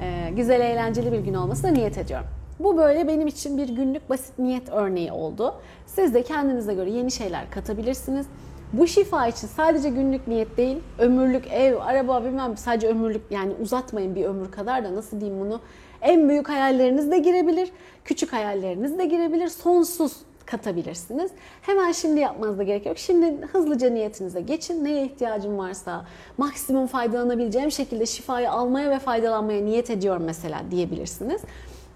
Ee, 0.00 0.30
güzel, 0.36 0.60
eğlenceli 0.60 1.12
bir 1.12 1.18
gün 1.18 1.34
olmasına 1.34 1.70
niyet 1.70 1.98
ediyorum. 1.98 2.26
Bu 2.62 2.76
böyle 2.76 3.08
benim 3.08 3.26
için 3.26 3.58
bir 3.58 3.68
günlük 3.68 4.10
basit 4.10 4.38
niyet 4.38 4.68
örneği 4.68 5.12
oldu. 5.12 5.54
Siz 5.86 6.14
de 6.14 6.22
kendinize 6.22 6.74
göre 6.74 6.90
yeni 6.90 7.10
şeyler 7.10 7.50
katabilirsiniz. 7.50 8.26
Bu 8.72 8.86
şifa 8.86 9.26
için 9.26 9.46
sadece 9.46 9.88
günlük 9.88 10.28
niyet 10.28 10.56
değil, 10.56 10.76
ömürlük 10.98 11.52
ev, 11.52 11.76
araba 11.80 12.24
bilmem 12.24 12.56
sadece 12.56 12.88
ömürlük 12.88 13.22
yani 13.30 13.52
uzatmayın 13.62 14.14
bir 14.14 14.24
ömür 14.24 14.50
kadar 14.50 14.84
da 14.84 14.94
nasıl 14.94 15.20
diyeyim 15.20 15.40
bunu. 15.40 15.60
En 16.02 16.28
büyük 16.28 16.48
hayalleriniz 16.48 17.10
de 17.10 17.18
girebilir, 17.18 17.72
küçük 18.04 18.32
hayalleriniz 18.32 18.98
de 18.98 19.06
girebilir, 19.06 19.48
sonsuz 19.48 20.16
katabilirsiniz. 20.46 21.30
Hemen 21.62 21.92
şimdi 21.92 22.20
yapmanız 22.20 22.58
da 22.58 22.62
gerek 22.62 22.86
yok. 22.86 22.98
Şimdi 22.98 23.46
hızlıca 23.46 23.90
niyetinize 23.90 24.40
geçin. 24.40 24.84
Neye 24.84 25.04
ihtiyacım 25.04 25.58
varsa 25.58 26.04
maksimum 26.38 26.86
faydalanabileceğim 26.86 27.70
şekilde 27.70 28.06
şifayı 28.06 28.50
almaya 28.50 28.90
ve 28.90 28.98
faydalanmaya 28.98 29.64
niyet 29.64 29.90
ediyorum 29.90 30.22
mesela 30.24 30.62
diyebilirsiniz. 30.70 31.42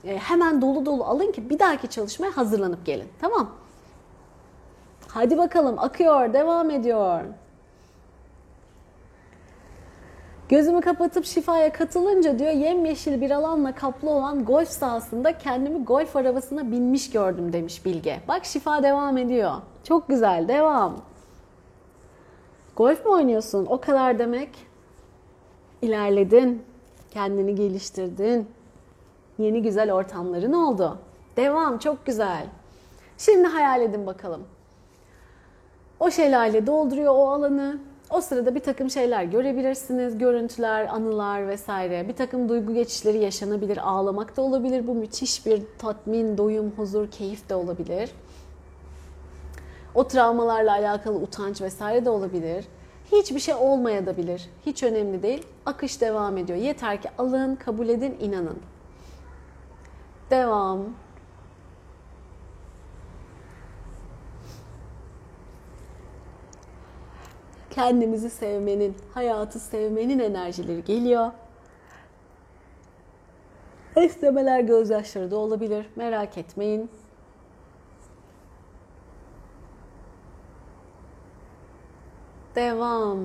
E, 0.06 0.18
hemen 0.18 0.62
dolu 0.62 0.86
dolu 0.86 1.04
alın 1.04 1.32
ki 1.32 1.50
bir 1.50 1.58
dahaki 1.58 1.88
çalışmaya 1.88 2.36
hazırlanıp 2.36 2.86
gelin. 2.86 3.08
Tamam. 3.20 3.50
Hadi 5.08 5.38
bakalım 5.38 5.78
akıyor, 5.78 6.32
devam 6.32 6.70
ediyor. 6.70 7.20
Gözümü 10.48 10.80
kapatıp 10.80 11.24
şifaya 11.24 11.72
katılınca 11.72 12.38
diyor 12.38 12.52
yemyeşil 12.52 13.20
bir 13.20 13.30
alanla 13.30 13.74
kaplı 13.74 14.10
olan 14.10 14.44
golf 14.44 14.68
sahasında 14.68 15.38
kendimi 15.38 15.84
golf 15.84 16.16
arabasına 16.16 16.70
binmiş 16.70 17.10
gördüm 17.10 17.52
demiş 17.52 17.84
Bilge. 17.84 18.20
Bak 18.28 18.44
şifa 18.44 18.82
devam 18.82 19.18
ediyor. 19.18 19.52
Çok 19.84 20.08
güzel 20.08 20.48
devam. 20.48 20.96
Golf 22.76 23.06
mu 23.06 23.12
oynuyorsun? 23.12 23.66
O 23.66 23.80
kadar 23.80 24.18
demek. 24.18 24.50
İlerledin. 25.82 26.62
Kendini 27.10 27.54
geliştirdin. 27.54 28.48
Yeni 29.38 29.62
güzel 29.62 29.92
ortamların 29.92 30.52
oldu. 30.52 30.98
Devam 31.36 31.78
çok 31.78 32.06
güzel. 32.06 32.46
Şimdi 33.18 33.48
hayal 33.48 33.82
edin 33.82 34.06
bakalım. 34.06 34.44
O 36.00 36.10
şelale 36.10 36.66
dolduruyor 36.66 37.14
o 37.14 37.30
alanı. 37.30 37.78
O 38.10 38.20
sırada 38.20 38.54
bir 38.54 38.60
takım 38.60 38.90
şeyler 38.90 39.24
görebilirsiniz. 39.24 40.18
Görüntüler, 40.18 40.86
anılar 40.86 41.48
vesaire. 41.48 42.08
Bir 42.08 42.16
takım 42.16 42.48
duygu 42.48 42.74
geçişleri 42.74 43.18
yaşanabilir. 43.18 43.78
Ağlamak 43.88 44.36
da 44.36 44.42
olabilir. 44.42 44.86
Bu 44.86 44.94
müthiş 44.94 45.46
bir 45.46 45.62
tatmin, 45.78 46.38
doyum, 46.38 46.72
huzur, 46.76 47.10
keyif 47.10 47.48
de 47.48 47.54
olabilir. 47.54 48.10
O 49.94 50.08
travmalarla 50.08 50.72
alakalı 50.72 51.16
utanç 51.16 51.62
vesaire 51.62 52.04
de 52.04 52.10
olabilir. 52.10 52.64
Hiçbir 53.12 53.40
şey 53.40 53.54
olmayabilir. 53.54 54.50
Hiç 54.66 54.82
önemli 54.82 55.22
değil. 55.22 55.46
Akış 55.66 56.00
devam 56.00 56.36
ediyor. 56.36 56.58
Yeter 56.58 57.02
ki 57.02 57.08
alın, 57.18 57.56
kabul 57.56 57.88
edin, 57.88 58.16
inanın. 58.20 58.58
Devam. 60.30 60.94
kendimizi 67.76 68.30
sevmenin, 68.30 68.96
hayatı 69.14 69.60
sevmenin 69.60 70.18
enerjileri 70.18 70.84
geliyor. 70.84 71.32
Esnemeler 73.96 74.60
gözyaşları 74.60 75.30
da 75.30 75.36
olabilir. 75.36 75.86
Merak 75.96 76.38
etmeyin. 76.38 76.90
Devam. 82.54 83.18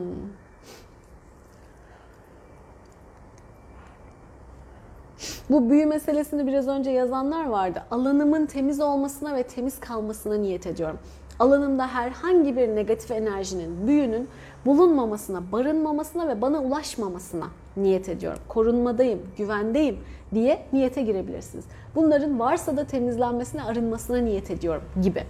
Bu 5.51 5.69
büyü 5.69 5.85
meselesini 5.85 6.47
biraz 6.47 6.67
önce 6.67 6.91
yazanlar 6.91 7.45
vardı. 7.45 7.83
Alanımın 7.91 8.45
temiz 8.45 8.79
olmasına 8.79 9.35
ve 9.35 9.43
temiz 9.43 9.79
kalmasına 9.79 10.35
niyet 10.35 10.67
ediyorum 10.67 10.99
alanımda 11.41 11.87
herhangi 11.87 12.57
bir 12.57 12.67
negatif 12.67 13.11
enerjinin, 13.11 13.87
büyünün 13.87 14.29
bulunmamasına, 14.65 15.51
barınmamasına 15.51 16.27
ve 16.27 16.41
bana 16.41 16.59
ulaşmamasına 16.59 17.47
niyet 17.77 18.09
ediyorum. 18.09 18.39
Korunmadayım, 18.47 19.19
güvendeyim 19.37 19.99
diye 20.33 20.65
niyete 20.73 21.01
girebilirsiniz. 21.01 21.65
Bunların 21.95 22.39
varsa 22.39 22.77
da 22.77 22.87
temizlenmesine, 22.87 23.63
arınmasına 23.63 24.17
niyet 24.17 24.51
ediyorum 24.51 24.83
gibi. 25.01 25.23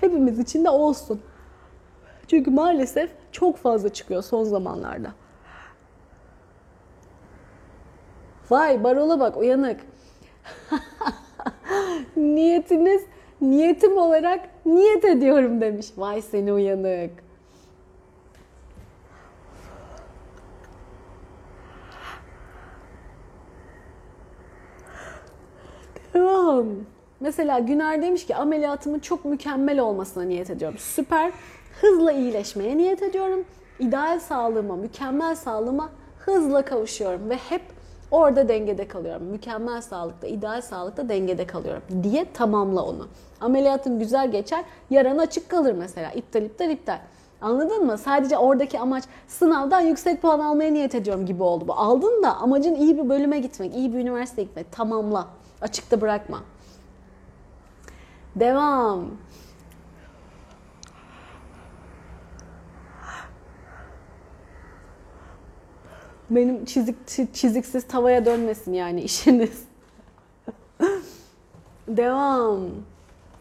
Hepimiz 0.00 0.38
için 0.38 0.64
de 0.64 0.70
olsun. 0.70 1.20
Çünkü 2.26 2.50
maalesef 2.50 3.10
çok 3.32 3.56
fazla 3.56 3.88
çıkıyor 3.88 4.22
son 4.22 4.44
zamanlarda. 4.44 5.12
Vay 8.50 8.84
barola 8.84 9.20
bak 9.20 9.36
uyanık. 9.36 9.80
Niyetiniz 12.16 13.02
niyetim 13.40 13.98
olarak 13.98 14.40
niyet 14.66 15.04
ediyorum 15.04 15.60
demiş. 15.60 15.86
Vay 15.96 16.22
seni 16.22 16.52
uyanık. 16.52 17.10
Devam. 26.14 26.66
Mesela 27.20 27.58
Güner 27.58 28.02
demiş 28.02 28.26
ki 28.26 28.36
ameliyatımın 28.36 28.98
çok 28.98 29.24
mükemmel 29.24 29.78
olmasına 29.80 30.24
niyet 30.24 30.50
ediyorum. 30.50 30.78
Süper. 30.78 31.32
Hızla 31.80 32.12
iyileşmeye 32.12 32.76
niyet 32.76 33.02
ediyorum. 33.02 33.44
İdeal 33.78 34.20
sağlığıma, 34.20 34.76
mükemmel 34.76 35.34
sağlığıma 35.34 35.90
hızla 36.18 36.64
kavuşuyorum 36.64 37.30
ve 37.30 37.36
hep 37.36 37.62
Orada 38.10 38.48
dengede 38.48 38.88
kalıyorum. 38.88 39.22
Mükemmel 39.22 39.80
sağlıkta, 39.80 40.26
ideal 40.26 40.60
sağlıkta 40.60 41.08
dengede 41.08 41.46
kalıyorum 41.46 41.82
diye 42.02 42.32
tamamla 42.32 42.82
onu. 42.82 43.08
Ameliyatın 43.40 43.98
güzel 43.98 44.30
geçer, 44.30 44.64
yaran 44.90 45.18
açık 45.18 45.48
kalır 45.48 45.72
mesela. 45.72 46.10
İptal, 46.10 46.42
iptal, 46.42 46.70
iptal. 46.70 46.98
Anladın 47.40 47.86
mı? 47.86 47.98
Sadece 47.98 48.38
oradaki 48.38 48.80
amaç 48.80 49.04
sınavdan 49.28 49.80
yüksek 49.80 50.22
puan 50.22 50.38
almaya 50.38 50.72
niyet 50.72 50.94
ediyorum 50.94 51.26
gibi 51.26 51.42
oldu 51.42 51.68
bu. 51.68 51.72
Aldın 51.72 52.22
da 52.22 52.36
amacın 52.36 52.74
iyi 52.74 52.98
bir 52.98 53.08
bölüme 53.08 53.38
gitmek, 53.38 53.74
iyi 53.74 53.94
bir 53.94 53.98
üniversiteye 53.98 54.46
gitmek. 54.46 54.72
Tamamla. 54.72 55.26
Açıkta 55.60 56.00
bırakma. 56.00 56.42
Devam. 58.36 59.04
Benim 66.30 66.64
çizik 66.64 67.08
çiziksiz 67.34 67.86
tavaya 67.86 68.24
dönmesin 68.24 68.72
yani 68.72 69.02
işiniz. 69.02 69.64
Devam. 71.88 72.60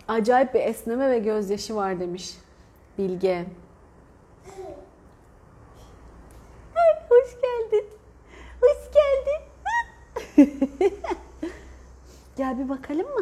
Acayip 0.08 0.54
bir 0.54 0.60
esneme 0.60 1.10
ve 1.10 1.20
gözyaşı 1.20 1.76
var 1.76 2.00
demiş 2.00 2.38
Bilge. 2.98 3.46
hoş 7.10 7.38
geldin. 7.42 7.86
Hoş 8.62 8.92
geldin. 8.94 9.42
Gel 12.38 12.60
bir 12.60 12.70
bakalım 12.70 13.08
mı? 13.08 13.22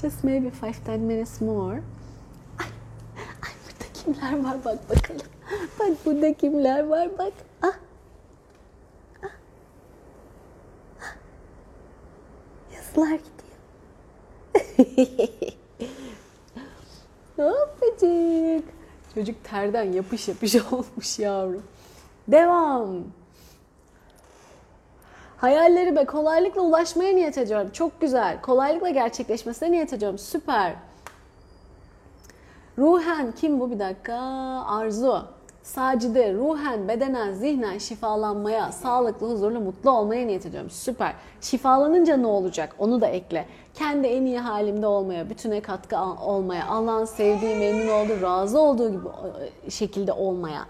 Just 0.00 0.24
maybe 0.24 0.50
five 0.50 0.84
ten 0.84 1.00
minutes 1.00 1.40
more 1.40 1.82
kimler 4.12 4.44
var 4.44 4.56
bak 4.64 4.78
bakalım. 4.90 5.26
Bak 5.80 5.90
burada 6.04 6.34
kimler 6.34 6.86
var 6.86 7.08
bak. 7.18 7.32
Ah. 7.62 7.72
Ah. 9.22 9.28
ah. 11.00 11.14
Yazılar 12.74 13.18
gidiyor. 13.18 13.58
Hoppacık. 17.36 18.64
Çocuk 19.14 19.44
terden 19.44 19.92
yapış 19.92 20.28
yapış 20.28 20.56
olmuş 20.72 21.18
yavrum. 21.18 21.62
Devam. 22.28 23.04
Hayallerime 25.36 26.04
kolaylıkla 26.04 26.60
ulaşmaya 26.62 27.14
niyet 27.14 27.38
ediyorum. 27.38 27.70
Çok 27.72 28.00
güzel. 28.00 28.40
Kolaylıkla 28.40 28.90
gerçekleşmesine 28.90 29.72
niyet 29.72 29.92
ediyorum. 29.92 30.18
Süper. 30.18 30.87
Ruhen 32.78 33.32
kim 33.32 33.60
bu 33.60 33.70
bir 33.70 33.78
dakika? 33.78 34.14
Arzu. 34.66 35.22
Sacide 35.62 36.34
ruhen, 36.34 36.88
bedenen, 36.88 37.32
zihnen 37.32 37.78
şifalanmaya, 37.78 38.72
sağlıklı, 38.72 39.30
huzurlu, 39.30 39.60
mutlu 39.60 39.90
olmaya 39.90 40.26
niyet 40.26 40.46
ediyorum. 40.46 40.70
Süper. 40.70 41.14
Şifalanınca 41.40 42.16
ne 42.16 42.26
olacak? 42.26 42.74
Onu 42.78 43.00
da 43.00 43.06
ekle. 43.06 43.46
Kendi 43.74 44.06
en 44.06 44.24
iyi 44.24 44.38
halimde 44.38 44.86
olmaya, 44.86 45.30
bütüne 45.30 45.60
katkı 45.60 45.96
olmaya, 46.24 46.66
Allah'ın 46.66 47.04
sevdiği, 47.04 47.56
memnun 47.56 47.88
olduğu, 47.88 48.22
razı 48.22 48.60
olduğu 48.60 48.90
gibi 48.90 49.08
e, 49.66 49.70
şekilde 49.70 50.12
olmaya, 50.12 50.66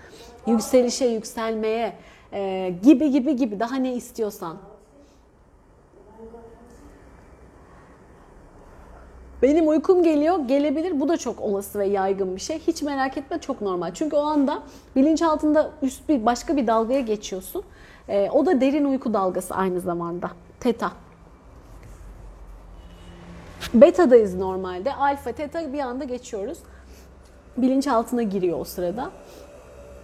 yükselişe, 0.47 1.07
yükselmeye 1.07 1.93
e, 2.33 2.75
gibi 2.83 3.11
gibi 3.11 3.37
gibi 3.37 3.61
daha 3.61 3.77
ne 3.77 3.95
istiyorsan. 3.95 4.57
Benim 9.43 9.69
uykum 9.69 10.03
geliyor, 10.03 10.39
gelebilir. 10.39 11.01
Bu 11.01 11.09
da 11.09 11.17
çok 11.17 11.41
olası 11.41 11.79
ve 11.79 11.87
yaygın 11.87 12.37
bir 12.37 12.41
şey. 12.41 12.59
Hiç 12.59 12.83
merak 12.83 13.17
etme, 13.19 13.39
çok 13.39 13.61
normal. 13.61 13.95
Çünkü 13.95 14.17
o 14.17 14.21
anda 14.21 14.63
bilinçaltında 14.97 15.71
üst 15.83 16.09
bir 16.09 16.27
başka 16.27 16.57
bir 16.57 16.67
dalgaya 16.67 17.01
geçiyorsun. 17.01 17.63
Ee, 18.09 18.31
o 18.33 18.47
da 18.47 18.61
derin 18.61 18.85
uyku 18.85 19.15
dalgası 19.15 19.55
aynı 19.55 19.81
zamanda. 19.81 20.31
Teta. 20.61 20.93
Beta'dayız 23.75 24.35
normalde. 24.35 24.95
Alfa, 24.95 25.33
teta 25.33 25.73
bir 25.73 25.81
anda 25.81 26.05
geçiyoruz. 26.05 26.59
Bilinçaltına 27.57 28.23
giriyor 28.23 28.61
o 28.61 28.65
sırada. 28.65 29.11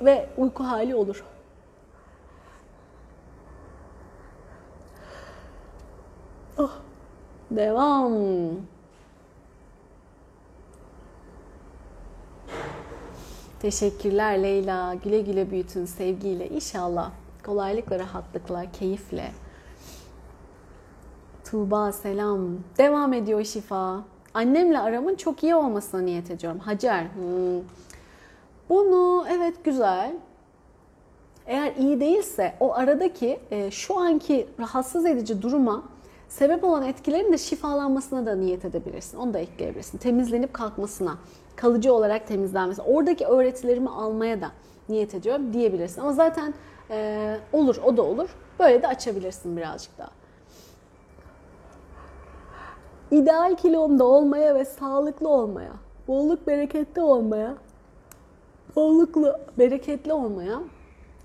Ve 0.00 0.28
uyku 0.36 0.64
hali 0.64 0.94
olur. 0.94 1.24
Oh. 6.58 6.70
Devam. 7.50 8.73
Teşekkürler 13.64 14.42
Leyla. 14.42 14.94
Güle 14.94 15.20
güle 15.20 15.50
büyütün 15.50 15.84
sevgiyle 15.84 16.48
inşallah. 16.48 17.10
Kolaylıkla, 17.46 17.98
rahatlıkla, 17.98 18.72
keyifle. 18.72 19.32
Tuğba 21.44 21.92
selam. 21.92 22.48
Devam 22.78 23.12
ediyor 23.12 23.44
şifa. 23.44 24.04
Annemle 24.34 24.78
aramın 24.78 25.14
çok 25.14 25.42
iyi 25.42 25.54
olmasına 25.54 26.00
niyet 26.00 26.30
ediyorum. 26.30 26.58
Hacer. 26.58 27.02
Hmm. 27.02 27.62
Bunu 28.68 29.26
evet 29.30 29.64
güzel. 29.64 30.14
Eğer 31.46 31.76
iyi 31.76 32.00
değilse 32.00 32.54
o 32.60 32.74
aradaki 32.74 33.40
e, 33.50 33.70
şu 33.70 33.98
anki 33.98 34.46
rahatsız 34.60 35.06
edici 35.06 35.42
duruma 35.42 35.82
sebep 36.28 36.64
olan 36.64 36.82
etkilerin 36.82 37.32
de 37.32 37.38
şifalanmasına 37.38 38.26
da 38.26 38.34
niyet 38.34 38.64
edebilirsin. 38.64 39.18
Onu 39.18 39.34
da 39.34 39.38
ekleyebilirsin. 39.38 39.98
Temizlenip 39.98 40.54
kalkmasına 40.54 41.16
kalıcı 41.56 41.94
olarak 41.94 42.26
temizlenmesi, 42.26 42.82
oradaki 42.82 43.26
öğretilerimi 43.26 43.90
almaya 43.90 44.40
da 44.40 44.50
niyet 44.88 45.14
ediyorum 45.14 45.52
diyebilirsin. 45.52 46.00
Ama 46.00 46.12
zaten 46.12 46.54
e, 46.90 47.36
olur, 47.52 47.76
o 47.84 47.96
da 47.96 48.02
olur. 48.02 48.36
Böyle 48.58 48.82
de 48.82 48.88
açabilirsin 48.88 49.56
birazcık 49.56 49.98
daha. 49.98 50.10
İdeal 53.10 53.56
kilomda 53.56 54.04
olmaya 54.04 54.54
ve 54.54 54.64
sağlıklı 54.64 55.28
olmaya, 55.28 55.72
bolluk 56.08 56.46
bereketli 56.46 57.02
olmaya, 57.02 57.54
bolluklu 58.76 59.36
bereketli 59.58 60.12
olmaya 60.12 60.60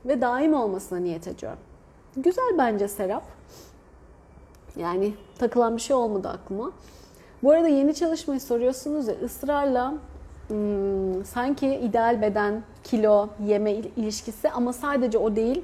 ve 0.06 0.22
daim 0.22 0.54
olmasına 0.54 1.00
niyet 1.00 1.28
ediyorum. 1.28 1.60
Güzel 2.18 2.58
bence 2.58 2.88
Serap. 2.88 3.24
Yani 4.76 5.14
takılan 5.40 5.76
bir 5.76 5.82
şey 5.82 5.96
olmadı 5.96 6.30
aklıma. 6.30 6.72
Bu 7.44 7.52
arada 7.52 7.68
yeni 7.68 7.94
çalışmayı 7.96 8.42
soruyorsunuz 8.42 9.08
ya 9.08 9.16
ısrarla 9.24 9.94
sanki 11.26 11.76
ideal 11.76 12.22
beden, 12.22 12.64
kilo, 12.84 13.30
yeme 13.46 13.72
ilişkisi 13.72 14.50
ama 14.50 14.74
sadece 14.74 15.18
o 15.18 15.36
değil. 15.36 15.62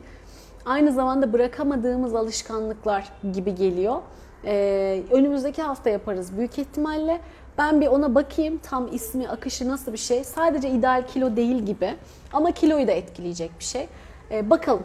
Aynı 0.65 0.91
zamanda 0.91 1.33
bırakamadığımız 1.33 2.15
alışkanlıklar 2.15 3.11
gibi 3.33 3.55
geliyor. 3.55 4.01
Ee, 4.45 5.03
önümüzdeki 5.11 5.61
hafta 5.61 5.89
yaparız 5.89 6.37
büyük 6.37 6.59
ihtimalle. 6.59 7.21
Ben 7.57 7.81
bir 7.81 7.87
ona 7.87 8.15
bakayım 8.15 8.57
tam 8.57 8.93
ismi, 8.93 9.29
akışı 9.29 9.67
nasıl 9.67 9.93
bir 9.93 9.97
şey. 9.97 10.23
Sadece 10.23 10.69
ideal 10.69 11.07
kilo 11.07 11.35
değil 11.35 11.57
gibi 11.57 11.93
ama 12.33 12.51
kiloyu 12.51 12.87
da 12.87 12.91
etkileyecek 12.91 13.51
bir 13.59 13.63
şey. 13.63 13.87
Ee, 14.31 14.49
bakalım. 14.49 14.83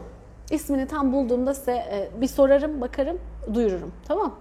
İsmini 0.50 0.86
tam 0.86 1.12
bulduğumda 1.12 1.54
size 1.54 1.72
e, 1.72 2.10
bir 2.20 2.26
sorarım, 2.26 2.80
bakarım, 2.80 3.18
duyururum. 3.54 3.92
Tamam 4.08 4.34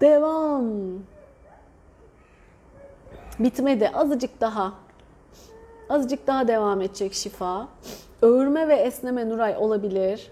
Devam. 0.00 0.64
Bitmedi. 3.38 3.88
Azıcık 3.88 4.40
daha. 4.40 4.72
Azıcık 5.88 6.26
daha 6.26 6.48
devam 6.48 6.80
edecek 6.80 7.14
şifa. 7.14 7.68
Öğürme 8.22 8.68
ve 8.68 8.74
esneme 8.74 9.28
Nuray 9.28 9.56
olabilir. 9.58 10.30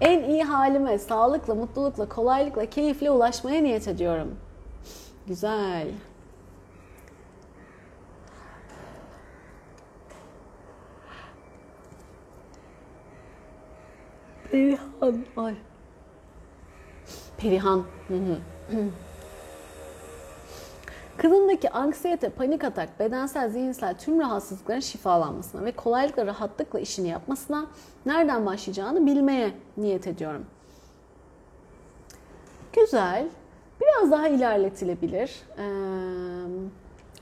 En 0.00 0.22
iyi 0.22 0.44
halime 0.44 0.98
sağlıkla, 0.98 1.54
mutlulukla, 1.54 2.08
kolaylıkla, 2.08 2.66
keyifle 2.66 3.10
ulaşmaya 3.10 3.62
niyet 3.62 3.88
ediyorum. 3.88 4.36
Güzel. 5.26 5.88
Perihan. 14.50 15.24
Ay. 15.36 15.54
Perihan. 17.42 17.84
Kadındaki 21.16 21.70
anksiyete, 21.70 22.28
panik 22.28 22.64
atak, 22.64 23.00
bedensel, 23.00 23.50
zihinsel 23.50 23.94
tüm 23.98 24.20
rahatsızlıkların 24.20 24.80
şifalanmasına 24.80 25.64
ve 25.64 25.72
kolaylıkla, 25.72 26.26
rahatlıkla 26.26 26.80
işini 26.80 27.08
yapmasına 27.08 27.66
nereden 28.06 28.46
başlayacağını 28.46 29.06
bilmeye 29.06 29.52
niyet 29.76 30.06
ediyorum. 30.06 30.46
Güzel. 32.72 33.28
Biraz 33.80 34.10
daha 34.10 34.28
ilerletilebilir. 34.28 35.42
Ee, 35.58 35.62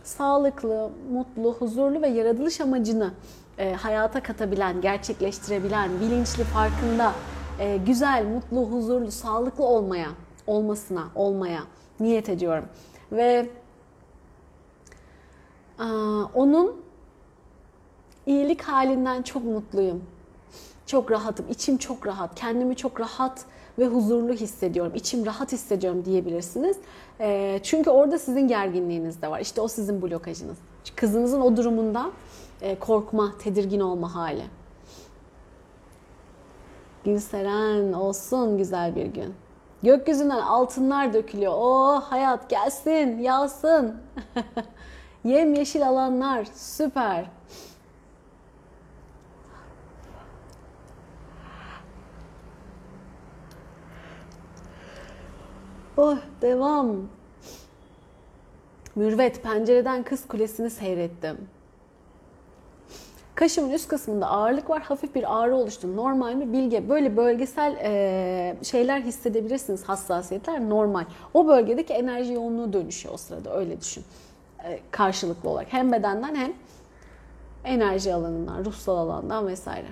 sağlıklı, 0.02 0.90
mutlu, 1.12 1.52
huzurlu 1.52 2.02
ve 2.02 2.08
yaratılış 2.08 2.60
amacını 2.60 3.10
e, 3.58 3.72
hayata 3.72 4.22
katabilen, 4.22 4.80
gerçekleştirebilen, 4.80 5.90
bilinçli, 6.00 6.44
farkında, 6.44 7.12
e, 7.60 7.76
güzel, 7.76 8.26
mutlu, 8.26 8.70
huzurlu, 8.70 9.10
sağlıklı 9.10 9.64
olmaya, 9.64 10.08
olmasına, 10.46 11.08
olmaya 11.14 11.60
niyet 12.00 12.28
ediyorum. 12.28 12.64
Ve 13.12 13.50
a, 15.78 15.84
onun 16.34 16.76
iyilik 18.26 18.62
halinden 18.62 19.22
çok 19.22 19.44
mutluyum. 19.44 20.04
Çok 20.86 21.10
rahatım, 21.10 21.46
içim 21.50 21.76
çok 21.76 22.06
rahat, 22.06 22.34
kendimi 22.34 22.76
çok 22.76 23.00
rahat 23.00 23.44
ve 23.78 23.86
huzurlu 23.86 24.32
hissediyorum, 24.32 24.92
içim 24.94 25.26
rahat 25.26 25.52
hissediyorum 25.52 26.04
diyebilirsiniz. 26.04 26.76
E, 27.20 27.60
çünkü 27.62 27.90
orada 27.90 28.18
sizin 28.18 28.48
gerginliğiniz 28.48 29.22
de 29.22 29.30
var. 29.30 29.40
İşte 29.40 29.60
o 29.60 29.68
sizin 29.68 30.02
blokajınız. 30.02 30.58
Kızınızın 30.96 31.40
o 31.40 31.56
durumunda 31.56 32.10
e, 32.60 32.78
korkma, 32.78 33.32
tedirgin 33.38 33.80
olma 33.80 34.14
hali. 34.14 34.42
Gülseren 37.04 37.92
olsun 37.92 38.58
güzel 38.58 38.96
bir 38.96 39.06
gün. 39.06 39.34
Gökyüzünden 39.82 40.40
altınlar 40.40 41.12
dökülüyor. 41.12 41.52
Oh 41.56 42.02
hayat 42.02 42.50
gelsin, 42.50 43.18
yağsın. 43.18 43.96
Yem 45.24 45.54
yeşil 45.54 45.88
alanlar 45.88 46.44
süper. 46.54 47.24
Oh 55.96 56.16
devam. 56.42 56.96
Mürvet 58.96 59.42
pencereden 59.42 60.02
kız 60.02 60.28
kulesini 60.28 60.70
seyrettim. 60.70 61.48
Kaşımın 63.40 63.70
üst 63.70 63.88
kısmında 63.88 64.26
ağırlık 64.26 64.70
var. 64.70 64.82
Hafif 64.82 65.14
bir 65.14 65.40
ağrı 65.40 65.56
oluştu. 65.56 65.96
Normal 65.96 66.34
mi? 66.34 66.52
Bilge. 66.52 66.88
Böyle 66.88 67.16
bölgesel 67.16 67.76
e, 67.82 68.56
şeyler 68.62 69.00
hissedebilirsiniz. 69.00 69.84
Hassasiyetler 69.84 70.68
normal. 70.68 71.04
O 71.34 71.46
bölgedeki 71.46 71.92
enerji 71.92 72.32
yoğunluğu 72.32 72.72
dönüşüyor 72.72 73.14
o 73.14 73.16
sırada. 73.16 73.56
Öyle 73.56 73.80
düşün. 73.80 74.04
E, 74.64 74.80
karşılıklı 74.90 75.50
olarak. 75.50 75.72
Hem 75.72 75.92
bedenden 75.92 76.34
hem 76.34 76.52
enerji 77.64 78.14
alanından, 78.14 78.64
ruhsal 78.64 78.96
alandan 78.96 79.46
vesaire. 79.46 79.88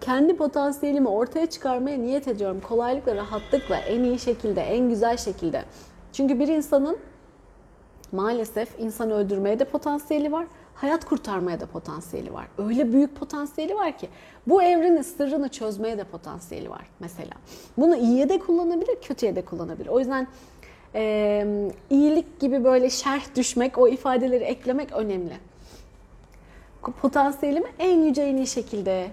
Kendi 0.00 0.36
potansiyelimi 0.36 1.08
ortaya 1.08 1.46
çıkarmaya 1.46 1.98
niyet 1.98 2.28
ediyorum. 2.28 2.60
Kolaylıkla, 2.68 3.16
rahatlıkla, 3.16 3.76
en 3.76 4.04
iyi 4.04 4.18
şekilde, 4.18 4.60
en 4.60 4.88
güzel 4.88 5.16
şekilde. 5.16 5.64
Çünkü 6.12 6.38
bir 6.38 6.48
insanın 6.48 6.98
maalesef 8.12 8.68
insan 8.78 9.10
öldürmeye 9.10 9.58
de 9.58 9.64
potansiyeli 9.64 10.32
var. 10.32 10.46
hayat 10.74 11.04
kurtarmaya 11.04 11.60
da 11.60 11.66
potansiyeli 11.66 12.32
var. 12.32 12.46
Öyle 12.58 12.92
büyük 12.92 13.16
potansiyeli 13.16 13.74
var 13.74 13.98
ki 13.98 14.08
bu 14.46 14.62
evrenin 14.62 15.02
sırrını 15.02 15.48
çözmeye 15.48 15.98
de 15.98 16.04
potansiyeli 16.04 16.70
var 16.70 16.86
mesela. 17.00 17.32
Bunu 17.76 17.96
iyiye 17.96 18.28
de 18.28 18.38
kullanabilir, 18.38 18.96
kötüye 19.02 19.36
de 19.36 19.44
kullanabilir. 19.44 19.88
O 19.88 19.98
yüzden 19.98 20.26
e, 20.94 21.70
iyilik 21.90 22.40
gibi 22.40 22.64
böyle 22.64 22.90
şerh 22.90 23.36
düşmek, 23.36 23.78
o 23.78 23.88
ifadeleri 23.88 24.44
eklemek 24.44 24.92
önemli. 24.92 25.34
Potansiyelimi 27.02 27.68
en 27.78 28.02
yüce 28.02 28.22
en 28.22 28.36
iyi 28.36 28.46
şekilde, 28.46 29.06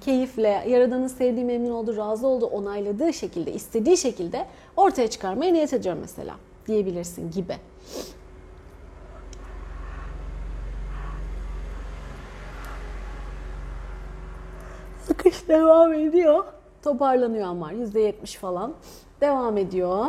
keyifle, 0.00 0.64
Yaradan'ın 0.68 1.08
sevdiği, 1.08 1.44
memnun 1.44 1.70
olduğu, 1.70 1.96
razı 1.96 2.26
olduğu, 2.26 2.46
onayladığı 2.46 3.12
şekilde, 3.12 3.52
istediği 3.52 3.96
şekilde 3.96 4.46
ortaya 4.76 5.08
çıkarmaya 5.08 5.52
niyet 5.52 5.72
ediyorum 5.72 6.00
mesela 6.02 6.34
diyebilirsin 6.66 7.30
gibi. 7.30 7.56
Akış 15.10 15.48
devam 15.48 15.92
ediyor. 15.92 16.44
Toparlanıyor 16.82 17.46
ama 17.46 17.72
%70 17.72 18.38
falan. 18.38 18.74
Devam 19.20 19.56
ediyor. 19.56 20.06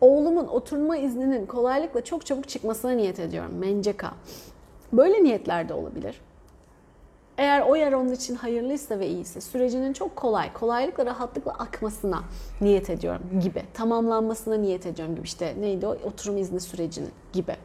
Oğlumun 0.00 0.46
oturma 0.46 0.96
izninin 0.96 1.46
kolaylıkla 1.46 2.04
çok 2.04 2.26
çabuk 2.26 2.48
çıkmasına 2.48 2.90
niyet 2.90 3.20
ediyorum. 3.20 3.54
Menceka. 3.58 4.10
Böyle 4.92 5.24
niyetler 5.24 5.68
de 5.68 5.74
olabilir. 5.74 6.20
Eğer 7.38 7.60
o 7.60 7.76
yer 7.76 7.92
onun 7.92 8.12
için 8.12 8.34
hayırlıysa 8.34 8.98
ve 8.98 9.06
iyiyse 9.06 9.40
sürecinin 9.40 9.92
çok 9.92 10.16
kolay, 10.16 10.52
kolaylıkla, 10.52 11.06
rahatlıkla 11.06 11.52
akmasına 11.52 12.22
niyet 12.60 12.90
ediyorum 12.90 13.22
gibi. 13.42 13.62
Tamamlanmasına 13.74 14.54
niyet 14.54 14.86
ediyorum 14.86 15.14
gibi 15.14 15.24
işte 15.24 15.54
neydi 15.60 15.86
o 15.86 15.90
oturum 15.90 16.38
izni 16.38 16.60
sürecinin 16.60 17.10
gibi. 17.32 17.56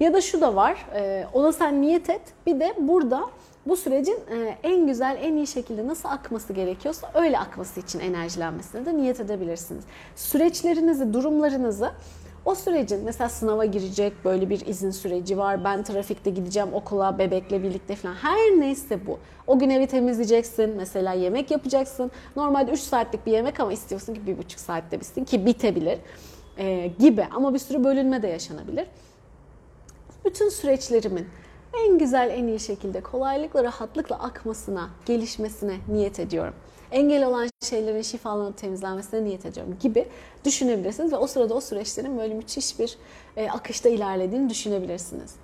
Ya 0.00 0.12
da 0.14 0.20
şu 0.20 0.40
da 0.40 0.56
var, 0.56 0.86
ona 1.32 1.52
sen 1.52 1.82
niyet 1.82 2.10
et 2.10 2.22
bir 2.46 2.60
de 2.60 2.74
burada 2.78 3.24
bu 3.66 3.76
sürecin 3.76 4.18
e, 4.30 4.58
en 4.62 4.86
güzel, 4.86 5.18
en 5.22 5.36
iyi 5.36 5.46
şekilde 5.46 5.86
nasıl 5.86 6.08
akması 6.08 6.52
gerekiyorsa 6.52 7.10
öyle 7.14 7.38
akması 7.38 7.80
için 7.80 8.00
enerjilenmesine 8.00 8.86
de 8.86 8.96
niyet 8.96 9.20
edebilirsiniz. 9.20 9.84
Süreçlerinizi, 10.16 11.12
durumlarınızı 11.12 11.92
o 12.46 12.54
sürecin 12.54 13.04
mesela 13.04 13.28
sınava 13.28 13.64
girecek 13.64 14.12
böyle 14.24 14.50
bir 14.50 14.66
izin 14.66 14.90
süreci 14.90 15.38
var. 15.38 15.64
Ben 15.64 15.82
trafikte 15.82 16.30
gideceğim 16.30 16.68
okula 16.72 17.18
bebekle 17.18 17.62
birlikte 17.62 17.94
falan. 17.96 18.14
Her 18.14 18.60
neyse 18.60 19.06
bu. 19.06 19.18
O 19.46 19.58
gün 19.58 19.70
evi 19.70 19.86
temizleyeceksin. 19.86 20.70
Mesela 20.76 21.12
yemek 21.12 21.50
yapacaksın. 21.50 22.10
Normalde 22.36 22.70
3 22.70 22.80
saatlik 22.80 23.26
bir 23.26 23.32
yemek 23.32 23.60
ama 23.60 23.72
istiyorsun 23.72 24.14
ki 24.14 24.20
1,5 24.20 24.58
saatte 24.58 25.00
bitsin 25.00 25.24
ki 25.24 25.46
bitebilir 25.46 25.98
ee, 26.58 26.90
gibi. 26.98 27.26
Ama 27.34 27.54
bir 27.54 27.58
sürü 27.58 27.84
bölünme 27.84 28.22
de 28.22 28.28
yaşanabilir. 28.28 28.86
Bütün 30.24 30.48
süreçlerimin 30.48 31.26
en 31.84 31.98
güzel, 31.98 32.30
en 32.30 32.46
iyi 32.46 32.60
şekilde 32.60 33.00
kolaylıkla, 33.00 33.64
rahatlıkla 33.64 34.18
akmasına, 34.18 34.90
gelişmesine 35.06 35.76
niyet 35.88 36.20
ediyorum. 36.20 36.54
Engel 36.90 37.26
olan 37.26 37.48
şeylerin 37.64 38.02
şifalanıp 38.02 38.58
temizlenmesine 38.58 39.24
niyet 39.24 39.46
ediyorum 39.46 39.76
gibi 39.80 40.08
düşünebilirsiniz 40.44 41.12
ve 41.12 41.16
o 41.16 41.26
sırada 41.26 41.54
o 41.54 41.60
süreçlerin 41.60 42.18
böyle 42.18 42.34
müthiş 42.34 42.78
bir 42.78 42.98
e, 43.36 43.50
akışta 43.50 43.88
ilerlediğini 43.88 44.50
düşünebilirsiniz. 44.50 45.34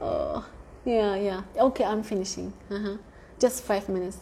Oh, 0.00 0.42
yeah, 0.86 1.22
yeah. 1.22 1.42
Okay, 1.58 1.92
I'm 1.92 2.02
finishing. 2.02 2.52
Uh-huh. 2.70 2.98
Just 3.40 3.64
five 3.64 3.82
minutes. 3.88 4.18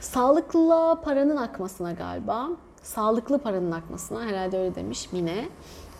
Sağlıklı 0.00 0.98
paranın 1.04 1.36
akmasına 1.36 1.92
galiba. 1.92 2.48
Sağlıklı 2.82 3.38
paranın 3.38 3.72
akmasına 3.72 4.22
herhalde 4.22 4.58
öyle 4.58 4.74
demiş 4.74 5.12
Mine 5.12 5.48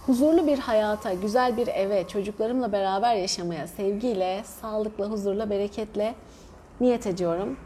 huzurlu 0.09 0.47
bir 0.47 0.59
hayata, 0.59 1.12
güzel 1.14 1.56
bir 1.56 1.66
eve, 1.66 2.09
çocuklarımla 2.09 2.72
beraber 2.72 3.14
yaşamaya, 3.14 3.66
sevgiyle, 3.66 4.43
sağlıkla, 4.44 5.10
huzurla, 5.10 5.51
bereketle 5.51 6.14
niyet 6.80 7.06
ediyorum 7.06 7.56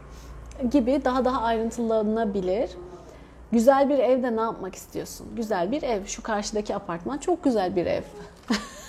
gibi 0.71 1.01
daha 1.05 1.25
daha 1.25 1.41
ayrıntılanabilir. 1.41 2.69
Güzel 3.51 3.89
bir 3.89 3.99
evde 3.99 4.35
ne 4.35 4.41
yapmak 4.41 4.75
istiyorsun? 4.75 5.27
Güzel 5.35 5.71
bir 5.71 5.83
ev. 5.83 6.05
Şu 6.05 6.23
karşıdaki 6.23 6.75
apartman 6.75 7.17
çok 7.17 7.43
güzel 7.43 7.75
bir 7.75 7.85
ev. 7.85 8.03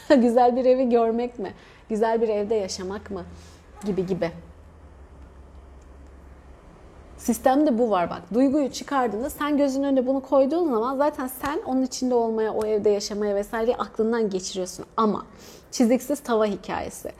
güzel 0.20 0.56
bir 0.56 0.64
evi 0.64 0.89
görmek 0.89 1.39
mi? 1.39 1.52
Güzel 1.89 2.22
bir 2.22 2.28
evde 2.28 2.55
yaşamak 2.55 3.10
mı? 3.10 3.22
Gibi 3.85 4.06
gibi. 4.06 4.31
Sistemde 7.24 7.78
bu 7.78 7.90
var 7.90 8.10
bak. 8.10 8.22
Duyguyu 8.34 8.70
çıkardığında 8.70 9.30
sen 9.30 9.59
gözün 9.59 9.82
önüne 9.82 10.06
bunu 10.06 10.20
koyduğun 10.20 10.70
zaman 10.70 10.96
zaten 10.96 11.26
sen 11.42 11.60
onun 11.66 11.82
içinde 11.82 12.14
olmaya, 12.14 12.52
o 12.52 12.66
evde 12.66 12.90
yaşamaya 12.90 13.34
vesaire 13.34 13.74
aklından 13.76 14.30
geçiriyorsun. 14.30 14.84
Ama 14.96 15.26
çiziksiz 15.70 16.20
tava 16.20 16.46
hikayesi. 16.46 17.12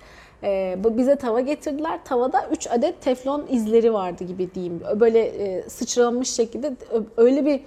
Ee, 0.43 0.79
bize 0.91 1.17
tava 1.17 1.41
getirdiler. 1.41 2.05
Tavada 2.05 2.49
3 2.53 2.67
adet 2.67 3.03
teflon 3.03 3.47
izleri 3.51 3.93
vardı 3.93 4.25
gibi 4.25 4.55
diyeyim. 4.55 4.83
Böyle 5.01 5.21
e, 5.21 5.69
sıçramış 5.69 6.31
şekilde 6.31 6.73
öyle 7.17 7.47
bir 7.47 7.61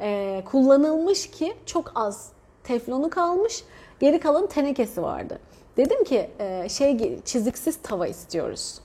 e, 0.00 0.42
kullanılmış 0.44 1.30
ki 1.30 1.54
çok 1.66 1.92
az 1.94 2.28
teflonu 2.64 3.10
kalmış. 3.10 3.64
Geri 4.00 4.20
kalan 4.20 4.46
tenekesi 4.46 5.02
vardı. 5.02 5.38
Dedim 5.76 6.04
ki 6.04 6.30
e, 6.38 6.68
şey 6.68 7.20
çiziksiz 7.24 7.76
tava 7.82 8.06
istiyoruz. 8.06 8.80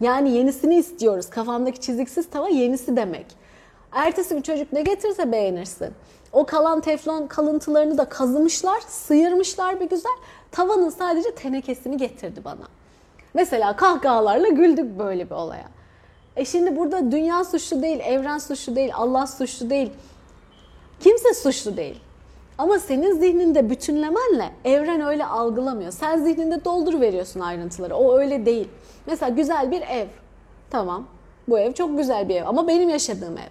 Yani 0.00 0.30
yenisini 0.30 0.74
istiyoruz. 0.76 1.30
Kafamdaki 1.30 1.80
çiziksiz 1.80 2.30
tava 2.30 2.48
yenisi 2.48 2.96
demek. 2.96 3.26
Ertesi 3.92 4.36
bir 4.36 4.42
çocuk 4.42 4.72
ne 4.72 4.82
getirse 4.82 5.32
beğenirsin. 5.32 5.90
O 6.32 6.46
kalan 6.46 6.80
teflon 6.80 7.26
kalıntılarını 7.26 7.98
da 7.98 8.04
kazımışlar, 8.04 8.80
sıyırmışlar 8.80 9.80
bir 9.80 9.88
güzel. 9.88 10.16
Tavanın 10.50 10.90
sadece 10.90 11.34
tenekesini 11.34 11.96
getirdi 11.96 12.40
bana. 12.44 12.68
Mesela 13.34 13.76
kahkahalarla 13.76 14.48
güldük 14.48 14.98
böyle 14.98 15.26
bir 15.26 15.34
olaya. 15.34 15.68
E 16.36 16.44
şimdi 16.44 16.76
burada 16.76 17.12
dünya 17.12 17.44
suçlu 17.44 17.82
değil, 17.82 18.00
evren 18.00 18.38
suçlu 18.38 18.76
değil, 18.76 18.90
Allah 18.94 19.26
suçlu 19.26 19.70
değil. 19.70 19.90
Kimse 21.00 21.34
suçlu 21.34 21.76
değil. 21.76 22.00
Ama 22.58 22.78
senin 22.78 23.20
zihninde 23.20 23.70
bütünlemenle 23.70 24.50
evren 24.64 25.00
öyle 25.00 25.26
algılamıyor. 25.26 25.92
Sen 25.92 26.18
zihninde 26.18 26.64
doldur 26.64 27.00
veriyorsun 27.00 27.40
ayrıntıları. 27.40 27.94
O 27.96 28.18
öyle 28.18 28.46
değil. 28.46 28.68
Mesela 29.06 29.28
güzel 29.28 29.70
bir 29.70 29.80
ev. 29.82 30.06
Tamam. 30.70 31.06
Bu 31.48 31.58
ev 31.58 31.72
çok 31.72 31.98
güzel 31.98 32.28
bir 32.28 32.34
ev 32.34 32.46
ama 32.46 32.68
benim 32.68 32.88
yaşadığım 32.88 33.38
ev. 33.38 33.50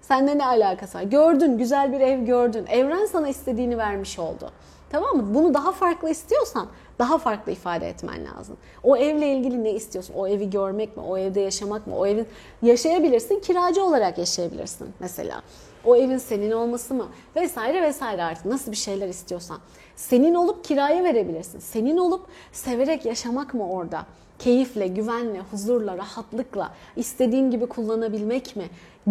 Sende 0.00 0.38
ne 0.38 0.46
alakası 0.46 0.98
var? 0.98 1.02
Gördün, 1.02 1.58
güzel 1.58 1.92
bir 1.92 2.00
ev 2.00 2.24
gördün. 2.24 2.66
Evren 2.66 3.06
sana 3.06 3.28
istediğini 3.28 3.78
vermiş 3.78 4.18
oldu. 4.18 4.50
Tamam 4.90 5.16
mı? 5.16 5.34
Bunu 5.34 5.54
daha 5.54 5.72
farklı 5.72 6.10
istiyorsan 6.10 6.68
daha 6.98 7.18
farklı 7.18 7.52
ifade 7.52 7.88
etmen 7.88 8.26
lazım. 8.26 8.56
O 8.82 8.96
evle 8.96 9.32
ilgili 9.32 9.64
ne 9.64 9.70
istiyorsun? 9.70 10.14
O 10.14 10.26
evi 10.26 10.50
görmek 10.50 10.96
mi? 10.96 11.02
O 11.02 11.18
evde 11.18 11.40
yaşamak 11.40 11.86
mı? 11.86 11.96
O 11.98 12.06
evin 12.06 12.26
yaşayabilirsin, 12.62 13.40
kiracı 13.40 13.84
olarak 13.84 14.18
yaşayabilirsin 14.18 14.88
mesela. 15.00 15.42
O 15.84 15.96
evin 15.96 16.18
senin 16.18 16.50
olması 16.50 16.94
mı? 16.94 17.06
Vesaire 17.36 17.82
vesaire 17.82 18.22
artık 18.22 18.44
nasıl 18.44 18.70
bir 18.70 18.76
şeyler 18.76 19.08
istiyorsan. 19.08 19.58
Senin 19.96 20.34
olup 20.34 20.64
kiraya 20.64 21.04
verebilirsin. 21.04 21.58
Senin 21.58 21.96
olup 21.96 22.26
severek 22.52 23.04
yaşamak 23.04 23.54
mı 23.54 23.68
orada? 23.68 24.06
Keyifle, 24.38 24.86
güvenle, 24.86 25.40
huzurla, 25.40 25.98
rahatlıkla 25.98 26.74
istediğin 26.96 27.50
gibi 27.50 27.66
kullanabilmek 27.66 28.56
mi? 28.56 28.64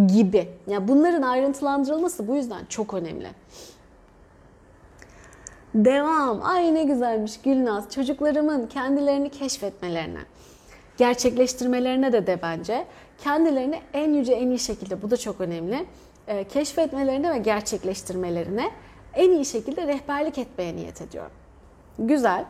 Gibi. 0.08 0.50
Yani 0.68 0.88
bunların 0.88 1.22
ayrıntılandırılması 1.22 2.28
bu 2.28 2.36
yüzden 2.36 2.66
çok 2.70 2.94
önemli. 2.94 3.28
Devam. 5.76 6.42
Ay 6.44 6.74
ne 6.74 6.84
güzelmiş 6.84 7.42
Gülnaz. 7.42 7.92
Çocuklarımın 7.92 8.68
kendilerini 8.68 9.30
keşfetmelerine, 9.30 10.20
gerçekleştirmelerine 10.98 12.14
de 12.14 12.28
de 12.28 12.40
bence. 12.42 12.86
Kendilerini 13.24 13.80
en 13.94 14.14
yüce, 14.14 14.34
en 14.34 14.48
iyi 14.48 14.60
şekilde, 14.60 15.02
bu 15.02 15.12
da 15.12 15.18
çok 15.18 15.42
önemli, 15.42 15.86
e, 16.28 16.44
keşfetmelerine 16.44 17.34
ve 17.34 17.38
gerçekleştirmelerine 17.38 18.72
en 19.16 19.32
iyi 19.32 19.46
şekilde 19.46 19.88
rehberlik 19.88 20.38
etmeye 20.38 20.76
niyet 20.76 21.02
ediyorum. 21.02 21.32
Güzel. 22.00 22.46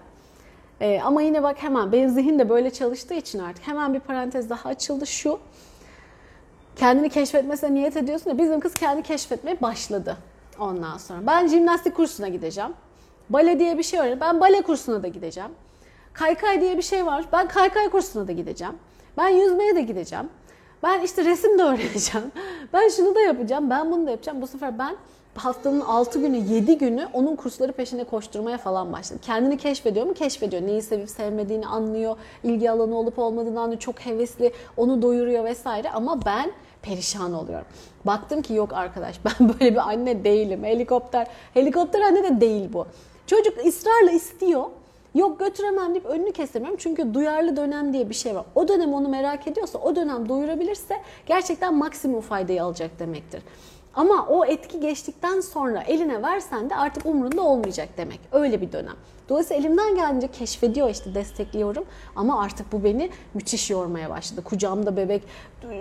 E, 0.82 1.02
ama 1.02 1.22
yine 1.22 1.44
bak 1.44 1.64
hemen 1.64 1.92
benim 1.92 2.10
zihin 2.10 2.40
de 2.40 2.50
böyle 2.50 2.70
çalıştığı 2.74 3.14
için 3.14 3.40
artık 3.40 3.68
hemen 3.68 3.94
bir 3.94 4.00
parantez 4.00 4.50
daha 4.50 4.70
açıldı. 4.70 5.08
Şu 5.08 5.40
kendini 6.76 7.10
keşfetmesine 7.10 7.74
niyet 7.74 7.98
ediyorsun 7.98 8.30
ya 8.30 8.38
bizim 8.38 8.60
kız 8.60 8.74
kendi 8.74 9.04
keşfetmeye 9.04 9.62
başladı 9.62 10.18
ondan 10.60 10.98
sonra. 10.98 11.28
Ben 11.28 11.48
jimnastik 11.48 11.96
kursuna 11.96 12.28
gideceğim. 12.28 12.72
Bale 13.30 13.60
diye 13.60 13.78
bir 13.78 13.84
şey 13.84 14.00
öğrendim. 14.00 14.20
Ben 14.22 14.40
bale 14.40 14.62
kursuna 14.62 15.04
da 15.04 15.08
gideceğim. 15.08 15.50
Kaykay 16.14 16.62
diye 16.62 16.78
bir 16.78 16.82
şey 16.82 17.06
var. 17.06 17.26
Ben 17.34 17.48
kaykay 17.48 17.90
kursuna 17.90 18.28
da 18.28 18.32
gideceğim. 18.32 18.74
Ben 19.18 19.28
yüzmeye 19.28 19.76
de 19.76 19.82
gideceğim. 19.82 20.30
Ben 20.84 21.02
işte 21.02 21.26
resim 21.26 21.60
de 21.60 21.64
öğreneceğim. 21.64 22.32
Ben 22.74 22.90
şunu 22.90 23.16
da 23.16 23.22
yapacağım. 23.22 23.70
Ben 23.70 23.92
bunu 23.92 24.08
da 24.08 24.12
yapacağım. 24.12 24.42
Bu 24.42 24.48
sefer 24.48 24.80
ben 24.80 24.96
haftanın 25.36 25.82
6 25.82 26.20
günü, 26.20 26.38
7 26.38 26.78
günü 26.78 27.08
onun 27.14 27.36
kursları 27.36 27.72
peşinde 27.72 28.04
koşturmaya 28.04 28.58
falan 28.58 28.94
başladım. 28.94 29.22
Kendini 29.26 29.58
keşfediyor 29.58 30.06
mu? 30.06 30.14
Keşfediyor. 30.14 30.62
Neyi 30.62 30.82
sevip 30.82 31.10
sevmediğini 31.10 31.68
anlıyor. 31.68 32.18
ilgi 32.44 32.72
alanı 32.72 32.98
olup 32.98 33.20
olmadığını 33.20 33.62
anlıyor. 33.62 33.80
Çok 33.80 34.00
hevesli. 34.00 34.54
Onu 34.78 35.02
doyuruyor 35.02 35.44
vesaire. 35.44 35.92
Ama 35.92 36.26
ben 36.26 36.52
perişan 36.82 37.34
oluyorum. 37.34 37.68
Baktım 38.06 38.42
ki 38.42 38.54
yok 38.54 38.74
arkadaş 38.74 39.20
ben 39.26 39.50
böyle 39.50 39.72
bir 39.72 39.90
anne 39.90 40.24
değilim. 40.24 40.64
Helikopter, 40.64 41.28
helikopter 41.54 42.02
anne 42.02 42.24
de 42.24 42.42
değil 42.42 42.74
bu. 42.74 42.88
Çocuk 43.28 43.66
ısrarla 43.66 44.12
istiyor. 44.12 44.64
Yok 45.16 45.40
götüremem 45.40 45.94
deyip 45.94 46.06
önünü 46.06 46.32
kesemiyorum. 46.32 46.78
Çünkü 46.80 47.14
duyarlı 47.14 47.58
dönem 47.58 47.94
diye 47.94 48.10
bir 48.10 48.16
şey 48.16 48.36
var. 48.36 48.46
O 48.56 48.68
dönem 48.68 48.94
onu 48.94 49.10
merak 49.10 49.48
ediyorsa, 49.48 49.80
o 49.80 49.96
dönem 49.96 50.30
doyurabilirse 50.30 51.02
gerçekten 51.26 51.74
maksimum 51.74 52.22
faydayı 52.22 52.64
alacak 52.64 53.00
demektir. 53.00 53.42
Ama 53.96 54.26
o 54.30 54.46
etki 54.46 54.80
geçtikten 54.80 55.40
sonra 55.40 55.82
eline 55.82 56.24
versen 56.24 56.70
de 56.70 56.76
artık 56.76 57.06
umrunda 57.06 57.42
olmayacak 57.42 57.90
demek. 57.98 58.20
Öyle 58.32 58.62
bir 58.62 58.72
dönem. 58.72 58.96
Dolayısıyla 59.30 59.62
elimden 59.62 59.96
geldiğince 59.96 60.28
keşfediyor 60.28 60.90
işte 60.90 61.16
destekliyorum. 61.16 61.86
Ama 62.16 62.44
artık 62.44 62.72
bu 62.72 62.84
beni 62.84 63.10
müthiş 63.34 63.70
yormaya 63.70 64.10
başladı. 64.10 64.44
Kucağımda 64.44 64.98
bebek, 64.98 65.24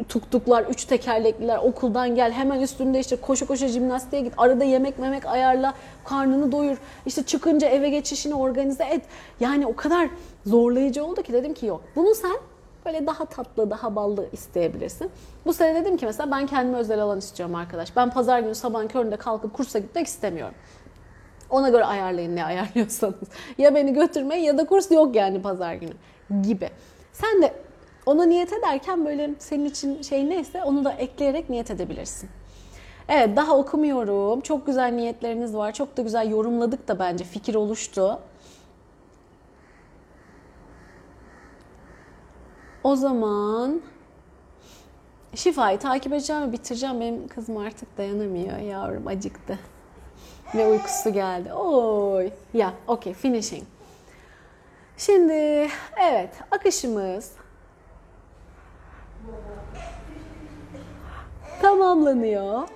tuktuklar, 0.09 0.63
üç 0.63 0.85
tekerlekliler, 0.85 1.59
okuldan 1.59 2.15
gel 2.15 2.33
hemen 2.33 2.61
üstünde 2.61 3.01
işte 3.01 3.17
koşu 3.17 3.47
koşu 3.47 3.67
jimnastiğe 3.67 4.23
git. 4.23 4.33
Arada 4.37 4.65
yemek 4.65 4.99
memek 4.99 5.27
ayarla, 5.27 5.75
karnını 6.05 6.53
doyur. 6.53 6.77
İşte 7.07 7.23
çıkınca 7.23 7.69
eve 7.69 7.89
geçişini 7.89 8.35
organize 8.35 8.85
et. 8.85 9.03
Yani 9.41 9.67
o 9.67 9.77
kadar 9.77 10.09
zorlayıcı 10.47 11.05
oldu 11.05 11.23
ki 11.23 11.33
dedim 11.33 11.55
ki 11.55 11.67
yok. 11.67 11.81
Bunu 11.97 12.15
sen 12.15 12.37
Böyle 12.87 13.07
daha 13.07 13.25
tatlı, 13.25 13.71
daha 13.71 13.97
ballı 13.97 14.27
isteyebilirsin. 14.33 15.11
Bu 15.47 15.53
sene 15.53 15.81
dedim 15.81 15.97
ki 15.97 16.07
mesela 16.07 16.31
ben 16.31 16.47
kendime 16.47 16.79
özel 16.79 17.01
alan 17.01 17.19
istiyorum 17.19 17.55
arkadaş. 17.55 17.97
Ben 17.97 18.11
pazar 18.11 18.41
günü 18.41 18.55
sabahın 18.55 18.89
köründe 18.89 19.17
kalkıp 19.17 19.55
kursa 19.55 19.79
gitmek 19.79 20.07
istemiyorum. 20.07 20.55
Ona 21.51 21.69
göre 21.69 21.85
ayarlayın 21.85 22.37
ne 22.37 22.45
ayarlıyorsanız. 22.45 23.29
Ya 23.59 23.75
beni 23.75 23.93
götürmeyin 23.93 24.45
ya 24.45 24.59
da 24.59 24.67
kurs 24.67 24.91
yok 24.91 25.17
yani 25.17 25.43
pazar 25.43 25.75
günü 25.75 25.93
gibi. 26.43 26.71
Sen 27.13 27.43
de 27.43 27.55
ona 28.07 28.25
niyet 28.25 28.53
ederken 28.53 29.07
böyle 29.07 29.31
senin 29.39 29.65
için 29.65 30.03
şey 30.03 30.31
neyse 30.31 30.65
onu 30.65 30.85
da 30.85 30.93
ekleyerek 30.93 31.51
niyet 31.51 31.71
edebilirsin. 31.71 32.31
Evet 33.09 33.37
daha 33.37 33.57
okumuyorum. 33.57 34.41
Çok 34.41 34.67
güzel 34.67 34.93
niyetleriniz 34.93 35.57
var. 35.57 35.73
Çok 35.73 35.97
da 35.97 36.03
güzel 36.03 36.31
yorumladık 36.31 36.89
da 36.89 36.99
bence 36.99 37.25
fikir 37.25 37.55
oluştu. 37.55 38.19
O 42.85 42.97
zaman 42.97 43.83
şifayı 45.35 45.79
takip 45.79 46.13
edeceğim 46.13 46.43
ve 46.43 46.53
bitireceğim. 46.53 47.01
Benim 47.01 47.29
kızım 47.29 47.57
artık 47.57 47.99
dayanamıyor. 47.99 48.59
Yavrum 48.59 49.07
acıktı. 49.07 49.59
Ve 50.55 50.67
uykusu 50.67 51.13
geldi. 51.13 51.53
Oy. 51.53 52.25
Ya, 52.25 52.33
yeah, 52.55 52.73
okay, 52.87 53.15
finishing. 53.15 53.65
Şimdi 54.97 55.69
evet, 55.97 56.31
akışımız 56.51 57.33
tamamlanıyor. 61.63 62.69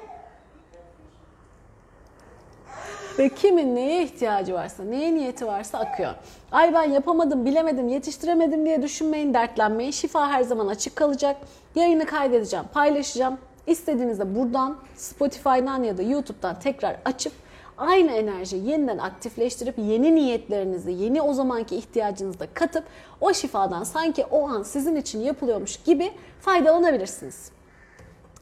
Ve 3.18 3.28
kimin 3.28 3.76
neye 3.76 4.02
ihtiyacı 4.02 4.54
varsa, 4.54 4.84
neye 4.84 5.14
niyeti 5.14 5.46
varsa 5.46 5.78
akıyor. 5.78 6.14
Ay 6.52 6.74
ben 6.74 6.90
yapamadım, 6.90 7.44
bilemedim, 7.44 7.88
yetiştiremedim 7.88 8.66
diye 8.66 8.82
düşünmeyin, 8.82 9.34
dertlenmeyin. 9.34 9.90
Şifa 9.90 10.28
her 10.28 10.42
zaman 10.42 10.66
açık 10.66 10.96
kalacak. 10.96 11.36
Yayını 11.74 12.06
kaydedeceğim, 12.06 12.64
paylaşacağım. 12.72 13.38
İstediğinizde 13.66 14.34
buradan, 14.34 14.76
Spotify'dan 14.96 15.82
ya 15.82 15.98
da 15.98 16.02
YouTube'dan 16.02 16.58
tekrar 16.58 16.96
açıp 17.04 17.32
aynı 17.78 18.10
enerjiyi 18.10 18.70
yeniden 18.70 18.98
aktifleştirip 18.98 19.78
yeni 19.78 20.14
niyetlerinizi, 20.14 20.92
yeni 20.92 21.22
o 21.22 21.32
zamanki 21.32 21.76
ihtiyacınızı 21.76 22.40
da 22.40 22.46
katıp 22.54 22.84
o 23.20 23.34
şifadan 23.34 23.84
sanki 23.84 24.24
o 24.24 24.48
an 24.48 24.62
sizin 24.62 24.96
için 24.96 25.20
yapılıyormuş 25.20 25.76
gibi 25.76 26.12
faydalanabilirsiniz. 26.40 27.50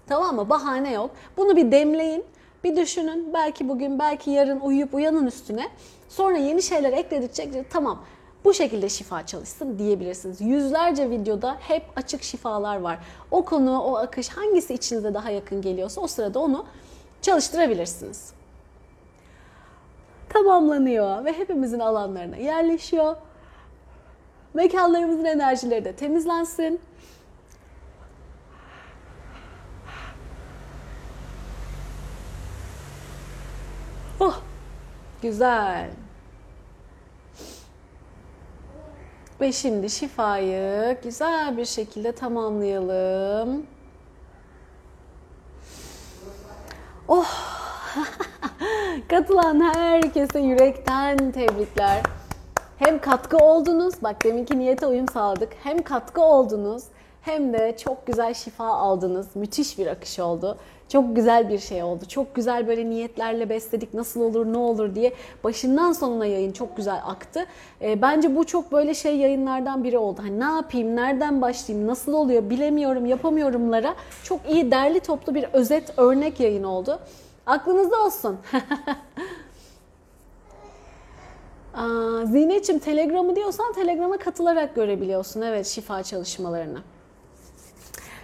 Tamam 0.09 0.37
mı? 0.37 0.49
Bahane 0.49 0.93
yok. 0.93 1.11
Bunu 1.37 1.57
bir 1.57 1.73
demleyin. 1.73 2.25
Bir 2.65 2.77
düşünün 2.77 3.35
belki 3.35 3.69
bugün 3.69 3.99
belki 3.99 4.31
yarın 4.31 4.61
uyuyup 4.61 4.95
uyanın 4.95 5.27
üstüne. 5.27 5.69
Sonra 6.09 6.37
yeni 6.37 6.63
şeyler 6.63 6.93
ekledikçe 6.93 7.65
tamam 7.71 8.05
bu 8.45 8.55
şekilde 8.55 8.89
şifa 8.89 9.27
çalışsın 9.27 9.79
diyebilirsiniz. 9.79 10.41
Yüzlerce 10.41 11.11
videoda 11.11 11.57
hep 11.61 11.83
açık 11.97 12.23
şifalar 12.23 12.77
var. 12.77 12.99
O 13.31 13.45
konu, 13.45 13.81
o 13.83 13.97
akış 13.97 14.29
hangisi 14.29 14.75
içinize 14.75 15.15
daha 15.15 15.31
yakın 15.31 15.63
geliyorsa 15.63 16.01
o 16.01 16.07
sırada 16.07 16.39
onu 16.39 16.67
çalıştırabilirsiniz. 17.23 18.33
Tamamlanıyor 20.29 21.25
ve 21.25 21.33
hepimizin 21.33 21.79
alanlarına 21.79 22.37
yerleşiyor. 22.37 23.17
Mekanlarımızın 24.55 25.25
enerjileri 25.25 25.85
de 25.85 25.93
temizlensin. 25.93 26.81
Oh, 34.21 34.41
güzel. 35.23 35.91
Ve 39.41 39.53
şimdi 39.53 39.91
şifayı 39.91 40.99
güzel 41.03 41.57
bir 41.57 41.65
şekilde 41.65 42.13
tamamlayalım. 42.13 43.67
Oh! 47.09 47.27
Katılan 49.09 49.75
herkese 49.75 50.41
yürekten 50.41 51.33
tebrikler. 51.33 52.03
Hem 52.79 53.01
katkı 53.01 53.37
oldunuz, 53.37 53.95
bak 54.03 54.25
deminki 54.25 54.59
niyete 54.59 54.87
uyum 54.87 55.09
sağladık. 55.09 55.53
Hem 55.63 55.83
katkı 55.83 56.23
oldunuz 56.23 56.85
hem 57.23 57.53
de 57.53 57.77
çok 57.77 58.07
güzel 58.07 58.35
şifa 58.35 58.67
aldınız. 58.67 59.37
Müthiş 59.37 59.79
bir 59.79 59.87
akış 59.87 60.19
oldu. 60.19 60.59
Çok 60.89 61.17
güzel 61.17 61.49
bir 61.49 61.59
şey 61.59 61.83
oldu. 61.83 62.05
Çok 62.09 62.35
güzel 62.35 62.69
böyle 62.69 62.91
niyetlerle 62.91 63.49
besledik. 63.49 63.95
Nasıl 63.95 64.21
olur, 64.21 64.47
ne 64.47 64.59
olur 64.59 64.95
diye 64.95 65.13
başından 65.45 65.93
sonuna 65.93 66.27
yayın 66.27 66.53
çok 66.53 66.77
güzel 66.77 67.01
aktı. 67.07 67.47
E, 67.83 68.03
bence 68.03 68.37
bu 68.37 68.47
çok 68.47 68.73
böyle 68.73 68.95
şey 68.95 69.17
yayınlardan 69.17 69.85
biri 69.85 69.99
oldu. 69.99 70.21
Hani 70.23 70.41
ne 70.41 70.45
yapayım, 70.45 70.97
nereden 70.97 71.43
başlayayım, 71.43 71.89
nasıl 71.89 72.13
oluyor 72.13 72.51
bilemiyorum, 72.51 73.07
yapamıyorumlara 73.07 73.95
çok 74.25 74.41
iyi 74.51 74.71
derli 74.71 75.01
toplu 75.01 75.35
bir 75.35 75.45
özet 75.53 75.99
örnek 75.99 76.41
yayın 76.41 76.65
oldu. 76.65 76.99
Aklınızda 77.47 78.05
olsun. 78.05 78.39
Aa, 81.75 82.25
Zinet'ciğim 82.27 82.79
Telegram'ı 82.79 83.37
diyorsan 83.37 83.73
Telegram'a 83.73 84.19
katılarak 84.19 84.75
görebiliyorsun 84.75 85.43
evet 85.43 85.67
şifa 85.67 86.03
çalışmalarını. 86.03 86.79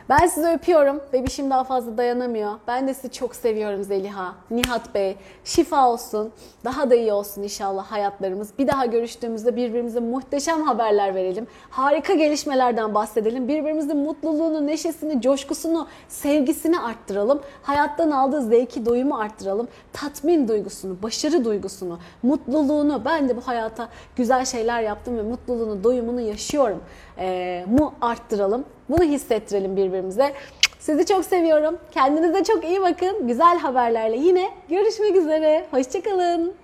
Ben 0.09 0.27
sizi 0.27 0.49
öpüyorum. 0.49 1.01
Bebişim 1.13 1.51
daha 1.51 1.65
fazla 1.65 1.99
dayanamıyor. 1.99 2.53
Ben 2.67 2.89
de 2.89 2.95
sizi 2.95 3.11
çok 3.13 3.35
seviyorum 3.37 3.83
Zeliha, 3.83 4.35
Nihat 4.51 4.95
Bey. 4.95 5.17
Şifa 5.45 5.89
olsun. 5.89 6.33
Daha 6.65 6.91
da 6.91 6.95
iyi 6.95 7.13
olsun 7.13 7.43
inşallah 7.43 7.85
hayatlarımız. 7.85 8.59
Bir 8.59 8.67
daha 8.67 8.87
görüştüğümüzde 8.87 9.57
birbirimize 9.57 10.01
muhteşem 10.01 10.63
haberler 10.63 11.15
verelim. 11.15 11.47
Harika 11.71 12.15
gelişmelerden 12.15 12.95
bahsedelim. 12.95 13.49
Birbirimizin 13.49 13.97
mutluluğunu, 13.97 14.67
neşesini, 14.67 15.21
coşkusunu, 15.21 15.87
sevgisini 16.09 16.81
arttıralım. 16.81 17.41
Hayattan 17.63 18.11
aldığı 18.11 18.43
zevki, 18.43 18.87
doyumu 18.87 19.19
arttıralım. 19.19 19.69
Tatmin 19.93 20.49
duygusunu, 20.49 21.03
başarı 21.03 21.45
duygusunu, 21.45 21.99
mutluluğunu. 22.23 23.03
Ben 23.05 23.29
de 23.29 23.37
bu 23.37 23.41
hayata 23.41 23.89
güzel 24.17 24.45
şeyler 24.45 24.83
yaptım 24.83 25.19
ve 25.19 25.23
mutluluğunu, 25.23 25.85
doyumunu 25.85 26.21
yaşıyorum. 26.21 26.81
Ee, 27.19 27.65
mu 27.79 27.95
arttıralım. 28.01 28.65
Bunu 28.89 29.03
hissettirelim 29.03 29.77
birbirimize. 29.77 30.33
Sizi 30.79 31.07
çok 31.07 31.25
seviyorum. 31.25 31.79
Kendinize 31.91 32.45
çok 32.45 32.65
iyi 32.65 32.81
bakın. 32.81 33.29
Güzel 33.29 33.59
haberlerle 33.59 34.17
yine 34.17 34.49
görüşmek 34.69 35.17
üzere. 35.17 35.67
Hoşçakalın. 35.71 36.55